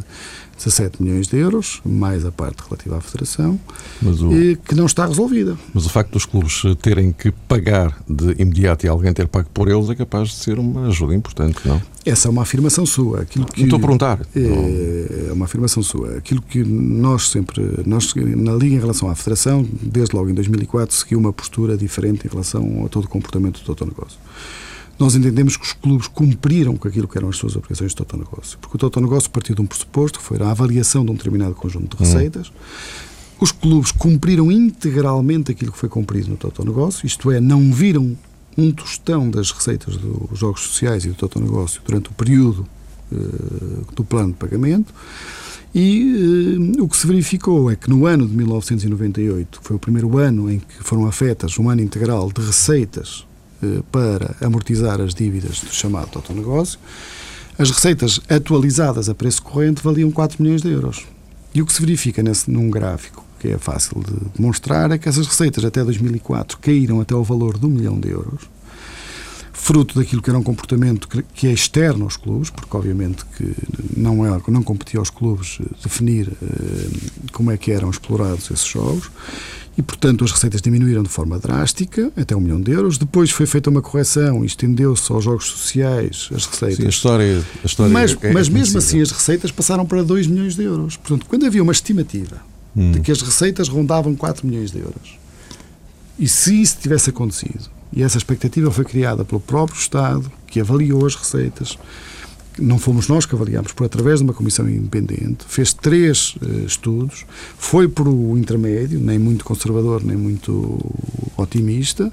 17 0.56 1.02
milhões 1.02 1.26
de 1.28 1.36
euros, 1.36 1.80
mais 1.84 2.24
a 2.24 2.32
parte 2.32 2.62
relativa 2.62 2.96
à 2.96 3.00
Federação, 3.00 3.58
o, 4.02 4.56
que 4.56 4.74
não 4.74 4.86
está 4.86 5.06
resolvida. 5.06 5.56
Mas 5.72 5.86
o 5.86 5.90
facto 5.90 6.12
dos 6.12 6.24
clubes 6.24 6.62
terem 6.80 7.12
que 7.12 7.30
pagar 7.30 7.96
de 8.08 8.32
imediato 8.40 8.86
e 8.86 8.88
alguém 8.88 9.12
ter 9.12 9.28
pago 9.28 9.48
por 9.52 9.68
eles 9.68 9.90
é 9.90 9.94
capaz 9.94 10.28
de 10.30 10.36
ser 10.36 10.58
uma 10.58 10.88
ajuda 10.88 11.14
importante, 11.14 11.60
não? 11.64 11.80
Essa 12.04 12.28
é 12.28 12.30
uma 12.30 12.42
afirmação 12.42 12.86
sua. 12.86 13.22
Aquilo 13.22 13.44
que, 13.46 13.58
não 13.58 13.66
estou 13.66 13.78
a 13.78 13.80
perguntar. 13.80 14.20
É, 14.34 15.28
é, 15.28 15.32
uma 15.32 15.44
afirmação 15.44 15.82
sua. 15.82 16.18
Aquilo 16.18 16.40
que 16.40 16.62
nós 16.62 17.30
sempre, 17.30 17.62
nós 17.84 18.14
na 18.14 18.52
Liga 18.52 18.76
em 18.76 18.78
relação 18.78 19.10
à 19.10 19.14
Federação, 19.16 19.66
desde 19.82 20.14
logo 20.14 20.30
em 20.30 20.34
2004, 20.34 20.94
seguiu 20.94 21.18
uma 21.18 21.32
postura 21.32 21.76
diferente 21.76 22.26
em 22.26 22.30
relação 22.30 22.84
a 22.86 22.88
todo 22.88 23.06
o 23.06 23.08
comportamento 23.08 23.60
do 23.60 23.86
negócio 23.86 24.18
nós 24.98 25.14
entendemos 25.14 25.56
que 25.56 25.64
os 25.64 25.72
clubes 25.72 26.08
cumpriram 26.08 26.76
com 26.76 26.88
aquilo 26.88 27.06
que 27.06 27.18
eram 27.18 27.28
as 27.28 27.36
suas 27.36 27.54
obrigações 27.54 27.90
de 27.90 27.96
totonegócio. 27.96 28.58
Porque 28.58 28.76
o 28.76 28.78
totonegócio 28.78 29.30
partiu 29.30 29.54
de 29.54 29.60
um 29.60 29.66
pressuposto, 29.66 30.18
que 30.18 30.24
foi 30.24 30.40
a 30.40 30.50
avaliação 30.50 31.04
de 31.04 31.10
um 31.10 31.14
determinado 31.14 31.54
conjunto 31.54 31.96
de 31.96 32.02
uhum. 32.02 32.12
receitas. 32.12 32.48
Uhum. 32.48 32.54
Os 33.40 33.52
clubes 33.52 33.92
cumpriram 33.92 34.50
integralmente 34.50 35.52
aquilo 35.52 35.70
que 35.70 35.78
foi 35.78 35.88
cumprido 35.88 36.30
no 36.30 36.36
totonegócio, 36.36 37.06
isto 37.06 37.30
é, 37.30 37.40
não 37.40 37.70
viram 37.70 38.16
um 38.56 38.72
tostão 38.72 39.30
das 39.30 39.50
receitas 39.50 39.96
dos 39.96 40.38
jogos 40.38 40.62
sociais 40.62 41.04
e 41.04 41.08
do 41.08 41.14
totonegócio 41.14 41.82
durante 41.84 42.08
o 42.08 42.12
período 42.12 42.66
uh, 43.12 43.94
do 43.94 44.02
plano 44.02 44.32
de 44.32 44.38
pagamento. 44.38 44.94
E 45.74 46.56
uh, 46.78 46.82
o 46.82 46.88
que 46.88 46.96
se 46.96 47.06
verificou 47.06 47.70
é 47.70 47.76
que 47.76 47.90
no 47.90 48.06
ano 48.06 48.26
de 48.26 48.34
1998, 48.34 49.60
que 49.60 49.66
foi 49.66 49.76
o 49.76 49.78
primeiro 49.78 50.16
ano 50.16 50.50
em 50.50 50.58
que 50.58 50.82
foram 50.82 51.06
afetas 51.06 51.58
um 51.58 51.68
ano 51.68 51.82
integral 51.82 52.32
de 52.32 52.40
receitas 52.40 53.25
eh, 53.25 53.25
para 53.90 54.34
amortizar 54.40 55.00
as 55.00 55.14
dívidas 55.14 55.60
do 55.60 55.72
chamado 55.72 56.10
autonegócio. 56.14 56.78
As 57.58 57.70
receitas 57.70 58.20
atualizadas 58.28 59.08
a 59.08 59.14
preço 59.14 59.42
corrente 59.42 59.82
valiam 59.82 60.10
4 60.10 60.42
milhões 60.42 60.62
de 60.62 60.70
euros. 60.70 61.06
E 61.54 61.62
o 61.62 61.66
que 61.66 61.72
se 61.72 61.80
verifica 61.80 62.22
nesse, 62.22 62.50
num 62.50 62.70
gráfico 62.70 63.24
que 63.38 63.48
é 63.48 63.58
fácil 63.58 64.02
de 64.02 64.36
demonstrar 64.36 64.90
é 64.90 64.98
que 64.98 65.08
essas 65.08 65.26
receitas 65.26 65.64
até 65.64 65.84
2004 65.84 66.58
caíram 66.58 67.00
até 67.00 67.14
o 67.14 67.22
valor 67.22 67.58
de 67.58 67.66
1 67.66 67.68
milhão 67.68 68.00
de 68.00 68.08
euros, 68.08 68.42
fruto 69.66 69.98
daquilo 69.98 70.22
que 70.22 70.30
era 70.30 70.38
um 70.38 70.44
comportamento 70.44 71.08
que 71.34 71.48
é 71.48 71.52
externo 71.52 72.04
aos 72.04 72.16
clubes, 72.16 72.50
porque 72.50 72.76
obviamente 72.76 73.24
que 73.36 73.52
não, 73.96 74.24
é, 74.24 74.40
não 74.46 74.62
competia 74.62 75.00
aos 75.00 75.10
clubes 75.10 75.58
definir 75.82 76.28
eh, 76.40 76.88
como 77.32 77.50
é 77.50 77.56
que 77.56 77.72
eram 77.72 77.90
explorados 77.90 78.48
esses 78.48 78.64
jogos, 78.64 79.10
e, 79.76 79.82
portanto, 79.82 80.24
as 80.24 80.30
receitas 80.30 80.62
diminuíram 80.62 81.02
de 81.02 81.08
forma 81.08 81.36
drástica, 81.40 82.12
até 82.16 82.34
um 82.36 82.40
milhão 82.40 82.60
de 82.60 82.70
euros. 82.70 82.96
Depois 82.96 83.30
foi 83.32 83.44
feita 83.44 83.68
uma 83.68 83.82
correção 83.82 84.44
e 84.44 84.46
estendeu-se 84.46 85.12
aos 85.12 85.24
jogos 85.24 85.46
sociais 85.46 86.30
as 86.32 86.46
receitas. 86.46 86.76
Sim, 86.76 86.86
a 86.86 86.88
história, 86.88 87.44
a 87.62 87.66
história 87.66 87.92
mas, 87.92 88.16
é, 88.22 88.28
é 88.28 88.32
mas 88.32 88.48
mesmo 88.48 88.78
assim 88.78 89.02
as 89.02 89.10
receitas 89.10 89.50
passaram 89.50 89.84
para 89.84 90.02
2 90.02 90.28
milhões 90.28 90.54
de 90.54 90.62
euros. 90.62 90.96
Portanto, 90.96 91.26
quando 91.26 91.44
havia 91.44 91.62
uma 91.62 91.72
estimativa 91.72 92.40
hum. 92.74 92.92
de 92.92 93.00
que 93.00 93.10
as 93.10 93.20
receitas 93.20 93.68
rondavam 93.68 94.14
4 94.14 94.46
milhões 94.46 94.70
de 94.70 94.78
euros, 94.78 95.18
e 96.18 96.28
se 96.28 96.62
isso 96.62 96.78
tivesse 96.80 97.10
acontecido, 97.10 97.68
e 97.92 98.02
essa 98.02 98.18
expectativa 98.18 98.70
foi 98.70 98.84
criada 98.84 99.24
pelo 99.24 99.40
próprio 99.40 99.78
Estado, 99.78 100.30
que 100.46 100.60
avaliou 100.60 101.06
as 101.06 101.14
receitas, 101.14 101.78
não 102.58 102.78
fomos 102.78 103.08
nós 103.08 103.26
que 103.26 103.34
avaliámos, 103.34 103.72
por 103.72 103.84
através 103.84 104.20
de 104.20 104.24
uma 104.24 104.32
comissão 104.32 104.68
independente, 104.68 105.44
fez 105.46 105.72
três 105.72 106.36
uh, 106.36 106.66
estudos, 106.66 107.26
foi 107.58 107.86
por 107.86 108.08
o 108.08 108.36
intermédio, 108.36 108.98
nem 108.98 109.18
muito 109.18 109.44
conservador, 109.44 110.02
nem 110.02 110.16
muito 110.16 110.78
otimista, 111.36 112.12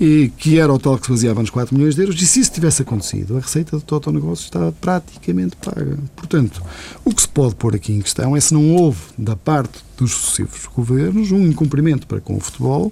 e 0.00 0.32
que 0.38 0.58
era 0.58 0.72
o 0.72 0.78
tal 0.78 0.96
que 0.96 1.04
se 1.04 1.12
baseava 1.12 1.40
nos 1.42 1.50
4 1.50 1.76
milhões 1.76 1.94
de 1.94 2.00
euros, 2.00 2.20
e 2.20 2.26
se 2.26 2.40
isso 2.40 2.50
tivesse 2.50 2.80
acontecido, 2.80 3.36
a 3.36 3.40
receita 3.40 3.76
do 3.76 3.82
total 3.82 4.14
negócio 4.14 4.44
estava 4.44 4.72
praticamente 4.72 5.56
paga. 5.56 5.98
Portanto, 6.16 6.62
o 7.04 7.14
que 7.14 7.20
se 7.20 7.28
pode 7.28 7.54
pôr 7.54 7.74
aqui 7.74 7.92
em 7.92 8.00
questão 8.00 8.34
é 8.34 8.40
se 8.40 8.54
não 8.54 8.74
houve, 8.76 8.98
da 9.18 9.36
parte 9.36 9.78
dos 9.98 10.12
sucessivos 10.12 10.66
governos, 10.74 11.30
um 11.30 11.46
incumprimento 11.46 12.06
para 12.06 12.18
com 12.18 12.34
o 12.34 12.40
futebol, 12.40 12.90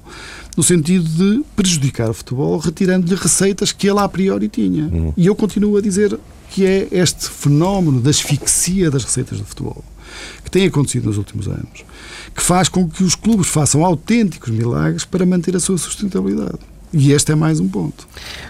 no 0.55 0.63
sentido 0.63 1.09
de 1.09 1.43
prejudicar 1.57 2.11
o 2.11 2.15
futebol, 2.15 2.59
retirando-lhe 2.59 3.15
receitas 3.15 3.73
que 3.73 3.89
ele 3.89 4.01
a 4.01 4.09
priori 4.09 4.49
tinha. 4.49 4.85
Uhum. 4.85 5.15
E 5.17 5.27
eu 5.27 5.35
continuo 5.35 5.79
a 5.79 5.81
dizer 5.81 6.19
que 6.51 6.67
é 6.67 6.89
este 6.91 7.29
fenómeno 7.29 8.01
da 8.03 8.11
asfixia 8.11 8.91
das 8.91 9.05
receitas 9.05 9.39
do 9.39 9.45
futebol, 9.47 9.83
que 10.49 10.59
tem 10.59 10.67
acontecido 10.67 11.05
nos 11.05 11.19
últimos 11.19 11.47
anos, 11.47 11.85
que 12.35 12.43
faz 12.43 12.69
com 12.69 12.89
que 12.89 13.05
os 13.05 13.15
clubes 13.15 13.49
façam 13.49 13.85
autênticos 13.85 14.49
milagres 14.49 15.05
para 15.05 15.27
manter 15.27 15.55
a 15.55 15.61
sua 15.61 15.77
sustentabilidade. 15.77 16.59
E 16.91 17.13
este 17.13 17.33
é 17.33 17.35
mais 17.35 17.61
um 17.61 17.69
ponto. 17.69 18.09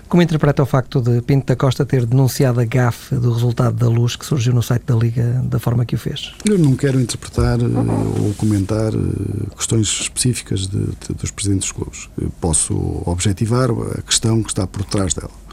Como 0.08 0.22
interpreta 0.22 0.62
o 0.62 0.66
facto 0.66 1.00
de 1.00 1.20
Pinto 1.22 1.46
da 1.46 1.56
Costa 1.56 1.84
ter 1.84 2.06
denunciado 2.06 2.60
a 2.60 2.64
gafe 2.64 3.16
do 3.16 3.32
resultado 3.32 3.74
da 3.74 3.88
luz 3.88 4.14
que 4.14 4.24
surgiu 4.24 4.54
no 4.54 4.62
site 4.62 4.84
da 4.84 4.94
Liga 4.94 5.42
da 5.44 5.58
forma 5.58 5.84
que 5.84 5.96
o 5.96 5.98
fez? 5.98 6.32
Eu 6.44 6.56
não 6.56 6.76
quero 6.76 7.00
interpretar 7.00 7.58
uh, 7.60 8.24
ou 8.24 8.32
comentar 8.34 8.94
uh, 8.94 9.56
questões 9.56 9.88
específicas 9.88 10.68
de, 10.68 10.78
de, 10.78 11.14
dos 11.20 11.32
presidentes 11.32 11.68
dos 11.68 11.72
clubes. 11.72 12.08
Eu 12.16 12.30
posso 12.40 13.02
objetivar 13.06 13.70
a 13.70 14.02
questão 14.02 14.40
que 14.40 14.50
está 14.50 14.68
por 14.68 14.84
trás 14.84 15.14
dela. 15.14 15.47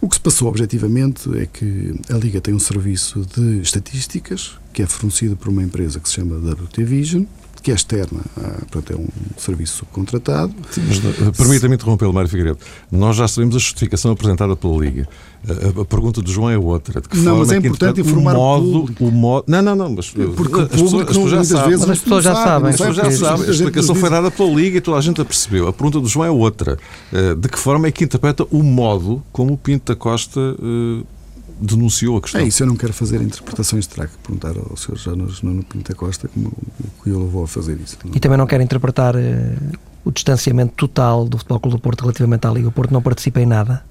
O 0.00 0.08
que 0.08 0.14
se 0.14 0.20
passou 0.20 0.48
objetivamente 0.48 1.28
é 1.36 1.46
que 1.46 1.94
a 2.08 2.16
Liga 2.16 2.40
tem 2.40 2.54
um 2.54 2.58
serviço 2.58 3.26
de 3.34 3.60
estatísticas 3.60 4.52
que 4.72 4.82
é 4.82 4.86
fornecido 4.86 5.36
por 5.36 5.48
uma 5.48 5.62
empresa 5.62 5.98
que 5.98 6.08
se 6.08 6.14
chama 6.14 6.36
WT 6.36 6.84
Vision, 6.84 7.24
que 7.68 7.72
é 7.72 7.74
externa, 7.74 8.20
ah, 8.38 8.62
portanto, 8.70 8.94
é 8.94 8.96
um 8.96 9.06
serviço 9.36 9.84
contratado. 9.92 10.54
Sim, 10.70 10.82
mas 10.88 10.96
eh, 10.98 11.32
permita-me 11.36 11.74
interromper, 11.74 12.10
Mário 12.10 12.30
Figueiredo. 12.30 12.58
Nós 12.90 13.14
já 13.16 13.28
sabemos 13.28 13.56
a 13.56 13.58
justificação 13.58 14.10
apresentada 14.10 14.56
pela 14.56 14.74
Liga. 14.78 15.06
A, 15.46 15.82
a, 15.82 15.84
pergunta 15.84 16.22
do 16.22 16.30
João 16.30 16.48
é 16.48 16.56
outra. 16.56 16.98
De 17.02 17.08
que 17.10 17.18
não, 17.18 17.36
mas 17.38 17.50
é, 17.50 17.56
é 17.56 17.58
importante 17.58 18.00
informar 18.00 18.34
o 18.34 18.38
modo, 18.38 18.94
o, 18.98 19.10
modo. 19.10 19.44
Não, 19.46 19.60
não, 19.60 19.76
não. 19.76 19.90
Mas, 19.90 20.10
Porque 20.10 20.62
as 20.62 20.68
pessoas, 20.68 20.94
as 20.94 21.06
pessoas 21.08 21.30
já 21.30 21.44
sabem. 21.44 21.72
Mas 21.72 21.90
as 21.90 21.98
pessoas 21.98 22.24
já 22.24 22.34
sabem. 22.34 22.70
As 22.70 22.76
pessoas 22.76 22.96
já 22.96 23.10
sabem. 23.10 23.46
A 23.46 23.50
explicação 23.50 23.94
foi 23.94 24.10
dada 24.10 24.30
pela 24.30 24.50
Liga 24.50 24.78
e 24.78 24.80
toda 24.80 24.96
a 24.96 25.00
gente 25.02 25.20
a 25.20 25.24
percebeu. 25.26 25.68
A 25.68 25.72
pergunta 25.72 26.00
do 26.00 26.08
João 26.08 26.24
é 26.24 26.30
outra. 26.30 26.78
De 27.38 27.48
que 27.50 27.58
forma 27.58 27.86
é 27.86 27.90
que 27.90 28.02
interpreta 28.02 28.46
o 28.50 28.62
modo 28.62 29.22
como 29.30 29.52
o 29.52 29.58
Pinto 29.58 29.92
da 29.92 29.96
Costa 29.96 30.40
denunciou 31.60 32.16
a 32.16 32.20
questão. 32.20 32.40
É 32.40 32.44
isso, 32.44 32.62
eu 32.62 32.66
não 32.66 32.76
quero 32.76 32.92
fazer 32.92 33.20
interpretações, 33.20 33.86
terá 33.86 34.06
que 34.06 34.16
perguntar 34.18 34.56
ao 34.56 34.76
Sr. 34.76 34.96
Janos 34.96 35.42
Nuno 35.42 35.62
Pinta 35.62 35.94
Costa 35.94 36.28
como 36.28 36.48
o 36.48 37.02
que 37.02 37.10
o 37.10 37.18
levou 37.18 37.44
a 37.44 37.48
fazer 37.48 37.78
isso. 37.80 37.98
E 38.14 38.20
também 38.20 38.38
não 38.38 38.46
quero 38.46 38.62
interpretar 38.62 39.16
uh, 39.16 39.18
o 40.04 40.10
distanciamento 40.10 40.74
total 40.74 41.24
do 41.26 41.38
Futebol 41.38 41.60
Clube 41.60 41.76
do 41.76 41.80
Porto 41.80 42.00
relativamente 42.02 42.46
à 42.46 42.50
Liga. 42.50 42.68
O 42.68 42.72
Porto 42.72 42.92
não 42.92 43.02
participa 43.02 43.40
em 43.40 43.46
nada. 43.46 43.84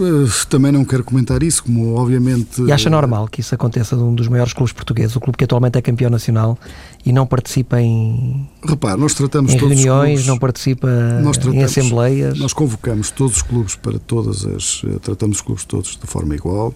Eh, 0.00 0.46
também 0.48 0.72
não 0.72 0.84
quero 0.84 1.04
comentar 1.04 1.42
isso, 1.42 1.62
como 1.62 1.94
obviamente. 1.94 2.62
E 2.62 2.72
acha 2.72 2.90
normal 2.90 3.28
que 3.28 3.40
isso 3.40 3.54
aconteça 3.54 3.96
de 3.96 4.02
um 4.02 4.14
dos 4.14 4.28
maiores 4.28 4.52
clubes 4.52 4.72
portugueses, 4.72 5.14
o 5.14 5.20
clube 5.20 5.38
que 5.38 5.44
atualmente 5.44 5.78
é 5.78 5.82
campeão 5.82 6.10
nacional 6.10 6.58
e 7.04 7.12
não 7.12 7.26
participa 7.26 7.80
em. 7.80 8.48
Repare, 8.66 9.00
nós 9.00 9.14
tratamos 9.14 9.52
em 9.52 9.58
todos 9.58 9.76
reuniões, 9.76 10.10
clubes, 10.10 10.26
não 10.26 10.38
participa 10.38 10.88
tratamos, 10.88 11.54
em 11.54 11.62
assembleias. 11.62 12.38
Nós 12.38 12.52
convocamos 12.52 13.10
todos 13.10 13.36
os 13.36 13.42
clubes 13.42 13.76
para 13.76 13.98
todas 13.98 14.44
as. 14.44 14.82
Eh, 14.84 14.98
tratamos 15.00 15.36
os 15.38 15.42
clubes 15.42 15.64
todos 15.64 15.98
de 16.00 16.06
forma 16.06 16.34
igual. 16.34 16.74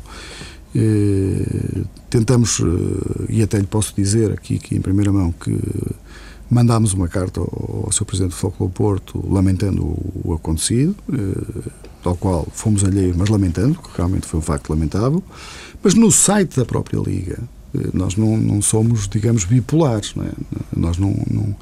E, 0.75 1.85
tentamos, 2.11 2.61
eh, 2.61 3.27
e 3.31 3.43
até 3.43 3.59
lhe 3.59 3.67
posso 3.67 3.95
dizer 3.97 4.33
aqui, 4.33 4.57
aqui 4.57 4.77
em 4.77 4.81
primeira 4.81 5.11
mão, 5.11 5.33
que 5.33 5.59
mandámos 6.51 6.93
uma 6.93 7.09
carta 7.09 7.41
ao, 7.41 7.85
ao 7.87 7.93
Sr. 7.93 8.05
Presidente 8.05 8.31
do 8.31 8.37
Futebol 8.37 8.69
Porto 8.69 9.25
lamentando 9.29 9.83
o, 9.83 10.23
o 10.25 10.33
acontecido 10.35 10.95
ao 12.05 12.17
qual 12.17 12.47
fomos 12.53 12.85
alheios, 12.85 13.17
mas 13.17 13.29
lamentando, 13.29 13.79
que 13.79 13.97
realmente 13.97 14.27
foi 14.27 14.39
um 14.39 14.43
facto 14.43 14.71
lamentável. 14.71 15.23
Mas 15.83 15.95
no 15.95 16.11
site 16.11 16.57
da 16.57 16.65
própria 16.65 16.99
Liga, 16.99 17.39
eh, 17.75 17.91
nós 17.93 18.17
não, 18.17 18.37
não 18.37 18.63
somos, 18.63 19.09
digamos, 19.09 19.45
bipolares. 19.45 20.15
Não 20.15 20.25
é? 20.25 20.31
Nós 20.77 20.99
não, 20.99 21.15
não 21.31 21.57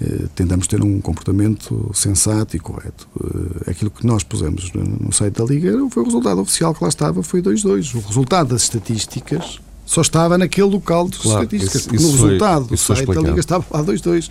eh, 0.00 0.26
tentamos 0.34 0.66
ter 0.66 0.82
um 0.82 1.00
comportamento 1.00 1.90
sensato 1.94 2.56
e 2.56 2.60
correto. 2.60 3.08
Eh, 3.22 3.70
aquilo 3.70 3.90
que 3.90 4.06
nós 4.06 4.22
pusemos 4.22 4.70
no 4.72 5.12
site 5.12 5.34
da 5.34 5.44
Liga 5.44 5.72
foi 5.90 6.02
o 6.02 6.06
resultado 6.06 6.40
oficial 6.40 6.74
que 6.74 6.82
lá 6.82 6.88
estava, 6.88 7.22
foi 7.22 7.42
2-2. 7.42 7.94
O 7.94 8.06
resultado 8.06 8.48
das 8.48 8.62
estatísticas 8.62 9.60
só 9.84 10.02
estava 10.02 10.38
naquele 10.38 10.68
local 10.68 11.08
de 11.08 11.18
claro, 11.18 11.42
estatísticas. 11.42 11.82
Isso, 11.82 11.94
isso 11.94 12.06
no 12.06 12.12
resultado 12.12 12.64
do 12.66 12.76
site 12.76 13.06
da 13.06 13.20
Liga 13.20 13.40
estava 13.40 13.64
lá 13.70 13.84
2-2. 13.84 14.30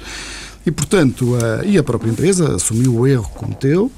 E, 0.66 0.72
portanto, 0.72 1.36
a, 1.36 1.66
e 1.66 1.78
a 1.78 1.84
própria 1.84 2.10
empresa 2.10 2.56
assumiu 2.56 2.96
o 2.96 3.08
erro 3.08 3.30
que 3.30 3.40
cometeu 3.40 3.92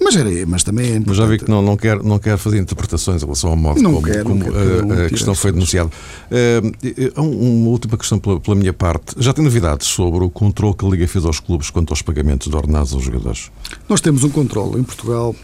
mas, 0.00 0.16
era, 0.16 0.30
mas 0.46 0.64
também 0.64 0.96
é 0.96 1.02
Mas 1.04 1.16
já 1.16 1.24
vi 1.26 1.38
que 1.38 1.48
não, 1.48 1.62
não, 1.62 1.76
quer, 1.76 2.02
não 2.02 2.18
quer 2.18 2.36
fazer 2.36 2.58
interpretações 2.58 3.22
em 3.22 3.24
relação 3.24 3.50
ao 3.50 3.56
modo 3.56 3.80
não 3.80 3.94
como, 3.94 4.06
quero, 4.06 4.24
como 4.24 4.44
quero, 4.44 4.92
a, 4.92 5.06
a 5.06 5.08
questão 5.08 5.34
foi 5.34 5.52
denunciada. 5.52 5.90
Uh, 6.30 7.20
uma 7.20 7.68
última 7.68 7.96
questão 7.96 8.18
pela, 8.18 8.40
pela, 8.40 8.56
minha 8.56 8.72
parte. 8.72 9.14
Já 9.18 9.32
tem 9.32 9.44
novidades 9.44 9.86
sobre 9.86 10.24
o 10.24 10.30
controle 10.30 10.74
que 10.74 10.84
a 10.84 10.88
Liga 10.88 11.06
fez 11.06 11.24
aos 11.24 11.38
clubes 11.38 11.70
quanto 11.70 11.90
aos 11.90 12.02
pagamentos 12.02 12.48
de 12.48 12.56
ordenados 12.56 12.92
aos 12.92 13.04
jogadores? 13.04 13.50
Nós 13.88 14.00
temos 14.00 14.24
um 14.24 14.30
controle 14.30 14.80
em 14.80 14.82
Portugal 14.82 15.34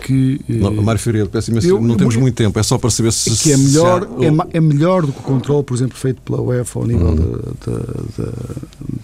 que. 0.00 0.40
Não, 0.48 0.70
Mário 0.82 1.00
Figueiredo, 1.00 1.30
peço 1.30 1.50
imenso, 1.50 1.68
eu, 1.68 1.80
não 1.80 1.96
temos 1.96 2.16
muito 2.16 2.34
tempo, 2.34 2.58
é 2.58 2.62
só 2.62 2.78
para 2.78 2.90
saber 2.90 3.12
se. 3.12 3.30
Que 3.42 3.52
é 3.52 3.56
melhor, 3.56 4.08
há, 4.18 4.24
é, 4.24 4.56
é, 4.56 4.60
melhor 4.60 5.04
do 5.04 5.12
que 5.12 5.20
o 5.20 5.22
controle, 5.22 5.62
por 5.62 5.74
exemplo, 5.74 5.96
feito 5.96 6.22
pela 6.22 6.40
UEFA 6.40 6.78
ao 6.78 6.86
nível 6.86 7.08
hum. 7.08 7.16
da, 7.66 8.22
da, 8.22 8.32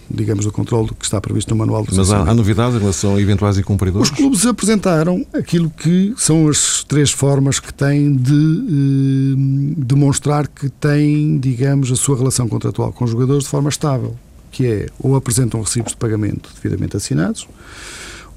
digamos, 0.09 0.45
do 0.45 0.51
controle 0.51 0.89
que 0.97 1.05
está 1.05 1.21
previsto 1.21 1.49
no 1.51 1.57
manual 1.57 1.83
do 1.83 1.95
Mas 1.95 2.11
há, 2.11 2.21
há 2.21 2.33
novidades 2.33 2.75
em 2.75 2.79
relação 2.79 3.15
a 3.15 3.21
eventuais 3.21 3.57
incumpridores? 3.57 4.09
Os 4.09 4.15
clubes 4.15 4.45
apresentaram 4.45 5.25
aquilo 5.33 5.69
que 5.69 6.13
são 6.17 6.47
as 6.47 6.83
três 6.83 7.11
formas 7.11 7.59
que 7.59 7.73
têm 7.73 8.15
de 8.15 8.33
eh, 8.33 9.75
demonstrar 9.77 10.47
que 10.47 10.69
têm, 10.69 11.37
digamos, 11.37 11.91
a 11.91 11.95
sua 11.95 12.17
relação 12.17 12.47
contratual 12.47 12.91
com 12.91 13.05
os 13.05 13.11
jogadores 13.11 13.43
de 13.43 13.49
forma 13.49 13.69
estável, 13.69 14.15
que 14.51 14.65
é 14.65 14.87
ou 14.99 15.15
apresentam 15.15 15.61
recibos 15.61 15.91
de 15.91 15.97
pagamento 15.97 16.49
devidamente 16.55 16.97
assinados, 16.97 17.47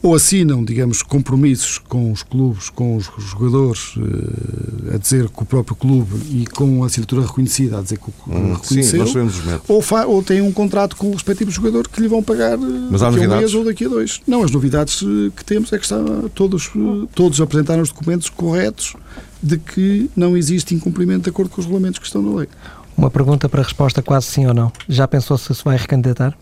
ou 0.03 0.15
assinam, 0.15 0.65
digamos, 0.65 1.03
compromissos 1.03 1.79
com 1.79 2.11
os 2.11 2.23
clubes, 2.23 2.71
com 2.71 2.97
os 2.97 3.11
jogadores, 3.19 3.97
uh, 3.97 4.95
a 4.95 4.99
dizer 4.99 5.29
que 5.29 5.43
o 5.43 5.45
próprio 5.45 5.77
clube 5.77 6.17
e 6.31 6.47
com 6.47 6.83
a 6.83 6.87
assinatura 6.87 7.23
reconhecida, 7.23 7.79
a 7.79 7.83
dizer 7.83 7.99
que 7.99 8.09
o 8.09 8.13
clube 8.13 8.41
hum, 8.41 8.55
reconheceu, 8.55 9.07
sim, 9.07 9.15
nós 9.19 9.37
os 9.37 9.45
métodos. 9.45 9.93
ou, 9.93 10.09
ou 10.09 10.23
têm 10.23 10.41
um 10.41 10.53
contrato 10.53 10.97
com 10.97 11.09
o 11.09 11.13
respectivo 11.13 11.51
jogador 11.51 11.87
que 11.87 12.01
lhe 12.01 12.09
vão 12.09 12.23
pagar 12.23 12.59
uh, 12.59 12.89
Mas 12.91 13.03
daqui 13.03 13.25
a 13.25 13.29
um 13.29 13.39
mês 13.39 13.55
ou 13.55 13.65
daqui 13.65 13.85
a 13.85 13.89
dois. 13.89 14.21
Não, 14.27 14.43
as 14.43 14.51
novidades 14.51 15.03
uh, 15.03 15.31
que 15.37 15.45
temos 15.45 15.73
é 15.73 15.79
que 15.79 15.85
está, 15.85 15.99
todos, 16.35 16.71
todos 17.15 17.41
apresentaram 17.41 17.83
os 17.83 17.91
documentos 17.91 18.31
corretos 18.31 18.95
de 19.43 19.59
que 19.59 20.11
não 20.17 20.37
existe 20.37 20.75
incumprimento 20.75 21.25
de 21.25 21.31
acordo 21.31 21.51
com 21.51 21.61
os 21.61 21.67
regulamentos 21.67 21.99
que 21.99 22.07
estão 22.07 22.23
na 22.23 22.39
lei. 22.39 22.49
Uma 22.97 23.11
pergunta 23.11 23.49
para 23.49 23.63
resposta 23.63 24.03
quase 24.03 24.27
sim 24.27 24.47
ou 24.47 24.55
não. 24.55 24.73
Já 24.89 25.07
pensou 25.07 25.37
se 25.37 25.55
se 25.55 25.65
vai 25.65 25.77
recandidatar? 25.77 26.37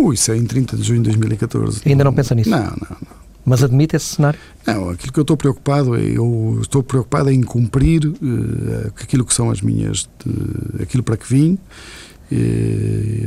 Ui, 0.00 0.14
isso 0.14 0.32
é 0.32 0.36
em 0.36 0.44
30 0.46 0.76
de 0.76 0.82
junho 0.82 1.02
de 1.02 1.10
2014. 1.10 1.82
Ainda 1.84 2.04
não 2.04 2.12
pensa 2.12 2.34
nisso? 2.34 2.48
Não, 2.48 2.58
não, 2.58 2.76
não. 2.90 3.20
Mas 3.44 3.62
admite 3.62 3.96
esse 3.96 4.16
cenário? 4.16 4.38
Não, 4.66 4.90
aquilo 4.90 5.12
que 5.12 5.18
eu 5.18 5.22
estou 5.22 5.36
preocupado 5.36 5.94
é, 5.96 6.02
eu 6.02 6.58
estou 6.60 6.82
preocupado 6.82 7.30
em 7.30 7.42
cumprir 7.42 8.06
uh, 8.06 8.92
aquilo 9.00 9.24
que 9.24 9.34
são 9.34 9.50
as 9.50 9.60
minhas, 9.60 10.08
de, 10.24 10.82
aquilo 10.82 11.02
para 11.02 11.16
que 11.16 11.26
vim, 11.28 11.58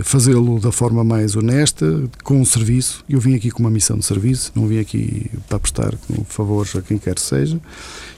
fazê-lo 0.03 0.59
da 0.59 0.71
forma 0.71 1.03
mais 1.03 1.35
honesta, 1.35 2.03
com 2.23 2.39
um 2.39 2.45
serviço. 2.45 3.03
Eu 3.09 3.19
vim 3.19 3.35
aqui 3.35 3.51
com 3.51 3.59
uma 3.59 3.69
missão 3.69 3.97
de 3.97 4.05
serviço, 4.05 4.51
não 4.55 4.67
vim 4.67 4.79
aqui 4.79 5.29
para 5.47 5.59
prestar 5.59 5.93
favores 6.27 6.75
a 6.75 6.81
quem 6.81 6.97
quer 6.97 7.15
que 7.15 7.21
seja. 7.21 7.59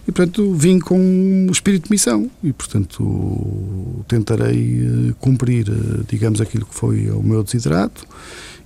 E, 0.07 0.11
portanto, 0.11 0.53
vim 0.53 0.79
com 0.79 0.99
um 0.99 1.51
espírito 1.51 1.86
de 1.86 1.91
missão 1.91 2.29
e, 2.43 2.53
portanto, 2.53 4.05
tentarei 4.07 5.09
uh, 5.09 5.15
cumprir, 5.15 5.65
digamos, 6.07 6.39
aquilo 6.39 6.65
que 6.65 6.75
foi 6.75 7.09
o 7.09 7.23
meu 7.23 7.43
desiderato 7.43 8.05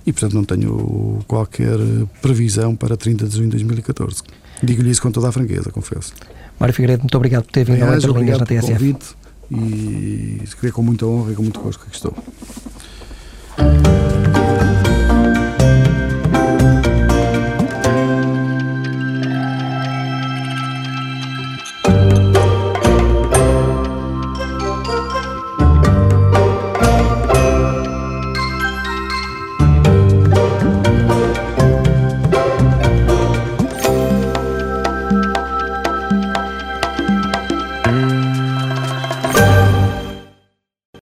e, 0.06 0.12
portanto, 0.12 0.34
não 0.34 0.44
tenho 0.44 1.24
qualquer 1.26 1.78
previsão 2.20 2.76
para 2.76 2.96
30 2.96 3.26
de 3.26 3.36
junho 3.36 3.46
de 3.46 3.52
2014. 3.52 4.22
Digo-lhe 4.62 4.90
isso 4.90 5.00
com 5.00 5.10
toda 5.10 5.28
a 5.28 5.32
franqueza, 5.32 5.70
confesso. 5.70 6.12
Mário 6.58 6.74
Figueiredo, 6.74 7.02
muito 7.02 7.16
obrigado 7.16 7.44
por 7.44 7.52
ter 7.52 7.64
vindo 7.64 7.82
ao 7.82 7.94
Entre 7.94 8.12
Linhas 8.12 8.38
na 8.38 8.44
TSF. 8.44 8.72
Convite 8.72 9.19
e 9.50 10.40
escrever 10.42 10.72
com 10.72 10.82
muita 10.82 11.06
honra 11.06 11.32
e 11.32 11.34
com 11.34 11.42
muito 11.42 11.60
gosto 11.60 11.80
que 11.80 11.86
aqui 11.86 11.96
estou. 11.96 12.14